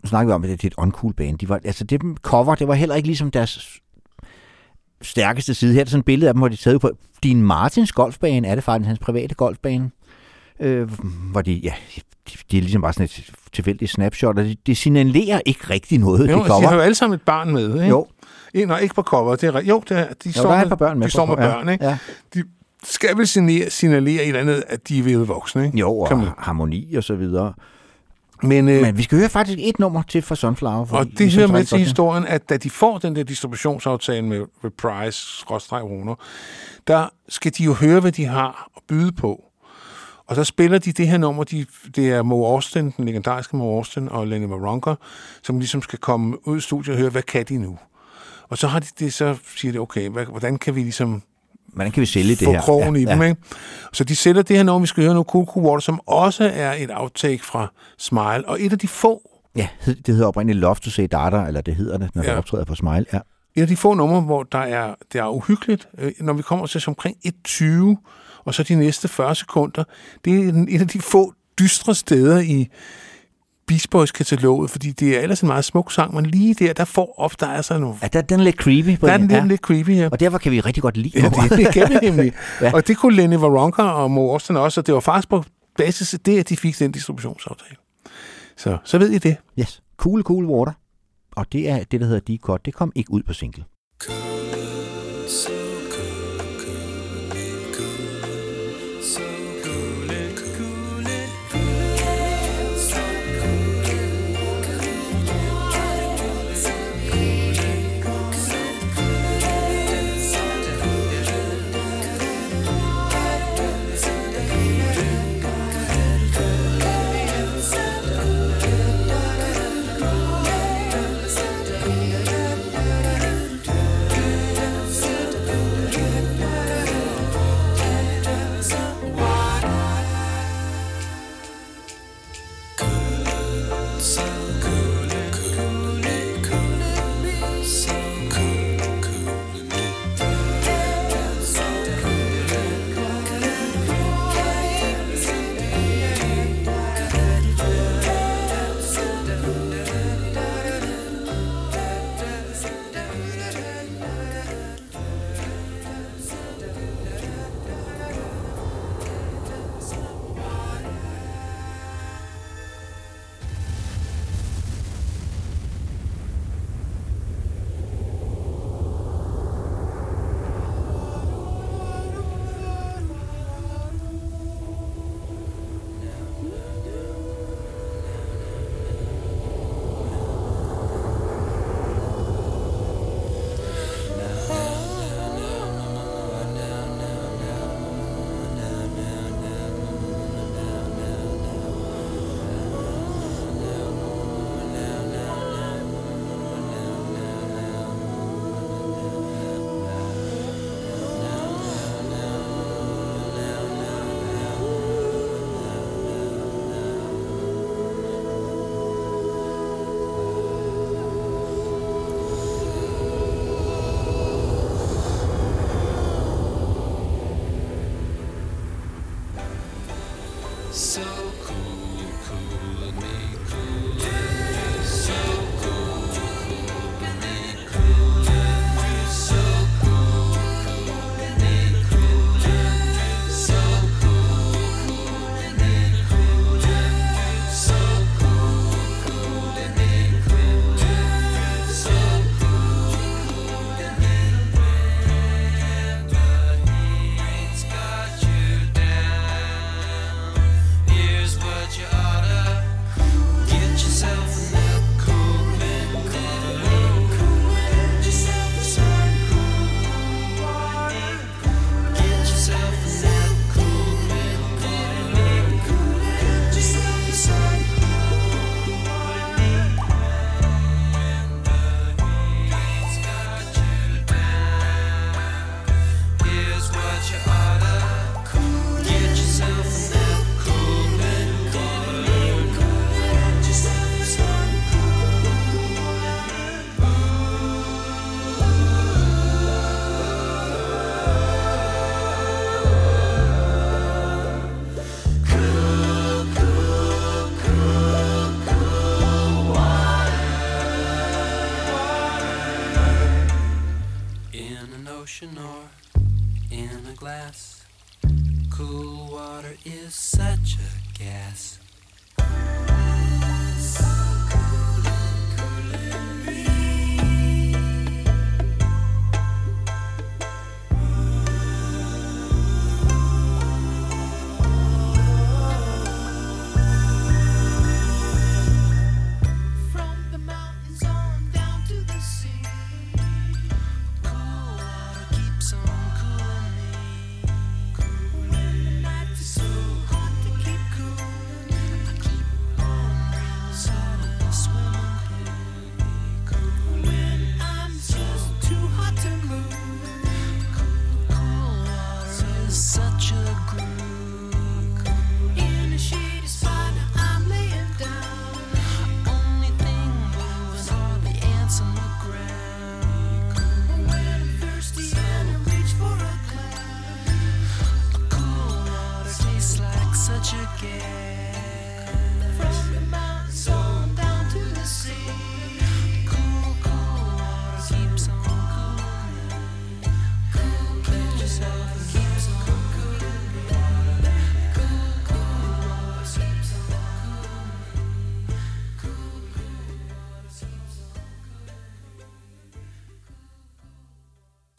[0.04, 1.38] Nu snakker vi om, at det er et uncool band.
[1.38, 3.80] De var, altså det cover, det var heller ikke ligesom deres
[5.02, 5.74] stærkeste side.
[5.74, 6.92] Her er sådan et billede af dem, hvor de taget på
[7.24, 8.48] Dean Martins golfbane.
[8.48, 9.92] Er det faktisk hans private golfbane?
[10.60, 10.92] Øh,
[11.32, 11.74] hvor de, ja,
[12.30, 15.98] de, de er ligesom bare sådan et tilfældigt snapshot, og de, de signalerer ikke rigtig
[16.00, 17.74] noget, jo, det de har jo alle sammen et barn med.
[17.74, 17.86] Ikke?
[17.88, 18.08] Jo.
[18.54, 19.36] Eh, Nej, ikke på cover.
[19.36, 21.26] Det er, jo, det er, de Jo, står der er med, børn med de står
[21.26, 21.70] med ja, børn.
[21.70, 21.86] Ikke?
[21.86, 21.98] ja.
[22.34, 22.44] De
[22.84, 25.66] skal vel signalere, signalere et eller andet, at de er ved voksne.
[25.66, 25.78] Ikke?
[25.78, 27.54] Jo, Kan og man- harmoni og så videre.
[28.44, 30.80] Men, øh, Men vi skal høre faktisk et nummer til fra Sunflower.
[30.80, 34.42] Og fordi det hører med til historien, at da de får den der distributionsaftale med
[34.64, 35.46] Reprise,
[35.84, 36.16] Roner,
[36.88, 39.44] der skal de jo høre, hvad de har at byde på.
[40.28, 43.78] Og så spiller de det her nummer, de, det er Mo Austin, den legendariske Mo
[43.78, 44.94] Austin og Lenny Maronka,
[45.44, 47.78] som ligesom skal komme ud i studiet og høre, hvad kan de nu?
[48.50, 51.22] Og så har de det, så siger de, okay, hvad, hvordan kan vi ligesom
[51.74, 52.62] Hvordan kan vi sælge det få her?
[52.62, 53.36] krogen i dem, ikke?
[53.94, 56.52] Så de sætter det her nummer, vi skal høre nu, Cool Cool Water, som også
[56.54, 60.76] er et outtake fra Smile, og et af de få Ja, det hedder oprindeligt Love
[60.76, 62.28] to Say Data, eller det hedder det, når ja.
[62.28, 62.32] Ja.
[62.32, 63.06] det optræder på Smile.
[63.14, 63.20] Ja.
[63.56, 66.66] et af de få numre, hvor der er, det er uhyggeligt, øh, når vi kommer
[66.66, 67.18] til omkring
[67.48, 67.64] 1.20,
[68.46, 69.84] og så de næste 40 sekunder,
[70.26, 72.68] det er en- et af de få dystre steder i
[73.68, 77.14] Beach Boys-kataloget, fordi det er ellers en meget smuk sang, men lige der, der får
[77.18, 77.96] ofte der er sådan nogle...
[78.02, 78.98] Ja, der, den er lidt creepy.
[79.00, 79.44] På Der er den ja.
[79.46, 80.10] lidt, creepy, ja.
[80.12, 82.34] Og derfor kan vi rigtig godt lide Ja, det, det kan vi nemlig.
[82.62, 82.72] Ja.
[82.74, 85.44] Og det kunne Lenny Varonka og Mo Austin også, og det var faktisk på
[85.78, 87.76] basis af det, at de fik den distributionsaftale.
[88.58, 89.38] Så, så ved I det.
[89.60, 89.82] Yes.
[89.98, 90.72] Cool, cool water.
[91.36, 92.66] Og det er det, der hedder Cut.
[92.66, 93.64] Det kom ikke ud på single.
[95.28, 95.63] So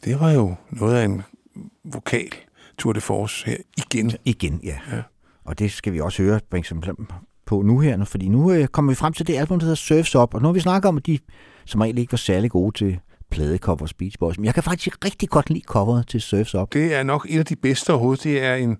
[0.05, 1.21] Det var jo noget af en
[1.83, 2.29] vokal
[2.77, 4.11] tour de force her igen.
[4.25, 4.77] Igen, ja.
[4.91, 5.01] Ja.
[5.45, 6.91] Og det skal vi også høre på eksempel
[7.45, 10.15] på nu her, fordi nu øh, kommer vi frem til det album, der hedder Surfs
[10.15, 11.19] Up, og nu har vi snakket om, at de
[11.65, 12.99] som regel ikke var særlig gode til
[13.31, 16.73] pladecovers Beach Boys, men jeg kan faktisk rigtig godt lide coveret til Surfs Up.
[16.73, 18.23] Det er nok et af de bedste overhovedet.
[18.23, 18.77] Det er en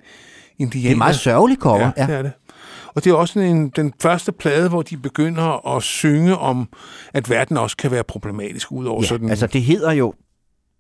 [0.60, 0.84] indianer.
[0.84, 2.08] Det er en meget sørgelig cover, Ja, ja.
[2.08, 2.32] det er det.
[2.96, 6.70] Og det er også en, den første plade, hvor de begynder at synge om,
[7.14, 9.08] at verden også kan være problematisk, udover ja.
[9.08, 9.30] sådan...
[9.30, 10.14] Altså, det hedder jo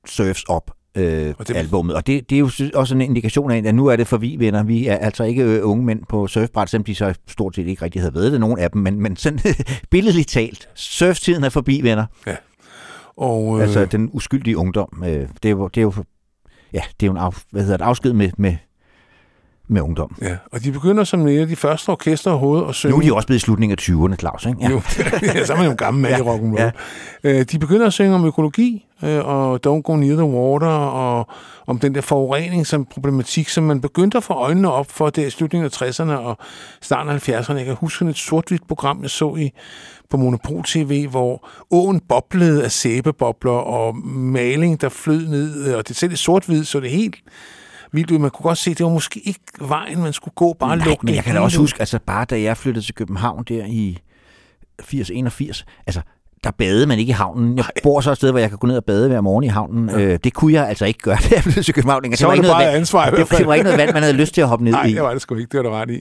[0.09, 1.55] Surfs Up, øh, Og det...
[1.55, 4.17] albumet, og det, det er jo også en indikation af, at nu er det for
[4.17, 4.63] vi venner.
[4.63, 7.81] Vi er altså ikke øh, unge mænd på surfbræt, selvom de så stort set ikke
[7.81, 9.39] rigtig havde været det, nogen af dem, men, men sådan
[9.91, 10.69] billedligt talt.
[10.75, 12.05] Surftiden er forbi, venner.
[13.17, 13.63] og, Øh.
[13.63, 15.03] Altså den uskyldige ungdom.
[15.05, 15.93] Øh, det, er jo, det er jo,
[16.73, 18.55] ja, det er jo en af, hvad hedder det, afsked med, med,
[19.67, 20.15] med ungdom.
[20.21, 22.91] ja, og de begynder som af de første orkester overhovedet at synge...
[22.91, 24.57] Nu er de også blevet i slutningen af 20'erne, Claus, ikke?
[24.61, 24.69] Ja.
[24.69, 24.81] Jo,
[25.35, 26.61] ja, så er man jo gammel mand ja, i rock'n'roll.
[27.23, 27.39] Ja.
[27.39, 31.27] Øh, de begynder at synge om økologi, øh, og Don't Go Near the Water, og
[31.67, 35.25] om den der forurening som problematik, som man begyndte at få øjnene op for der
[35.25, 36.37] i slutningen af 60'erne og
[36.81, 37.53] starten af 70'erne.
[37.53, 39.51] Jeg kan huske et sort-hvidt program, jeg så i
[40.09, 45.95] på Monopol TV, hvor åen boblede af sæbebobler og maling, der flød ned, og det
[45.95, 47.15] selv i sort-hvid, så det helt
[47.91, 48.17] vildt ud.
[48.19, 50.85] Man kunne godt se, at det var måske ikke vejen, man skulle gå, bare Nej,
[50.85, 53.43] lukke men det jeg kan da også huske, altså bare da jeg flyttede til København
[53.43, 53.97] der i
[54.81, 56.01] 80-81, altså
[56.43, 57.57] der badede man ikke i havnen.
[57.57, 59.47] Jeg bor så et sted, hvor jeg kan gå ned og bade hver morgen i
[59.47, 59.89] havnen.
[59.89, 59.99] Ja.
[59.99, 62.01] Øh, det kunne jeg altså ikke gøre, da jeg flyttede til København.
[62.03, 62.17] længere.
[62.17, 62.77] Så var ikke det noget bare vand.
[62.77, 64.85] ansvar det, det var ikke noget vand, man havde lyst til at hoppe ned Nej,
[64.85, 64.93] i.
[64.93, 65.51] det var det sgu ikke.
[65.51, 65.99] Det var du ret i.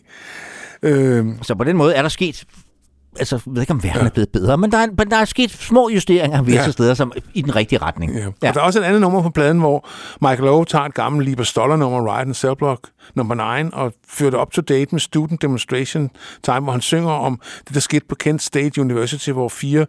[0.82, 2.44] Øhm, Så på den måde er der sket
[3.18, 4.06] altså, jeg ved ikke, om verden ja.
[4.06, 6.70] er blevet bedre, men der er, men der er sket små justeringer visse Ja.
[6.70, 8.14] steder som, i den rigtige retning.
[8.14, 8.20] Ja.
[8.42, 8.48] Ja.
[8.48, 9.88] Og der er også et andet nummer på pladen, hvor
[10.20, 14.30] Michael Owe tager et gammelt Lieber Stoller-nummer, Ride and Cell Block nummer 9, og fører
[14.30, 16.10] det op to date med Student Demonstration
[16.42, 19.86] Time, hvor han synger om det, der skete på Kent State University, hvor fire,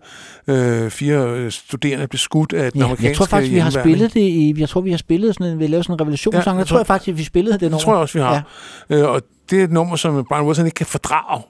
[0.48, 3.70] øh, fire øh, studerende blev skudt af den Ja, amerikanske jeg tror faktisk, vi har
[3.70, 6.46] spillet det i, jeg tror, vi har spillet sådan en, vi lavet sådan en revolutionssang,
[6.46, 7.84] Ja, jeg jeg tror jeg faktisk, vi spillede det Det nummer.
[7.84, 8.44] tror jeg også, vi har.
[8.90, 8.96] Ja.
[8.96, 11.42] Øh, og det er et nummer, som Brian Wilson ikke kan fordrage,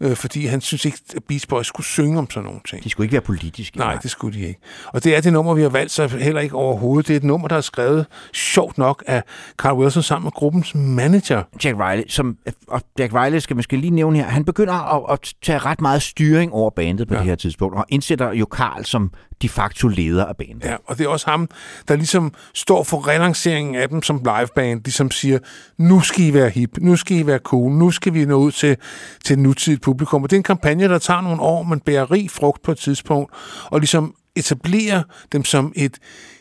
[0.00, 2.84] øh, fordi han synes ikke, at Beach Boys skulle synge om sådan nogle ting.
[2.84, 3.78] De skulle ikke være politiske.
[3.78, 4.60] Nej, det skulle de ikke.
[4.86, 7.08] Og det er det nummer, vi har valgt, så heller ikke overhovedet.
[7.08, 9.22] Det er et nummer, der er skrevet sjovt nok af
[9.56, 11.42] Carl Wilson sammen med gruppens manager.
[11.64, 12.36] Jack Riley, som,
[12.68, 15.80] og Jack Riley skal man skal lige nævne her, han begynder at, at tage ret
[15.80, 17.20] meget styring over bandet på ja.
[17.20, 19.10] det her tidspunkt, og indsætter jo Carl som
[19.42, 20.64] de facto leder af bandet.
[20.64, 21.48] Ja, og det er også ham,
[21.88, 25.38] der ligesom står for relanceringen af dem som liveband, ligesom siger,
[25.78, 28.52] nu skal I være hip, nu skal I være cool, nu skal vi nå ud
[28.52, 28.76] til,
[29.24, 30.22] til nutidigt publikum.
[30.22, 32.78] Og det er en kampagne, der tager nogle år, men bærer rig frugt på et
[32.78, 33.32] tidspunkt,
[33.64, 35.02] og ligesom etablerer
[35.32, 35.98] dem som et,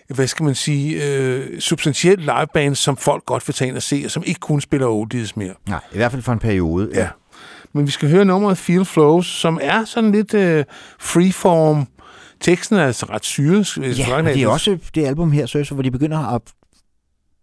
[0.10, 4.02] hvad skal man sige, øh, substantielt liveband, som folk godt vil tage ind og se,
[4.06, 5.54] og som ikke kun spiller oldies mere.
[5.68, 6.90] Nej, i hvert fald for en periode.
[6.94, 7.08] Ja.
[7.74, 10.66] Men vi skal høre nummeret Feel Flows, som er sådan lidt øh,
[11.00, 11.88] freeform.
[12.44, 13.78] Teksten er altså ret syret.
[13.78, 16.42] Ja, og det er også det album her, så, hvor de begynder at,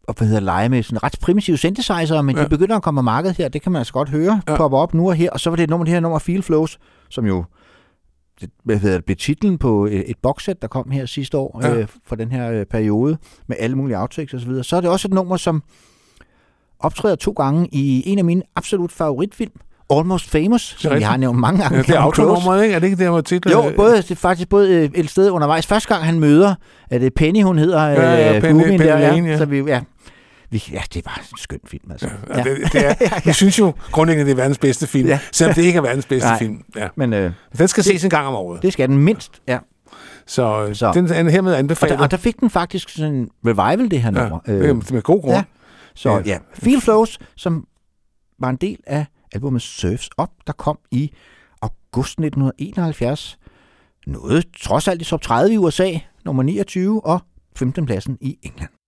[0.08, 2.40] at hvad hedder, lege med sådan ret primitive synthesizer, men ja.
[2.40, 2.44] Ja.
[2.44, 4.52] de begynder at komme på markedet her, det kan man altså godt høre, Ja.
[4.52, 4.56] ja.
[4.58, 6.42] popper op nu og her, og så var det et nummer, det her nummer Feel
[6.42, 6.78] Flows,
[7.10, 7.44] som jo
[8.40, 11.68] det, hvad hedder blev titlen på et, et boxset, der kom her sidste år, Ja.
[11.68, 11.78] ja.
[11.78, 14.40] øh, for den her øh, periode, med alle mulige outtakes osv.
[14.40, 14.64] Så, videre.
[14.64, 15.62] så er det også et nummer, som
[16.80, 19.52] optræder to gange i en af mine absolut favoritfilm,
[19.90, 21.76] Almost Famous, som vi har nævnt mange gange.
[21.76, 22.74] Ja, det er autonummeret, ikke?
[22.74, 25.30] Er det ikke der, hvor titlen Jo, både, det er faktisk både øh, et sted
[25.30, 25.66] undervejs.
[25.66, 26.54] Første gang han møder,
[26.90, 29.38] er det Penny, hun hedder, Ja, ja, øh, Penny- Penny der, Lane, ja.
[29.38, 29.80] Så vi, ja,
[30.50, 32.08] vi, ja, det var en skøn film, altså.
[32.28, 32.42] Ja, ja.
[32.44, 32.94] Det, det er,
[33.26, 35.12] jeg synes jo grundlæggende, det er verdens bedste film, ja.
[35.12, 35.18] Ja.
[35.32, 36.38] selvom det ikke er verdens bedste Nej.
[36.38, 36.62] film.
[36.76, 36.88] Ja.
[36.96, 38.62] Men øh, Den skal ses en gang om året.
[38.62, 39.58] det skal den mindst, ja.
[40.26, 40.74] Så, så.
[40.74, 40.92] Så.
[40.94, 41.98] den er hermed Og anbefalet.
[41.98, 44.38] der, og der fik den faktisk sådan en revival, det her ja, nummer.
[44.46, 45.34] det er med god grund.
[45.34, 45.42] ja.
[45.94, 46.16] Så Ja.
[46.16, 46.22] ja.
[46.26, 47.64] ja, Feel Flows, som
[48.40, 51.12] var en del af albumet Surfs Up, der kom i
[51.62, 53.38] august 1971.
[54.06, 57.20] Noget trods alt i top 30 i USA, nummer 29 og
[57.56, 57.86] 15.
[57.86, 58.79] pladsen i England.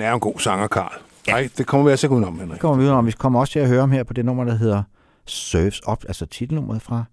[0.00, 0.92] Han er en god sanger, Karl.
[1.26, 1.32] Ja.
[1.32, 2.52] Nej, det kommer vi altså ikke udenom, Henrik.
[2.52, 3.06] Det kommer vi videre om.
[3.06, 4.82] Vi kommer også til at høre ham her på det nummer, der hedder
[5.26, 7.04] Surfs Up, altså titelnummeret fra,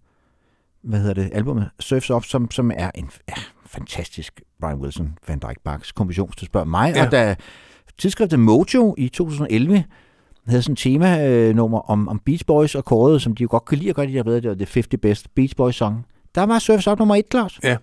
[0.83, 3.33] hvad hedder det, albumet Surfs Up, som, som er en ja,
[3.65, 6.93] fantastisk Brian Wilson, Van Dyke Bachs komposition, du spørger mig.
[6.95, 7.05] Ja.
[7.05, 7.35] Og da
[7.97, 9.83] tidsskriftet Mojo i 2011
[10.47, 13.77] havde sådan et tema-nummer om, om Beach Boys og kåret, som de jo godt kan
[13.77, 16.05] lide at gøre, de har været det var The 50 Best Beach Boys Song.
[16.35, 17.59] Der var Surfs Up nummer et, Claus.
[17.63, 17.77] Ja,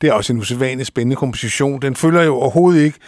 [0.00, 1.82] det er også en usædvanlig spændende komposition.
[1.82, 2.98] Den følger jo overhovedet ikke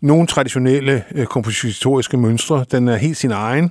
[0.00, 2.64] nogle traditionelle øh, kompositoriske mønstre.
[2.70, 3.70] Den er helt sin egen.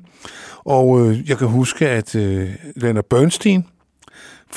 [0.66, 3.66] Og øh, jeg kan huske, at øh, Leonard Bernstein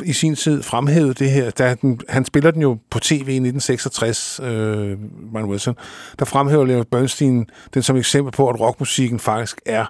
[0.04, 1.50] i sin tid fremhævede det her.
[1.50, 4.96] Da den, han spiller den jo på tv i 1966, øh,
[5.32, 5.74] Brian Wilson.
[6.18, 9.84] Der fremhæver Leonard Bernstein den som eksempel på, at rockmusikken faktisk er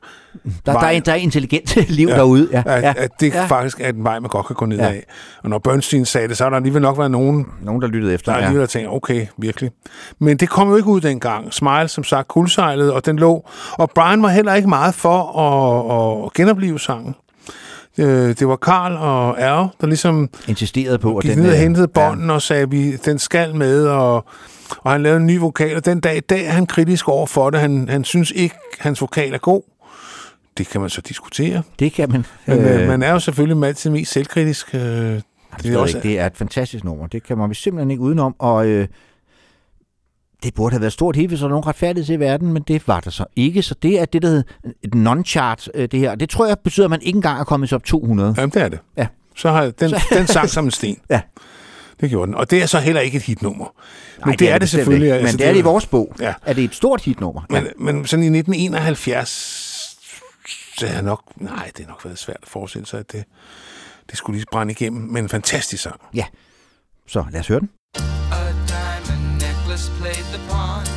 [0.67, 2.17] Der, der, er, der er intelligent liv ja.
[2.17, 2.49] derude.
[2.53, 2.63] Ja.
[2.67, 2.95] at, ja.
[2.97, 3.41] at det ja.
[3.41, 3.47] ja.
[3.47, 4.87] faktisk er en vej, man godt kan gå ned Ja.
[4.89, 5.05] af.
[5.43, 8.15] Og når Bernstein sagde det, så har der alligevel nok været nogen, Nogen, der lyttede
[8.15, 8.33] efter.
[8.33, 8.45] der ja.
[8.45, 9.71] alligevel har tænkt, okay, virkelig.
[10.19, 11.55] Men det kom jo ikke ud dengang.
[11.55, 13.49] Smile, som sagt, kuldsejlede, og den lå.
[13.73, 17.15] Og Brian var heller ikke meget for at, at genopleve sangen.
[17.99, 21.43] Øh, Det var Karl og Al, der ligesom Insisterede på, at gik den...
[21.43, 24.25] ned og øh, hentede bånden og sagde, vi den skal med, og,
[24.79, 27.27] og han lavede en ny vokal, og den dag i dag er han kritisk over
[27.27, 27.61] for det.
[27.61, 29.63] Han, han synes ikke, hans vokal er god.
[30.59, 31.49] Det kan man så diskutere.
[31.49, 32.25] Ja, det kan man.
[32.47, 34.75] Men øh, man er jo selvfølgelig altid mest selvkritisk.
[34.75, 35.23] Øh, det
[35.63, 37.07] er ikke, det er et fantastisk nummer.
[37.07, 38.35] Det kan man simpelthen ikke udenom.
[38.39, 38.89] Og øh,
[40.43, 42.89] det burde have været stort hit, hvis der var nogen retfærdighed i verden, men det
[42.89, 43.63] var der så ikke.
[43.63, 44.43] Så det er det, der hedder
[44.83, 46.15] et non-chart, øh, det her.
[46.15, 48.35] Det tror jeg betyder, at man ikke engang er kommet op 200.
[48.39, 48.79] Jamen, det er det.
[48.97, 49.07] Ja.
[49.37, 50.99] Så har den, den sang som en sten.
[51.11, 51.21] Ja.
[52.01, 52.35] Det gjorde den.
[52.35, 53.65] Og det er så heller ikke et hitnummer.
[54.19, 55.07] Men Nej, det, er det selvfølgelig.
[55.07, 55.15] Ikke.
[55.17, 56.15] Men altså, det er det i vores bog.
[56.21, 56.35] Ja.
[56.47, 57.43] Er det et stort hitnummer?
[57.51, 59.29] Men, men sådan i 1971,
[60.79, 63.25] så er nok, nej, det har nok været svært at forestille sig, at det,
[64.11, 65.03] det skulle lige brænde igennem.
[65.03, 66.01] Men en fantastisk sang.
[66.15, 66.25] ja.
[67.09, 67.71] Så lad os høre den.
[70.07, 70.96] played the pawn.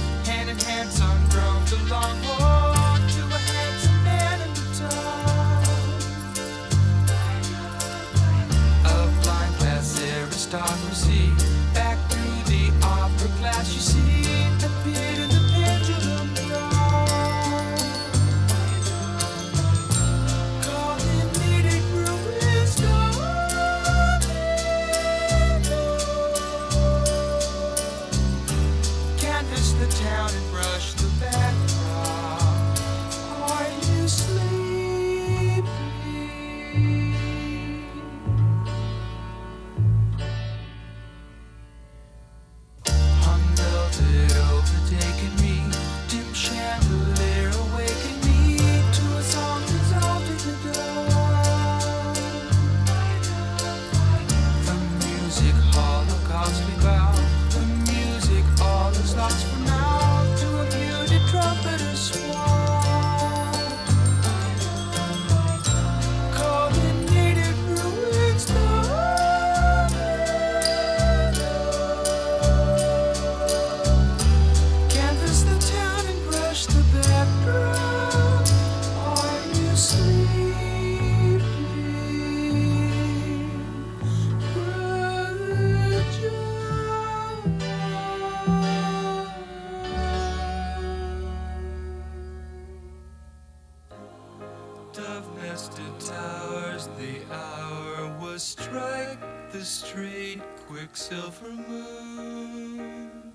[101.09, 103.33] Quicksilver moon.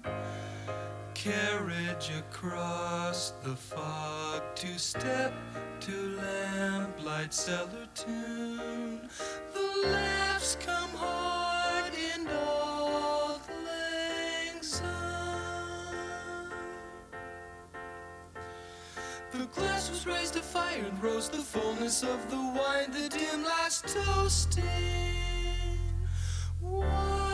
[1.15, 5.35] Carriage across the fog to step
[5.81, 9.09] to lamplight cellar tune.
[9.55, 14.61] The laughs come hard in old lang.
[19.33, 23.43] The glass was raised to fire and rose the fullness of the wine, the dim
[23.43, 24.63] last toasting.
[26.61, 27.34] While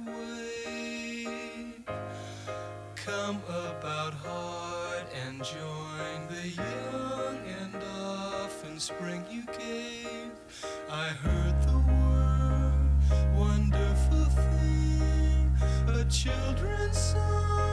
[3.05, 10.29] Come about hard and join the young and often spring you gave.
[10.87, 15.51] I heard the word, wonderful thing,
[15.87, 17.70] a children's song.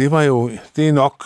[0.00, 1.24] Det var jo, det er nok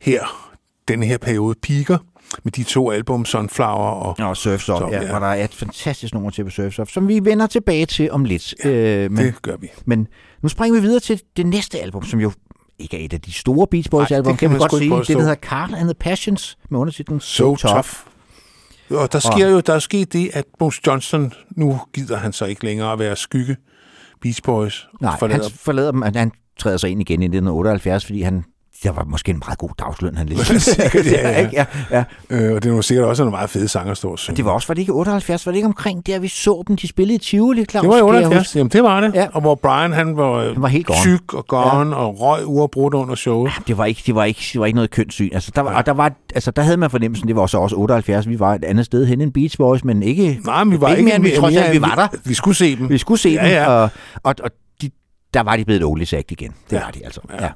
[0.00, 0.50] her,
[0.88, 1.98] den her periode piker
[2.42, 4.16] med de to album, Sunflower og...
[4.18, 5.10] Og Surf's Up, ja, ja.
[5.10, 8.10] hvor der er et fantastisk nummer til på Surf's Up, som vi vender tilbage til
[8.10, 8.54] om lidt.
[8.64, 9.68] Ja, øh, men, Det gør vi.
[9.84, 10.08] men
[10.42, 12.32] nu springer vi videre til det næste album, som jo
[12.78, 14.82] ikke er et af de store Beach Boys album, det kan kan vi man godt
[14.82, 14.90] sige.
[14.90, 17.88] Det, der hedder Carl and the Passions, med undertitlen So tough.
[18.90, 22.44] Og der sker jo der er sket det, at Bruce Johnston, nu gider han så
[22.44, 23.56] ikke længere at være skygge
[24.22, 24.88] Beach Boys.
[25.00, 28.44] Nej, Forlader han forlader dem, han træder sig ind igen i 1978, fordi han
[28.82, 30.62] der var måske en meget god dagsløn, han lidt.
[30.62, 31.36] Sikkert, ja, ja.
[31.36, 31.50] ikke?
[31.56, 32.04] ja, ja.
[32.30, 34.36] Øh, og det jo sikkert også en meget fede sang at stå og.
[34.36, 36.76] Det var også, var det ikke 78, var det ikke omkring der, vi så dem,
[36.76, 37.82] de spillede i Tivoli, Claus?
[37.82, 38.38] det var i Kan jeg 78.
[38.46, 38.58] huske?
[38.58, 39.14] Jamen, det var det.
[39.14, 39.26] Ja.
[39.32, 40.98] Og hvor Brian, han var, Han var helt gone.
[41.00, 42.02] syg og gone ja.
[42.02, 43.52] og røg uafbrudt under showet.
[43.66, 45.30] Det var ikke, det var ikke, det var ikke noget kønssyn.
[45.32, 47.76] Altså, der, var, og der, var, altså, der havde man fornemmelsen, det var så også
[47.76, 50.80] 78, vi var et andet sted hen end Beach Boys, men ikke, Nej, men vi
[50.80, 52.18] var ikke, mere, end vi trods alt, vi var der.
[52.24, 52.88] Vi skulle se dem.
[52.88, 53.66] Vi skulle se Ja, dem, ja.
[53.66, 53.90] og,
[54.22, 54.56] og, og de,
[55.34, 56.54] der var de blevet et olie igen.
[56.70, 56.84] Det Ja.
[56.84, 57.20] var de altså.
[57.40, 57.48] Ja.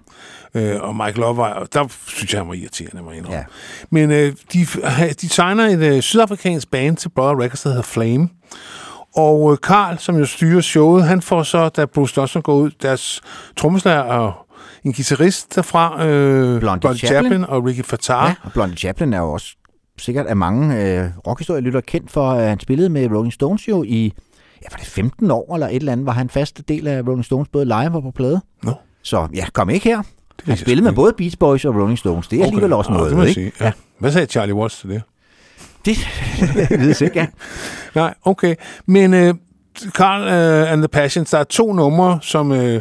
[0.55, 0.75] Ja.
[0.75, 3.25] Øh, og Mike Love var, der synes jeg, han var irriterende, må jeg.
[3.31, 3.43] Ja.
[3.91, 4.67] Men øh, de,
[5.21, 8.29] de signer et øh, sydafrikansk band til Brother Records, der hedder Flame.
[9.17, 12.71] Og øh, Carl, som jo styrer showet, han får så, da Bruce Johnston går ud,
[12.83, 13.21] deres
[13.57, 14.33] trommeslager og
[14.85, 17.09] en guitarist derfra, øh, Blondie Chaplin.
[17.23, 18.27] Chaplin og Ricky Fattar.
[18.29, 18.35] ja.
[18.43, 19.57] Og Blondie Chaplin er jo også
[19.99, 24.13] sikkert af mange øh, rockhistorielytter kendt for, at han spillede med Rolling Stones jo i,
[24.63, 27.25] ja, var det 15 år eller et eller andet, var han fast del af Rolling
[27.25, 28.41] Stones, både live og på plade.
[28.63, 28.73] Nå.
[29.03, 29.97] Så ja, kom ikke her.
[29.97, 30.05] Han
[30.47, 32.29] jeg spillede med både Beach Boys og Rolling Stones.
[32.29, 32.47] Det er okay.
[32.47, 33.41] alligevel også noget, det må jeg ikke?
[33.41, 33.65] sige.
[33.67, 33.73] Ja.
[33.99, 35.03] Hvad sagde Charlie Watts til det?
[35.85, 35.99] Det
[36.81, 37.27] ved jeg ikke, ja.
[37.95, 38.55] Nej, okay.
[38.87, 39.35] Men øh,
[39.91, 42.81] Carl øh, and the Passions, der er to numre, som øh,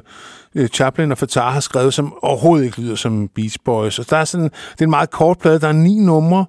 [0.73, 3.99] Chaplin og Fattar har skrevet, som overhovedet ikke lyder som Beach Boys.
[3.99, 6.45] Og der er sådan, det er en meget kort plade, der er ni numre.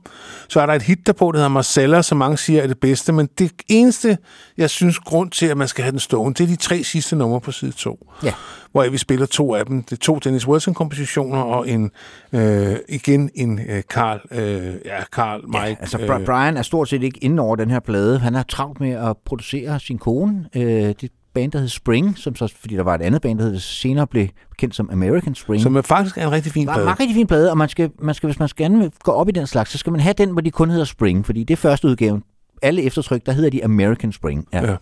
[0.48, 3.12] Så er der et hit derpå, der hedder Marcella, som mange siger er det bedste.
[3.12, 4.18] Men det eneste,
[4.58, 7.16] jeg synes, grund til, at man skal have den stående, det er de tre sidste
[7.16, 8.08] numre på side 2.
[8.24, 8.32] Ja.
[8.72, 9.82] Hvor vi spiller to af dem.
[9.82, 11.90] Det er to Dennis Wilson-kompositioner, og en,
[12.32, 15.58] øh, igen en øh, Carl, øh, ja, Carl, Mike.
[15.58, 18.18] Ja, altså Bri- Brian er stort set ikke inde over den her plade.
[18.18, 20.46] Han har travlt med at producere sin kone.
[20.56, 20.62] Øh,
[21.00, 23.59] det band, der hed Spring, som så, fordi der var et andet band, der hed,
[23.59, 24.28] senere blev
[24.59, 25.62] kendt som American Spring.
[25.62, 26.84] som er faktisk er en rigtig fin en plade.
[26.84, 29.28] meget rigtig fin plade, og man skal, man skal, hvis man skal gerne gå op
[29.28, 31.54] i den slags, så skal man have den, hvor de kun hedder Spring, fordi det
[31.54, 32.22] er første udgaven.
[32.62, 34.48] Alle eftertryk, der hedder de American Spring.
[34.52, 34.70] Ja.
[34.70, 34.76] Ja.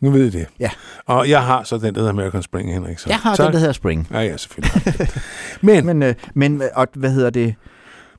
[0.00, 0.46] Nu ved I det.
[0.60, 0.70] Ja.
[1.06, 2.98] Og jeg har så den, der hedder American Spring, Henrik.
[2.98, 3.08] Så.
[3.08, 4.08] Jeg har så, den, der hedder Spring.
[4.12, 4.94] Ja, ja, selvfølgelig.
[5.60, 7.54] Men, Men Men, øh, men og, hvad hedder det?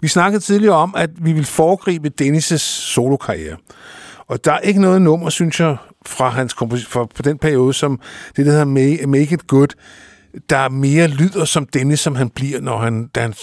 [0.02, 3.57] vi snakkede tidligere om, at vi vil foregribe Dennis' solokarriere.
[4.27, 7.99] Og der er ikke noget nummer, synes jeg, fra hans fra, på den periode, som
[8.36, 9.68] det, der hedder Make, Make It Good,
[10.49, 13.34] der mere lyder som Dennis, som han bliver, når han, da han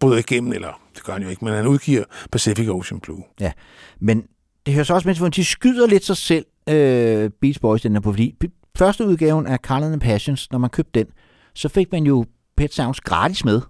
[0.00, 3.22] bryder igennem, eller det gør han jo ikke, men han udgiver Pacific Ocean Blue.
[3.40, 3.52] Ja,
[4.00, 4.22] men
[4.66, 7.96] det hører så også med at de skyder lidt sig selv, øh, Beach Boys, den
[7.96, 8.34] er på, fordi
[8.78, 11.06] første udgaven af Carl and the Passions, når man købte den,
[11.54, 12.24] så fik man jo
[12.56, 13.60] Pet Sounds gratis med.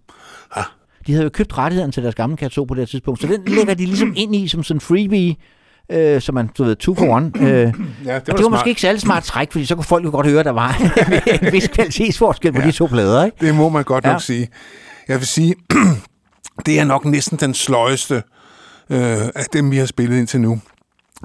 [0.57, 0.65] Ah.
[1.07, 3.55] De havde jo købt rettigheden til deres gamle kat 2 på det tidspunkt, så den
[3.55, 5.37] lægger de ligesom ind i som sådan en freebie,
[5.93, 7.33] øh, så man, du ved, two for one.
[7.41, 7.43] Øh,
[8.05, 10.11] Ja, det og det var måske ikke særlig smart træk, fordi så kunne folk jo
[10.11, 10.77] godt høre, at der var
[11.47, 12.67] en vis kvalitetsforskel på Ja.
[12.67, 13.37] de to plader, ikke?
[13.41, 14.13] Det må man godt Ja.
[14.13, 14.49] nok sige.
[15.09, 15.55] Jeg vil sige,
[16.67, 18.15] det er nok næsten den sløjeste
[18.91, 19.01] øh,
[19.35, 20.61] af dem, vi har spillet indtil nu.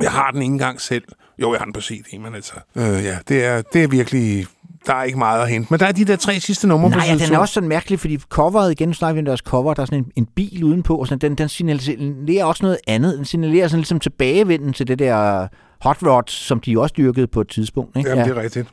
[0.02, 1.04] Jeg har den ikke engang selv.
[1.42, 2.54] Jo, jeg har den på CD, men altså...
[2.76, 4.46] Øh, ja, det er, det er virkelig...
[4.88, 5.68] Der er ikke meget at hente.
[5.70, 7.54] Men der er de der tre sidste numre på Nej, ja, side den er også
[7.54, 10.26] sådan mærkelig, fordi coveret, igen snakker vi om deres cover, der er sådan en, en
[10.36, 13.18] bil udenpå, og sådan, den, den signalerer også noget andet.
[13.18, 15.48] Den signalerer sådan ligesom tilbagevenden til det der
[15.82, 17.98] hot rod, som de også dyrkede på et tidspunkt.
[17.98, 18.10] Ikke?
[18.10, 18.68] Jamen, det er rigtigt.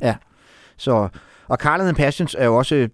[0.77, 1.09] Så,
[1.49, 2.89] og Carl and Passions er jo også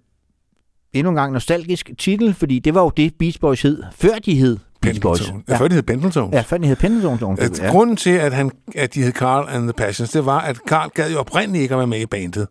[0.93, 4.35] endnu en gang nostalgisk titel, fordi det var jo det Beach Boys hed, før de
[4.35, 4.59] hed.
[4.83, 5.45] Pendleton.
[5.49, 5.57] Ja.
[5.57, 6.33] Før de hed Pendleton.
[6.33, 7.37] ja, før de hed Pendleton.
[7.41, 7.71] At Ja.
[7.71, 10.91] Grunden til, at, han, at de hed Carl and the Passions, det var, at Carl
[10.95, 12.49] gad jo oprindeligt ikke at være med i bandet.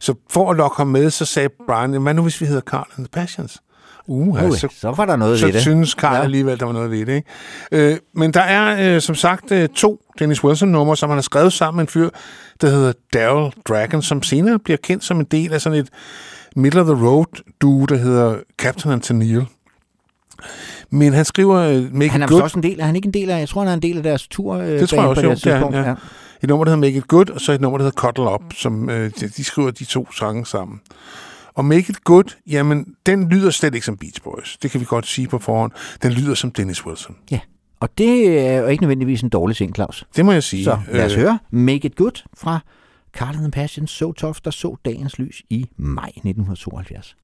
[0.00, 2.86] Så for at lokke ham med, så sagde Brian, hvad nu hvis vi hedder Carl
[2.96, 3.58] and the Passions?
[4.08, 5.62] Uh, Uh, så så var der noget så ved det.
[5.62, 6.18] synes Karl ja.
[6.18, 6.24] Ja.
[6.24, 7.12] alligevel, der var noget ved det.
[7.72, 7.92] Ikke?
[7.92, 11.52] Øh, men der er øh, som sagt øh, to Dennis Wilson-numre, som han har skrevet
[11.52, 12.08] sammen med en fyr,
[12.60, 15.88] der hedder Daryl Dragon, som senere bliver kendt som en del af sådan et
[16.56, 19.46] middle of the road duo, der hedder Captain and Tennille.
[20.90, 23.06] Men han skriver øh, Make Han It er Good, også en del, er han ikke
[23.06, 24.54] en del af, jeg tror, han er en del af deres tur.
[24.56, 25.76] Øh, Det tror jeg også, på jo, det er han, tidspunkt.
[25.88, 25.94] ja.
[26.42, 28.42] et nummer, der hedder Make It Good, og så et nummer, der hedder Cuddle Up,
[28.54, 30.80] som øh, de, de skriver de to sange sammen.
[31.54, 34.56] Og Make It Good, jamen, den lyder slet ikke som Beach Boys.
[34.62, 35.72] Det kan vi godt sige på forhånd.
[36.02, 37.16] Den lyder som Dennis Wilson.
[37.30, 37.40] Ja,
[37.80, 40.06] og det er jo ikke nødvendigvis en dårlig ting, Claus.
[40.16, 40.64] Det må jeg sige.
[40.64, 42.58] Så lad os Øh, høre Make It Good fra
[43.16, 47.16] Carl and the Passion So Tough, der så dagens lys i maj 1972.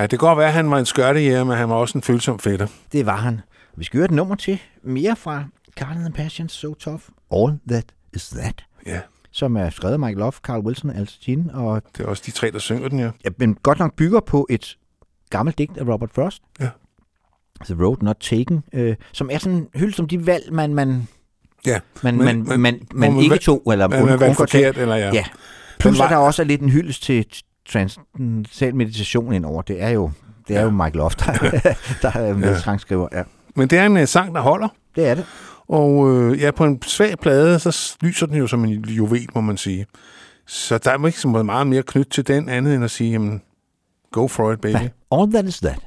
[0.00, 2.02] Ja, det kan godt være, at han var en skørtejæger, men han var også en
[2.02, 2.66] følsom fætter.
[2.92, 3.40] Det var han.
[3.76, 4.58] Vi skal høre et nummer til.
[4.82, 5.44] Mere fra
[5.76, 7.02] Carl and the Passions, So Tough.
[7.32, 8.64] All That Is That.
[8.86, 9.00] Ja,
[9.32, 11.50] Som er skrevet af Mike Love, Carl Wilson og Al Jean.
[11.54, 13.10] Og det er også de tre, der synger den, ja.
[13.24, 14.76] ja, men godt nok bygger på et
[15.30, 16.42] gammelt digt af Robert Frost.
[16.60, 16.68] Ja.
[17.64, 18.64] The Road Not Taken.
[18.72, 21.08] Øh, som er sådan en hylde som de valg, man, man,
[21.66, 24.34] Ja, man, Men- man, man, man, man man ikke tog, eller man undgår til.
[24.34, 25.10] forkert, eller ja.
[25.14, 25.24] Ja.
[25.80, 27.26] Plus var- er der også lidt en hyldest til
[27.68, 29.62] transcendental meditation indover.
[29.62, 30.10] Det er jo,
[30.48, 30.64] det er Ja.
[30.64, 31.32] jo Mike Love, der,
[32.02, 33.22] der er med Ja.
[33.56, 34.68] Men det er en uh, sang, der holder.
[34.96, 35.24] det er det.
[35.68, 39.40] Og øh, ja, på en svag plade, så lyser den jo som en juvel, må
[39.40, 39.86] man sige.
[40.46, 43.42] Så der er ikke så meget mere knyt til den, andet end at sige, jamen,
[44.12, 44.76] go for it, baby.
[45.12, 45.78] All That Is That.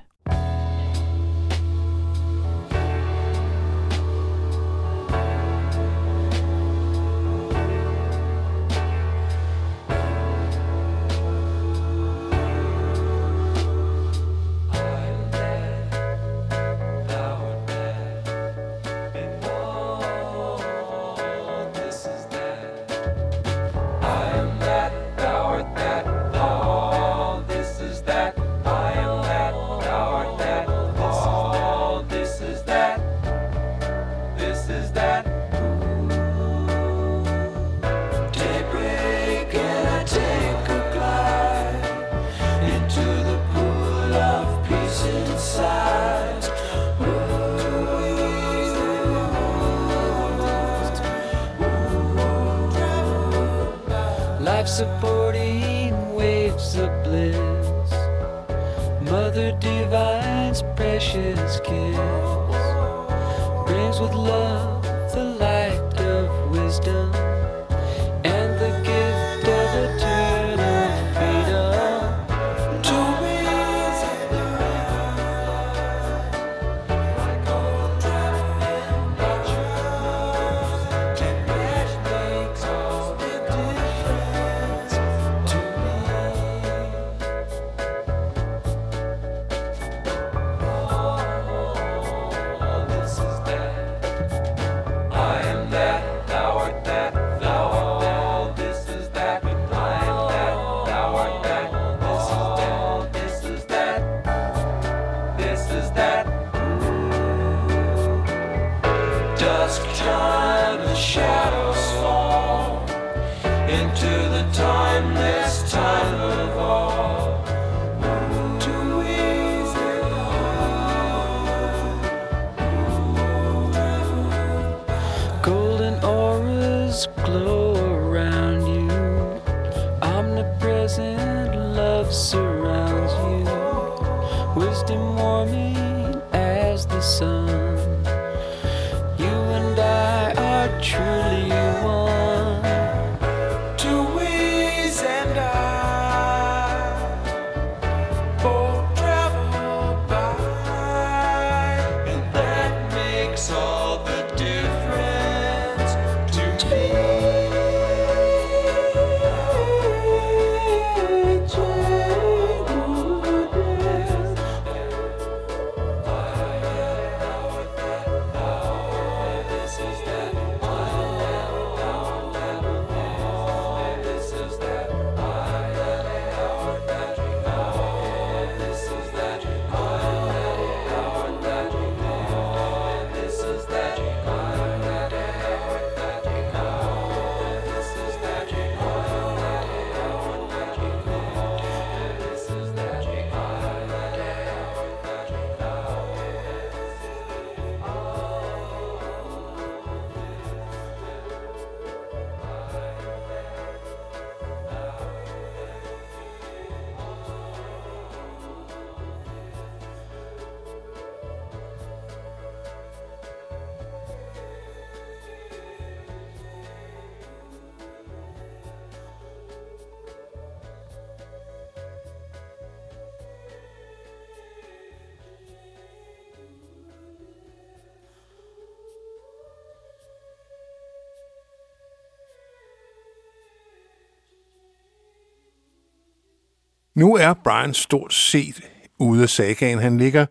[236.95, 238.61] Nu er Brian stort set
[238.99, 239.79] ude af sagaen.
[239.79, 240.25] Han ligger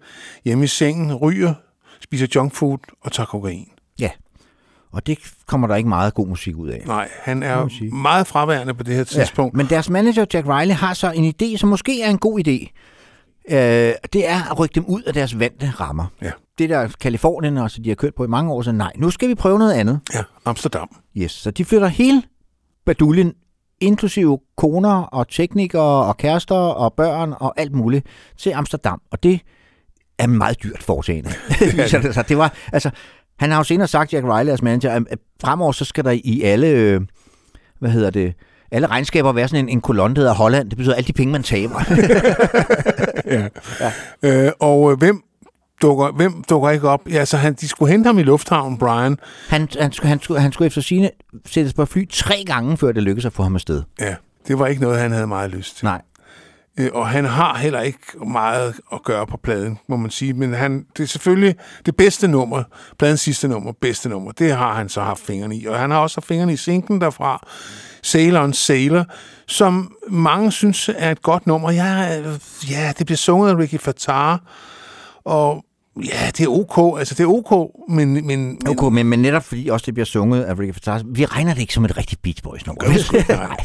[0.44, 1.54] hjemme i sengen, ryger,
[2.00, 3.68] spiser junkfood og tager kokain.
[3.98, 4.10] Ja,
[4.92, 6.82] og det kommer der ikke meget god musik ud af.
[6.86, 9.56] Nej, han er meget fraværende på det her tidspunkt.
[9.56, 12.72] Men deres manager, Jack Riley, har så en idé, som måske er en god idé.
[13.48, 16.06] Øh, det er at rykke dem ud af deres vante rammer.
[16.22, 16.30] Ja.
[16.58, 19.28] Det der Kalifornien, altså de har kørt på i mange år, så nej, nu skal
[19.28, 20.00] vi prøve noget andet.
[20.14, 20.88] Ja, Amsterdam.
[21.16, 22.22] Yes, så de flytter hele
[22.86, 23.32] baduljen,
[23.82, 28.06] inklusive koner og teknikere og kærester og børn og alt muligt,
[28.38, 29.00] til Amsterdam.
[29.10, 29.40] Og det
[30.18, 31.30] er meget dyrt foretagende.
[31.82, 32.28] viser det sig.
[32.28, 32.90] Det var, altså,
[33.38, 36.10] han har jo senere sagt, Jack Riley, deres manager, at at fremover så skal der
[36.10, 37.00] i alle, øh,
[37.78, 38.34] hvad hedder det,
[38.70, 40.70] alle regnskaber være sådan en, en kolonne, der hedder Holland.
[40.70, 41.80] Det betyder alle de penge, man taber.
[43.26, 43.48] ja.
[43.80, 43.92] ja.
[44.46, 45.22] Øh, og øh, hvem
[45.82, 47.08] dukker, hvem dukker ikke op?
[47.10, 49.18] Ja, så han, de skulle hente ham i lufthavnen, Brian.
[49.48, 51.10] han, han, skulle, han, skulle, han skulle efter sine
[51.46, 53.82] sættes på fly tre gange, før det lykkedes at få ham afsted.
[54.00, 54.14] Ja,
[54.48, 55.84] det var ikke noget, han havde meget lyst til.
[55.84, 56.02] Nej.
[56.78, 60.32] Øh, og han har heller ikke meget at gøre på pladen, må man sige.
[60.32, 61.56] Men han, det er selvfølgelig
[61.86, 62.62] det bedste nummer,
[62.98, 65.66] pladens sidste nummer, bedste nummer, det har han så haft fingrene i.
[65.66, 67.46] Og han har også haft fingrene i sinken derfra,
[68.02, 69.04] Sailor on Sailor,
[69.46, 71.70] som mange synes er et godt nummer.
[71.70, 72.22] Ja,
[72.70, 74.40] ja det bliver sunget af Ricky Fattar,
[75.24, 75.64] og
[75.96, 78.12] ja, det er ok, altså det er ok, men...
[78.12, 81.24] men, men Okay, men, men netop fordi også det bliver sunget af Ricky Fattar, vi
[81.24, 82.84] regner det ikke som et rigtigt Beach Boys nummer.
[82.84, 83.56] Gør vi sgu ikke, nej.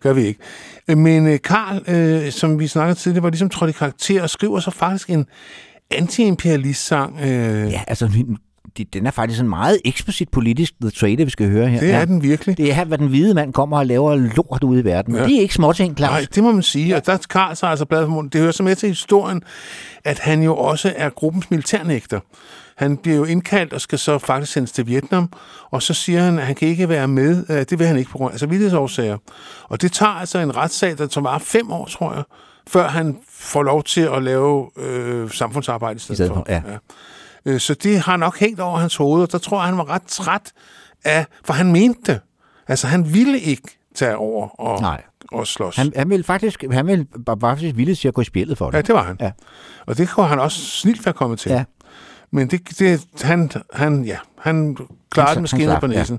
[0.00, 0.40] Gør vi ikke.
[0.88, 4.60] Men øh, Karl, øh, som vi snakkede tidligere, var ligesom trådt i karakter og skriver
[4.60, 5.26] så faktisk en
[5.90, 7.20] anti-imperialist-sang.
[7.20, 8.10] Øh, Ja, altså,
[8.76, 11.80] det- den er faktisk en meget eksplicit politisk The Trader, vi skal høre her.
[11.80, 12.04] det er ja.
[12.04, 12.56] den virkelig.
[12.56, 15.14] Det er her, hvad den hvide mand kommer og laver lort ude i verden.
[15.14, 15.20] Ja.
[15.20, 15.26] Ja.
[15.26, 16.10] Det er ikke småting, Claus.
[16.10, 16.96] Nej, det må man sige.
[16.96, 18.32] Og der er Karl så altså bladet.
[18.32, 19.42] Det hører så med til historien,
[20.04, 22.20] at han jo også er gruppens militærnægter.
[22.76, 25.32] Han bliver jo indkaldt og skal så faktisk sendes til Vietnam,
[25.70, 27.44] og så siger han, at han kan ikke være med.
[27.50, 29.16] Øh, Det vil han ikke på grund af samvittighedsårsager.
[29.68, 32.22] Og det tager altså en retssag, der var fem år, tror jeg,
[32.68, 36.34] før han får lov til at lave øh, samfundsarbejde i stedet, I stedet for.
[36.34, 36.62] for, ja.
[36.72, 36.78] Øh,
[37.58, 40.02] Så det har nok hængt over hans hoved, og der tror jeg, han var ret
[40.02, 40.52] træt
[41.04, 42.20] af, for han mente det.
[42.68, 45.02] Altså, han ville ikke tage over og, Nej.
[45.32, 45.76] og slås.
[45.76, 48.66] Han, han ville faktisk, han ville bare faktisk villig til at gå i spillet for
[48.70, 48.76] det.
[48.76, 49.16] Ja, det var han.
[49.20, 49.30] Ja.
[49.86, 51.52] Og det kunne han også snilt være kommet til.
[51.52, 51.64] Ja.
[52.30, 54.76] Men det, det, han, han, ja, han
[55.10, 56.16] klarede Han- det med skinnet på slap, ja.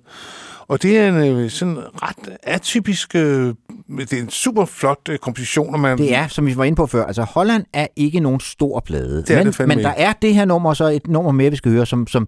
[0.67, 3.53] Og det er en øh, sådan ret atypisk, øh,
[3.97, 6.75] det er en super flot øh, komposition, og man, Det er, som vi var inde
[6.75, 9.17] på før, altså Holland er ikke nogen stor plade.
[9.21, 11.55] Det er men, det men der er det her nummer, så et nummer mere, vi
[11.55, 12.27] skal høre, som, som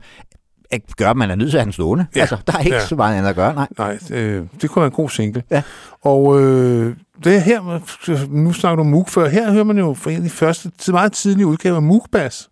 [0.97, 2.05] gør, at man er nødt til at have den stående.
[2.15, 2.19] Ja.
[2.21, 2.85] Altså, der er ikke Ja.
[2.85, 3.67] så meget andet at gøre, nej.
[3.77, 5.43] Nej, øh, det kunne være en god single.
[5.51, 5.61] Ja.
[6.01, 7.81] Og øh, det er her,
[8.29, 10.71] nu snakker du om Moog før, her hører man jo for en af de første,
[10.87, 12.49] meget tidlige udgaver af Moog Bass,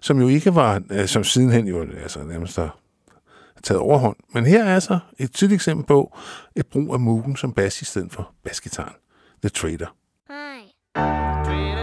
[0.00, 2.78] som jo ikke var, øh, som sidenhen jo altså, nærmest har
[3.62, 4.16] taget overhånd.
[4.34, 6.16] Men her er altså et tydeligt eksempel på
[6.56, 8.94] et brug af Moogen som bass i stedet for basgitaren.
[9.42, 9.94] The Trader.
[10.96, 11.75] Trader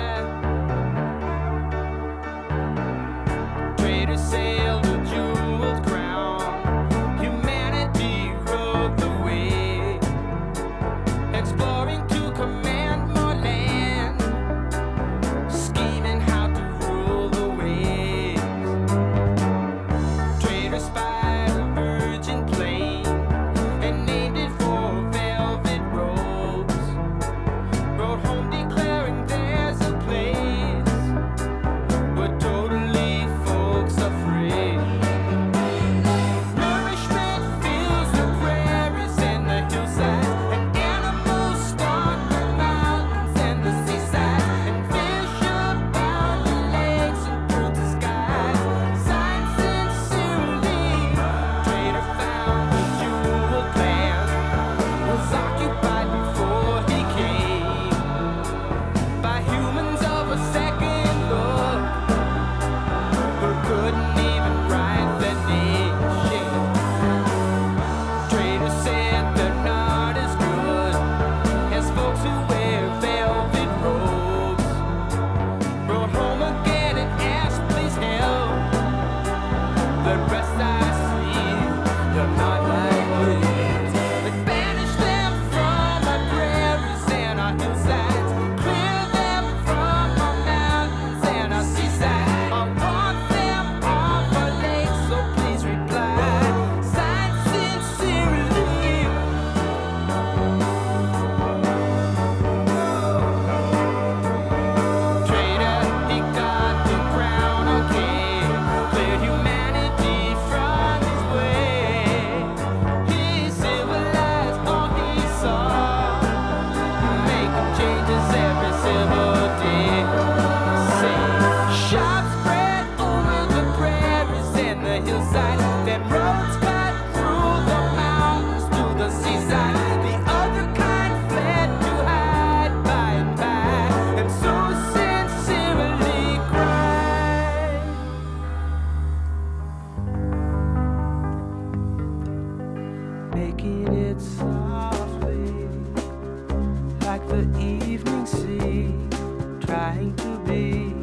[150.24, 150.94] gently,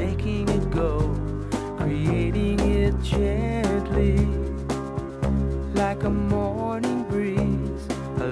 [0.00, 1.00] making it go,
[1.76, 4.16] creating it gently,
[5.74, 7.88] like a morning breeze,
[8.20, 8.28] a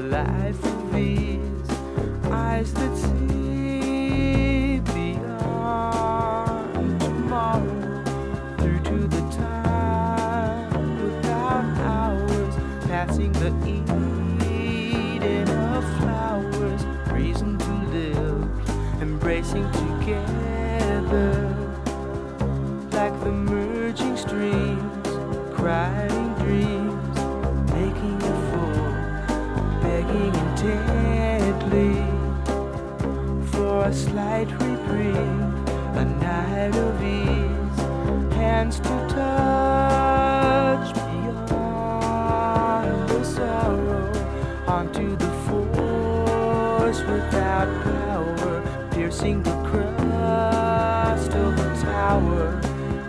[49.07, 52.61] piercing the crust of the tower,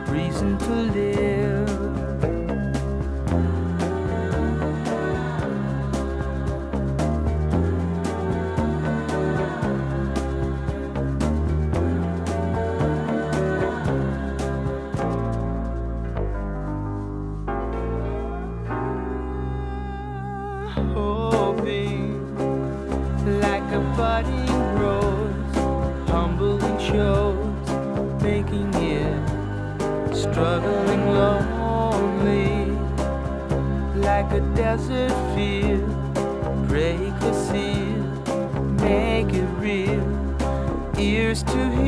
[0.10, 1.07] reason to live.
[41.44, 41.87] To hear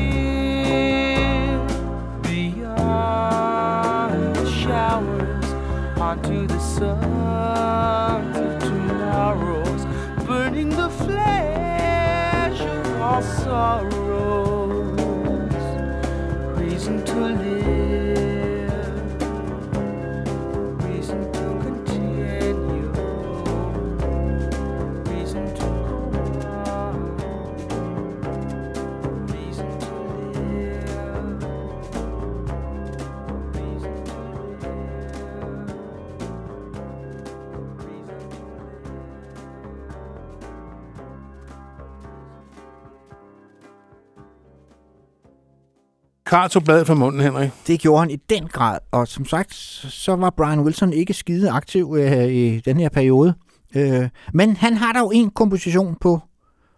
[46.30, 47.50] Carl tog bladet fra munden, Henrik.
[47.68, 49.54] Det gjorde han i den grad, og som sagt,
[49.90, 53.34] så var Brian Wilson ikke skide aktiv øh, i den her periode.
[53.76, 56.20] Øh, men han har da jo en komposition på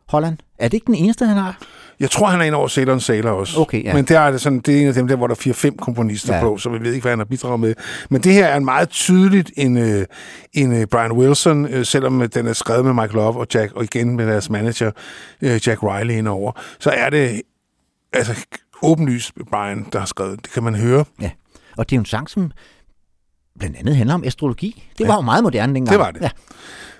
[0.09, 0.37] Holland.
[0.59, 1.57] Er det ikke den eneste, han har?
[1.99, 3.59] Jeg tror, han er en over Sailor Sailor også.
[3.59, 3.93] Okay, ja.
[3.93, 5.75] Men der er det, sådan, det er en af dem der, hvor der er 4-5
[5.75, 6.41] komponister Ja.
[6.41, 7.73] på, så vi ved ikke, hvad han har bidraget med.
[8.09, 10.05] Men det her er meget tydeligt en, øh,
[10.53, 13.83] en øh, Brian Wilson, øh, selvom den er skrevet med Mike Love og Jack, og
[13.83, 14.91] igen med deres manager,
[15.41, 17.41] Jack Riley indover, så er det
[18.13, 18.45] altså
[18.81, 20.39] åbenlyst Brian, der har skrevet.
[20.43, 21.05] Det kan man høre.
[21.21, 21.31] Ja.
[21.77, 22.51] Og det er jo en sang, som
[23.59, 24.89] blandt andet handler om astrologi.
[24.97, 25.07] Det Ja.
[25.09, 25.91] var jo meget moderne dengang.
[25.91, 26.21] Det var det.
[26.21, 26.29] Ja.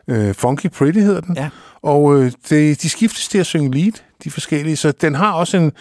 [0.08, 1.36] Øh, Funky Pretty hedder den.
[1.36, 1.50] Ja.
[1.82, 3.92] Og øh, det, de skiftes til at synge lead,
[4.24, 5.72] de forskellige, så den har også en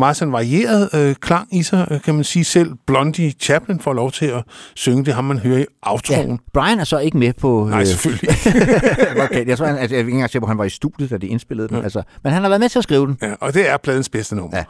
[0.00, 2.44] meget sådan varieret øh, klang i sig, øh, kan man sige.
[2.44, 4.44] Selv Blondie Chaplin får lov til at
[4.74, 5.64] synge det, har man hører i ja.
[5.82, 6.38] aftroen.
[6.52, 7.66] Brian er så ikke med på...
[7.70, 8.30] Nej, selvfølgelig.
[9.24, 11.26] okay, jeg tror, han, altså, jeg ikke engang at han var i studiet, da de
[11.26, 11.82] indspillede den.
[11.84, 13.18] Altså, men han har været med til at skrive den.
[13.22, 14.56] Ja, og det er pladens bedste nummer.
[14.56, 14.58] Ja.
[14.58, 14.64] Ja.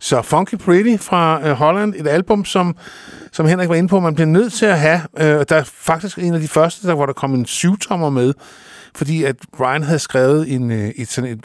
[0.00, 2.76] Så Funky Pretty fra øh, Holland, et album, som,
[3.32, 5.00] som Henrik var inde på, man bliver nødt til at have.
[5.18, 8.34] Øh, der er faktisk en af de første, der, hvor der kom en syvtommer med,
[8.94, 11.44] fordi at Brian havde skrevet en, øh, et sådan et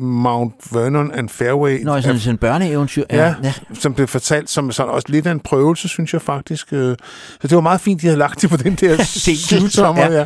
[0.00, 3.04] Mount Vernon and Fairway, Nå, sådan, sådan en børneeventyr.
[3.10, 3.52] ja, ja.
[3.74, 6.72] som blev fortalt som sådan også lidt af en prøvelse, synes jeg faktisk.
[6.72, 6.96] Øh,
[7.40, 9.04] Så det var meget fint, de havde lagt det på den der
[9.48, 10.02] syvtommer.
[10.02, 10.12] Ja.
[10.18, 10.24] Ja.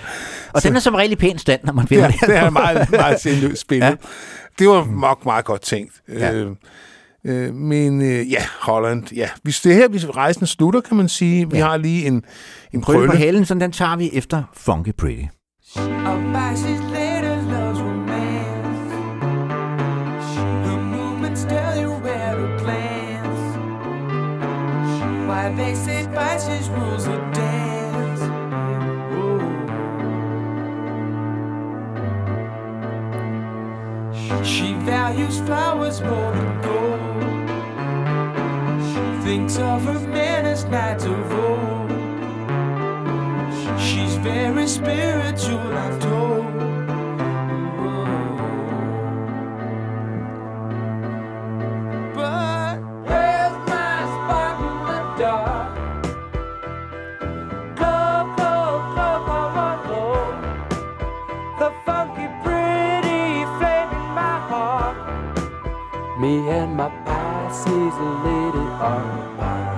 [0.52, 2.28] Og den er som regel i pæn stand, når man finder Ja, den.
[2.28, 3.84] det er meget, meget sindssygt spillet.
[3.86, 3.90] Ja.
[3.90, 3.96] Ja.
[4.58, 5.92] Det var nok meget godt tænkt.
[6.08, 6.26] Ja.
[6.26, 6.32] Ja.
[6.34, 6.50] Øh,
[7.26, 9.28] øh, men øh, ja, Holland, ja.
[9.42, 11.50] Hvis det er her, hvis rejsen slutter, kan man sige.
[11.50, 11.64] Vi Ja.
[11.66, 12.22] har lige en,
[12.72, 15.22] en Krølle på halen, så den tager vi efter Funky Pretty.
[15.76, 16.10] A
[25.52, 28.20] They say vice's rules of dance.
[29.12, 29.38] Whoa.
[34.42, 37.22] She values flowers more than gold.
[38.88, 41.90] She thinks of her man as knights of old.
[43.78, 46.53] She's very spiritual, I'm told.
[67.64, 69.72] She's a lady on a pie.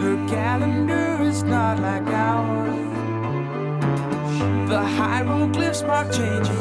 [0.00, 2.76] Her calendar is not like ours.
[4.68, 6.55] The hieroglyphs mark changing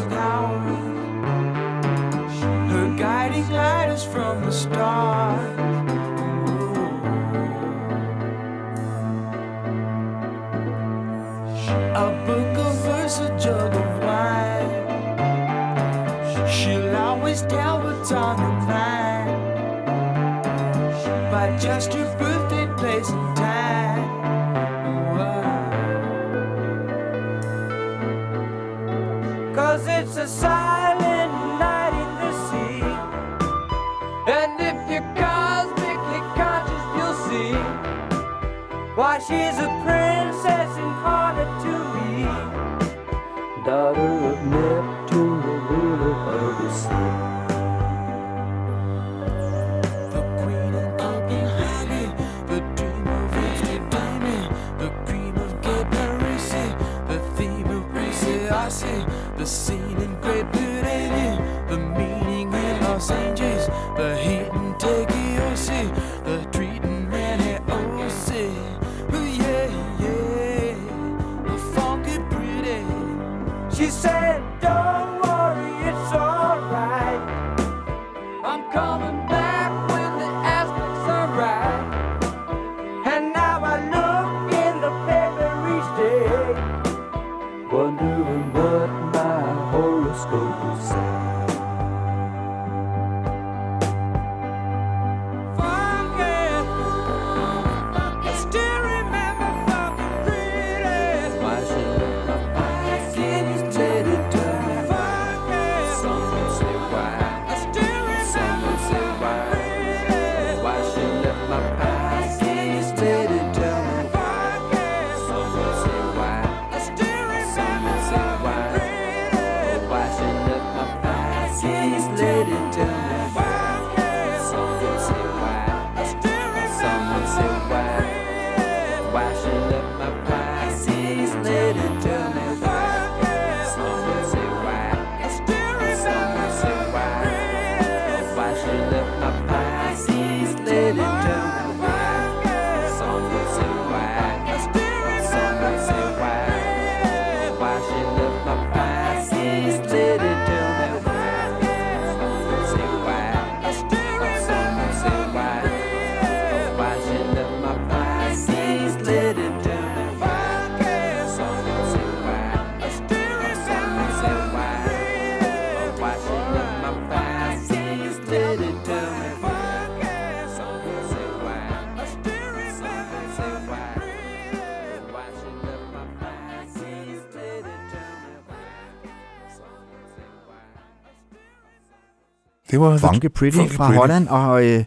[182.76, 184.00] Det var Funky Pretty Funky fra Pretty.
[184.00, 184.84] Holland, og øh,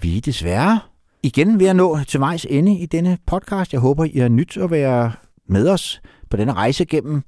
[0.00, 0.80] vi er desværre
[1.22, 3.72] igen ved at nå til vejs ende i denne podcast.
[3.72, 5.12] Jeg håber, I har nyt at være
[5.48, 7.22] med os på denne rejse gennem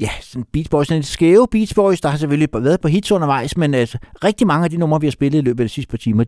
[0.00, 3.56] ja, sådan Beach Boys, sådan skæve Beach Boys, der har selvfølgelig været på hits undervejs,
[3.56, 5.90] men altså, rigtig mange af de numre, vi har spillet i løbet af de sidste
[5.90, 6.24] par timer,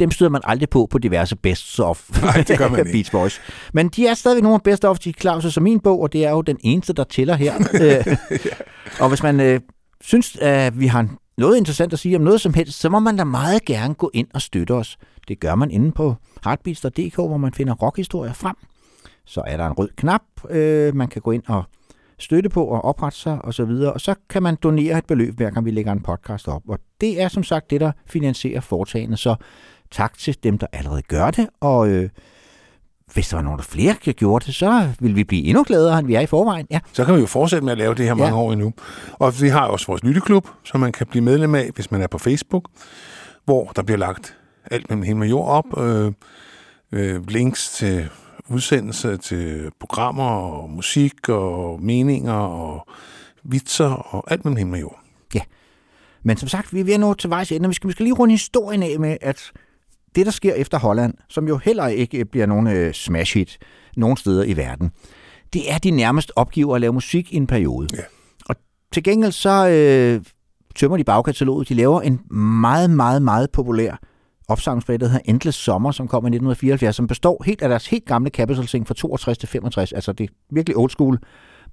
[0.00, 2.92] dem støder man aldrig på på diverse best of Nej, det gør man ikke.
[2.92, 3.40] Beach Boys.
[3.72, 6.24] Men de er stadigvæk nogle af best of, de Claus som min bog, og det
[6.24, 7.54] er jo den eneste, der tæller her.
[7.82, 8.16] Øh,
[9.00, 9.60] og hvis man øh,
[10.00, 11.08] synes, at vi har
[11.38, 14.10] noget interessant at sige om noget som helst, så må man da meget gerne gå
[14.14, 14.98] ind og støtte os.
[15.28, 18.56] Det gør man inde på heartbeats.dk, hvor man finder rockhistorier frem.
[19.26, 21.64] Så er der en rød knap, øh, man kan gå ind og
[22.18, 23.70] støtte på og oprette sig osv.
[23.70, 26.62] Og så kan man donere et beløb, hver gang vi lægger en podcast op.
[26.68, 29.16] Og det er som sagt det, der finansierer foretagene.
[29.16, 29.34] Så
[29.90, 31.48] tak til dem, der allerede gør det.
[31.60, 32.10] Og øh,
[33.14, 35.98] hvis der var nogen, der flere der gjorde det, så vil vi blive endnu gladere,
[35.98, 36.66] end vi er i forvejen.
[36.70, 38.40] Ja, Så kan vi jo fortsætte med at lave det her mange Ja.
[38.42, 38.72] år endnu.
[39.12, 42.06] Og vi har også vores lytteklub, som man kan blive medlem af, hvis man er
[42.06, 42.64] på Facebook,
[43.44, 44.36] hvor der bliver lagt
[44.70, 45.82] alt mellem himmel og jord op.
[45.84, 46.12] Øh,
[46.92, 48.08] øh, links til
[48.48, 52.86] udsendelser, til programmer og musik og meninger og
[53.44, 54.98] vitser og alt mellem himmel og jord.
[56.24, 58.04] Men som sagt, vi er ved at nå til vejs ende, vi skal, vi skal
[58.04, 59.52] lige runde historien af med, at
[60.14, 63.58] det, der sker efter Holland, som jo heller ikke bliver nogen øh, smash hit
[63.96, 64.90] nogen steder i verden,
[65.52, 67.88] det er, at de nærmest opgiver at lave musik i en periode.
[67.96, 68.02] Ja.
[68.48, 68.56] Og
[68.92, 70.24] til gengæld så øh,
[70.74, 71.68] tømmer de bagkataloget.
[71.68, 73.96] De laver en meget, meget, meget populær
[74.48, 78.04] opsamlingsplade, der hedder Endless Sommer, som kom i 1974, som består helt af deres helt
[78.04, 79.92] gamle Capital Sing fra 62 til 65.
[79.92, 81.18] Altså det er virkelig old school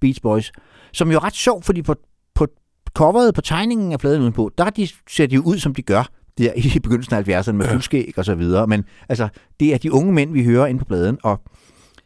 [0.01, 0.51] Beach Boys,
[0.93, 1.95] som jo er ret sjovt, fordi på,
[2.35, 2.47] på
[2.93, 5.81] coveret på tegningen af pladen udenpå, der er de, ser de jo ud, som de
[5.81, 6.03] gør
[6.39, 8.67] der i begyndelsen af 70'erne med fuldskæg og så videre.
[8.67, 9.27] Men altså,
[9.59, 11.39] det er de unge mænd, vi hører inde på pladen, og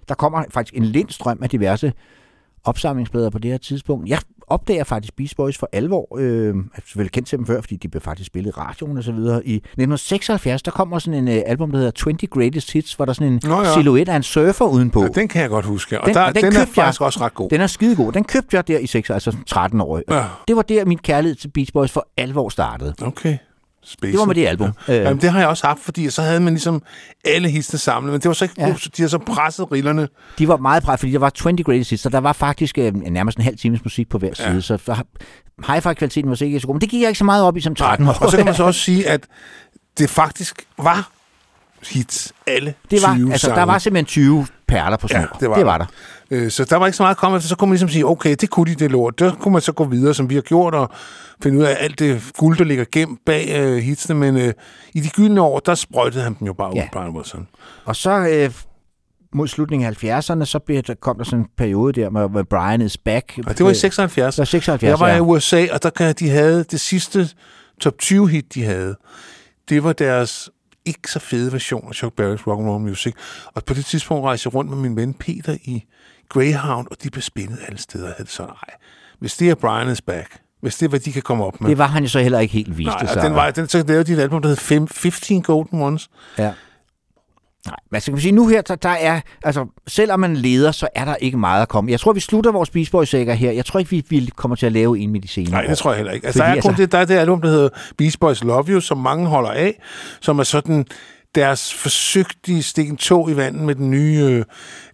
[0.09, 1.93] der kommer faktisk en lindstrøm af diverse
[2.63, 4.09] opsamlingsplader på det her tidspunkt.
[4.09, 6.17] Jeg opdager faktisk Beast Boys for alvor.
[6.19, 8.97] Øh, jeg har selvfølgelig kendt til dem før, fordi de blev faktisk spillet i radioen
[8.97, 9.45] og så videre.
[9.47, 13.09] I 1976, der kommer sådan en øh, album, der hedder 20 Greatest Hits, hvor der
[13.09, 13.73] er sådan en Nå ja.
[13.73, 15.01] silhuet af en surfer udenpå.
[15.01, 16.01] Ja, den kan jeg godt huske.
[16.01, 16.85] Og Den- der, og den den, er købte jeg.
[16.85, 17.49] faktisk også ret god.
[17.49, 18.11] Den er skidegod.
[18.11, 20.01] Den købte jeg der i 6, altså 13 år.
[20.11, 20.25] Ja.
[20.47, 22.93] Det var der, min kærlighed til Beach Boys for alvor startede.
[23.01, 23.37] Okay.
[23.85, 24.11] Space.
[24.11, 24.71] Det var med det album.
[24.87, 24.97] Ja.
[24.99, 26.81] Øh, Jamen, det har jeg også haft, fordi så havde man ligesom
[27.25, 28.75] alle hitsene samlet, men det var så ikke Ja.
[28.97, 30.07] de har så presset rillerne.
[30.37, 32.93] de var meget præget, fordi der var 20 greatest hits, så der var faktisk øh,
[32.95, 34.51] nærmest en halv times musik på hver Ja.
[34.51, 34.61] side.
[34.61, 34.77] Så
[35.67, 37.61] hi-fi-kvaliteten var sikkert ikke så god, men det gik jeg ikke så meget op i
[37.61, 38.13] som 13 år.
[38.21, 39.21] Og så kan man så også sige, at
[39.97, 41.09] det faktisk var
[41.91, 43.67] hits, alle det var, 20 altså, der sange.
[43.71, 45.19] var simpelthen 20 perler på snor.
[45.19, 45.71] Ja, det var det der.
[45.71, 45.85] var der.
[46.33, 47.47] Øh, Så der var ikke så meget at komme efter.
[47.49, 49.19] Så kunne man ligesom sige, okay, det kunne de, det lort.
[49.19, 50.89] Der kunne man så gå videre, som vi har gjort, og
[51.43, 54.19] finde ud af alt det guld, der ligger gemt bag øh, hitsene.
[54.19, 54.53] Men øh,
[54.93, 56.83] i de gyldne år, der sprøjtede han dem jo bare Ja.
[56.83, 57.47] ud, Brian Wilson.
[57.85, 58.51] Og så øh,
[59.35, 62.43] mod slutningen af 70'erne, så blev der, kom der sådan en periode der, med, med
[62.43, 63.39] Brian is back.
[63.47, 64.35] Og det var i Øh, 76.
[64.35, 65.17] Det var 76, Jeg var ja.
[65.17, 67.29] i USA, og der kan de havde det sidste
[67.81, 68.95] top 20 hit, de havde.
[69.69, 70.49] Det var deres
[70.85, 73.13] ikke så fede version af Chuck Berry's Rock and Roll Music.
[73.55, 75.83] Og på det tidspunkt rejste jeg rundt med min ven Peter i
[76.33, 78.05] Greyhound, og de blev spillet alle steder.
[78.05, 78.75] Havde det sådan, nej,
[79.19, 81.69] hvis det er Brian is back, hvis det er, hvad de kan komme op med.
[81.69, 82.87] Det var han jo så heller ikke helt vist.
[82.87, 85.81] Nej, og den var, den, så lavede de et album, der hed Fem- 15 Golden
[85.81, 86.09] Ones.
[86.37, 86.51] Ja.
[87.65, 88.31] Nej, hvad skal man sige?
[88.31, 91.69] Nu her, der, der er, altså, selvom man leder, så er der ikke meget at
[91.69, 91.91] komme.
[91.91, 93.51] Jeg tror, vi slutter vores Beach her.
[93.51, 95.77] Jeg tror ikke, vi, vi kommer til at lave en med de senere Nej, det
[95.77, 96.25] tror jeg heller ikke.
[96.27, 98.43] Altså, Fordi, der, er kun altså- det, der er det album, der hedder Beast Boys
[98.43, 99.81] Love You, som mange holder af,
[100.21, 100.85] som er sådan
[101.35, 104.45] deres forsøgte stikken tog i vandet med den nye øh,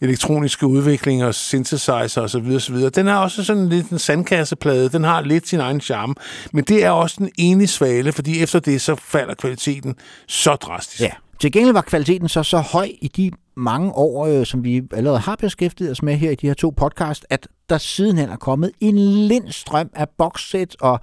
[0.02, 2.52] elektroniske udvikling og synthesizer osv.
[2.56, 2.76] osv.
[2.76, 4.90] Den er også sådan lidt en sandkasseplade.
[4.90, 6.16] Den har lidt sin egen charme.
[6.54, 9.96] Men det er også den ene svale, fordi efter det, så falder kvaliteten
[10.28, 11.02] så drastisk.
[11.02, 11.12] Ja.
[11.42, 15.20] Til gengæld var kvaliteten så så høj i de mange år, øh, som vi allerede
[15.20, 18.72] har beskæftiget os med her i de her to podcast, at der sidenhen er kommet
[18.80, 21.00] en lindstrøm af boxsæt og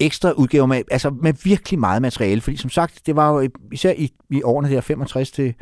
[0.00, 2.40] ekstra udgaver med, altså med virkelig meget materiale.
[2.40, 5.54] Fordi som sagt, det var jo især i, i årene der 65 til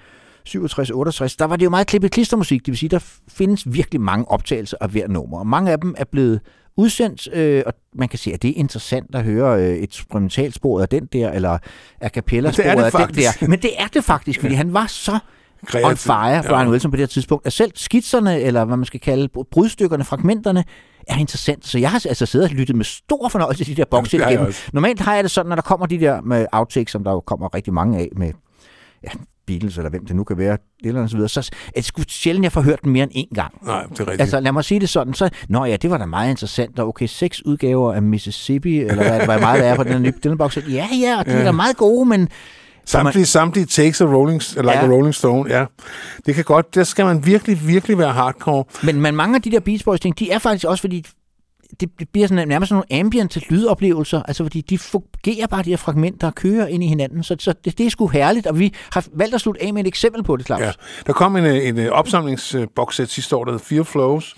[0.45, 2.61] 67, 68, der var det jo meget klippet klistermusik.
[2.67, 5.39] Det vil sige, der findes virkelig mange optagelser af hver nummer.
[5.39, 6.41] Og mange af dem er blevet
[6.77, 10.81] udsendt, øh, og man kan se, at det er interessant at høre øh, et instrumentalspor
[10.81, 11.59] af den der, eller
[12.01, 13.49] a cappella det af den der.
[13.49, 15.19] Men det er det faktisk, fordi han var så
[15.67, 15.91] Kreativ.
[15.91, 19.01] on fire, Brian Wilson, på det her tidspunkt, at selv skitserne, eller hvad man skal
[19.01, 20.65] kalde brudstykkerne, fragmenterne,
[21.09, 21.67] er interessant.
[21.67, 24.53] Så jeg har altså siddet og lyttet med stor fornøjelse til de der jeg igennem.
[24.73, 27.21] Normalt har jeg det sådan, når der kommer de der med outtakes, som der jo
[27.21, 28.33] kommer rigtig mange af med
[29.05, 29.09] ja,
[29.47, 32.45] Beatles, eller hvem det nu kan være, eller så videre, så er det sgu sjældent,
[32.45, 33.67] jeg får hørt den mere end én gang.
[33.67, 34.21] Nej, det er rigtigt.
[34.21, 36.89] Altså, lad mig sige det sådan, så, nå ja, det var da meget interessant, og
[36.89, 40.37] okay, seks udgaver af Mississippi, eller hvad, hvad meget der er på den her nye
[40.37, 40.57] box.
[40.57, 42.29] Ja, ja, og de er da meget gode, men
[42.89, 44.85] Samtlige, samtlige takes af Rolling, like Ja.
[44.85, 45.65] a Rolling Stone, ja.
[46.27, 48.65] Det kan godt, der skal man virkelig, virkelig være hardcore.
[48.83, 51.07] Men, men mange af de der Beach Boys ting, de er faktisk også, fordi
[51.81, 55.77] det bliver sådan, nærmest sådan nogle ambient lydoplevelser, altså fordi de fungerer bare de her
[55.77, 58.75] fragmenter og kører ind i hinanden, så, så det, det er sgu herligt, og vi
[58.93, 60.61] har valgt at slutte af med et eksempel på det, Claus.
[60.61, 60.73] Ja.
[61.07, 64.37] Der kom en, en, opsamlingsboxsæt sidste år, der hed Fear Flows,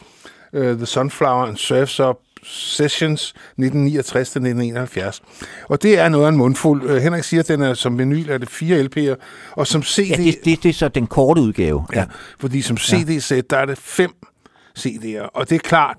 [0.53, 5.21] uh, The Sunflower and Surfs Up Sessions 1969-1971.
[5.69, 6.91] Og det er noget af en mundfuld.
[6.91, 9.15] Uh, Henrik siger, at den er som vinyl er det fire LP'er,
[9.51, 10.09] og som CD...
[10.09, 11.87] Ja, det, det, det er så den korte udgave.
[11.95, 12.05] Ja,
[12.41, 14.11] fordi som CD-sæt, der er det fem
[14.79, 15.97] CD'er, og det er klart,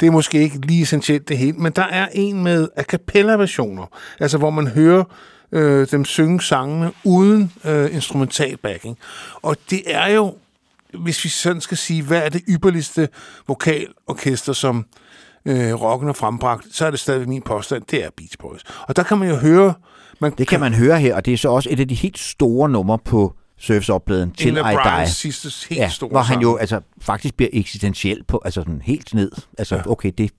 [0.00, 3.86] det er måske ikke lige essentielt det hele, men der er en med a cappella-versioner,
[4.20, 5.04] altså hvor man hører
[5.52, 8.98] øh, dem synge sangene uden øh, instrumental backing.
[9.42, 10.36] Og det er jo,
[10.94, 13.08] hvis vi sådan skal sige, hvad er det ypperligste
[13.46, 14.84] vokalorkester, som øh,
[15.46, 18.62] rocken har frembragt, så er det stadig min påstand, det er Beach Boys.
[18.88, 19.74] Og der kan man jo høre...
[20.20, 22.18] Man Det kan man høre her, og det er så også et af de helt
[22.18, 25.12] store numre på Surfs-oppladen til I af Die.
[25.12, 29.14] Sidste helt Ja, store hvor han jo altså, faktisk bliver eksistentiel på, altså sådan helt
[29.14, 29.30] ned.
[29.58, 29.90] Altså, ja.
[29.90, 30.30] okay, det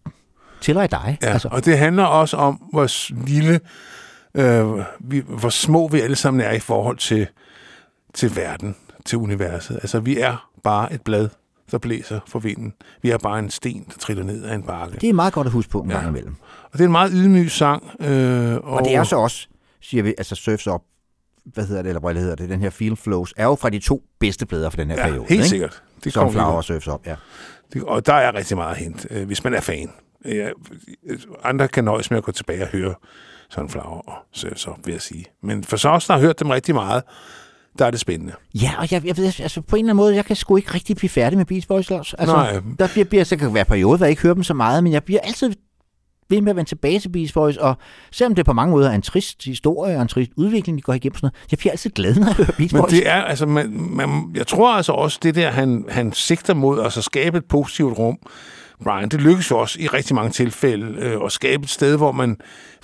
[0.62, 1.18] til I Die.
[1.22, 2.88] Ja, altså, og det handler også om, hvor
[3.28, 3.60] lille,
[4.34, 7.28] øh, vi, hvor små vi alle sammen er i forhold til,
[8.14, 9.76] til verden, til universet.
[9.76, 11.30] Altså, vi er bare et blad,
[11.72, 12.74] der blæser for vinden.
[13.02, 14.98] Vi er bare en sten, der triller ned af en bakke.
[15.02, 15.96] det er meget godt at huske på en Ja.
[15.96, 16.36] gang imellem.
[16.64, 17.84] Og det er en meget ydmyg sang.
[18.02, 19.48] Øh, og, Og det er så også,
[19.82, 20.82] siger vi, altså Surfs Up,
[21.46, 23.80] hvad hedder det, eller hvad hedder det, den her Feel Flows, er jo fra de
[23.80, 25.26] to bedste plader for den her ja, periode.
[25.30, 25.50] helt ikke?
[25.50, 25.84] sikkert.
[26.04, 26.76] Det Sunflower til.
[26.76, 27.16] og Surfs Up, ja.
[27.74, 29.92] Det, og der er rigtig meget at hente, øh, hvis man er fan.
[30.26, 30.50] Ja,
[31.44, 32.96] andre kan nøjes med at gå tilbage og høre
[33.50, 35.26] Sunflower og Surf's Up, vil jeg sige.
[35.44, 37.04] Men for så os, der har hørt dem rigtig meget,
[37.80, 38.34] der er det spændende.
[38.56, 40.74] Ja, og jeg, jeg ved, altså på en eller anden måde, jeg kan sgu ikke
[40.74, 42.14] rigtig blive færdig med Beach Boys, Lars.
[42.14, 42.62] Altså, Nej.
[42.80, 44.94] Der bliver, bliver, så kan være perioder, hvor jeg ikke hører dem så meget, men
[44.94, 45.54] jeg bliver altid
[46.30, 47.78] ved med at vende tilbage til Beach Boys, og
[48.12, 50.94] selvom det på mange måder er en trist historie og en trist udvikling, de går
[50.94, 52.92] igennem sådan noget, jeg bliver altid glad, når jeg hører Beach Men Boys.
[52.92, 56.80] det er, altså, man, man, jeg tror altså også, det der, han, han sigter mod,
[56.80, 58.18] altså skabe et positivt rum,
[58.84, 62.12] Brian, det lykkes jo også i rigtig mange tilfælde øh, at skabe et sted, hvor
[62.12, 62.38] man,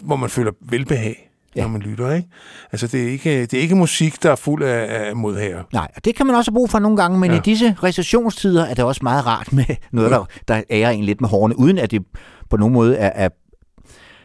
[0.03, 1.24] hvor man føler velbehag,
[1.56, 1.61] ja.
[1.61, 2.30] Når man lytter, ikke?
[2.72, 5.64] Altså, det er ikke, det er ikke musik, der er fuld af, af modhager.
[5.74, 7.38] Nej, og det kan man også have brug for nogle gange, men Ja.
[7.38, 11.22] i disse recessionstider er det også meget rart med noget, der, der ærer en lidt
[11.22, 12.01] med hårene, uden at det
[12.50, 13.30] på nogen måde er, er,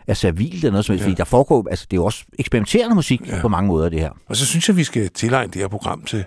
[0.06, 1.06] er servilt eller noget som helst, Ja.
[1.08, 3.40] fordi der foregår, altså det er jo også eksperimenterende musik Ja.
[3.40, 4.10] på mange måder, det her.
[4.28, 6.24] Og så synes jeg, vi skal tilegne det her program til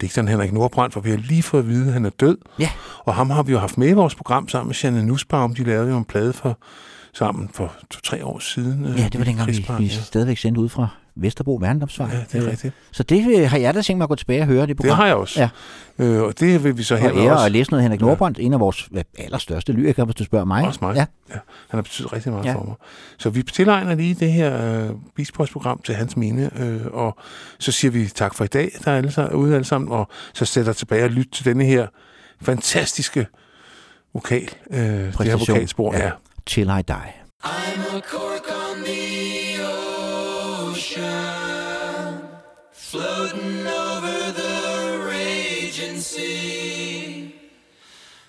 [0.00, 2.38] digteren Henrik Nordbrandt, for vi har lige fået at vide, at han er død.
[2.58, 2.70] Ja.
[3.04, 5.54] Og ham har vi jo haft med i vores program sammen med Janne Nussbaum.
[5.54, 6.58] De lavede jo en plade for,
[7.18, 8.84] sammen for to-tre år siden.
[8.86, 10.88] øh, Ja, det var dengang, vi, vi stadigvæk sendte ud fra
[11.18, 12.08] Vesterbro Værndomsvej.
[12.12, 12.74] Ja, det er rigtigt.
[12.92, 14.88] Så det øh, har jeg da tænkt mig at gå tilbage og høre, det program.
[14.88, 15.40] Det har jeg også.
[15.40, 15.48] Ja.
[16.04, 17.44] Øh, og det vil vi så Og her ære også.
[17.46, 20.44] at læse noget af Henrik Nordbrandt, en af vores øh, allerstørste lyrikere, hvis du spørger
[20.44, 20.66] mig.
[20.66, 20.94] Også mig.
[20.94, 21.06] Ja.
[21.30, 21.34] ja.
[21.68, 22.54] Han har betydet rigtig meget Ja.
[22.54, 22.74] for mig.
[23.18, 27.16] Så vi tilegner lige det her øh, Beach Boys-program til hans minde, øh, og
[27.58, 30.08] så siger vi tak for i dag, der er alle, sa- ude alle sammen, og
[30.34, 31.86] så sætter tilbage og lytte til denne her
[32.42, 33.26] fantastiske
[34.14, 35.94] vokal, øh, det her vokalspor.
[35.94, 36.04] Ja.
[36.04, 36.10] Ja.
[36.46, 37.14] Till I Die.
[37.42, 39.58] I'm a cork on the
[40.70, 42.22] ocean,
[42.70, 47.34] floating over the raging sea.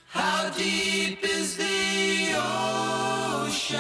[0.08, 2.34] How deep is the
[3.46, 3.78] ocean?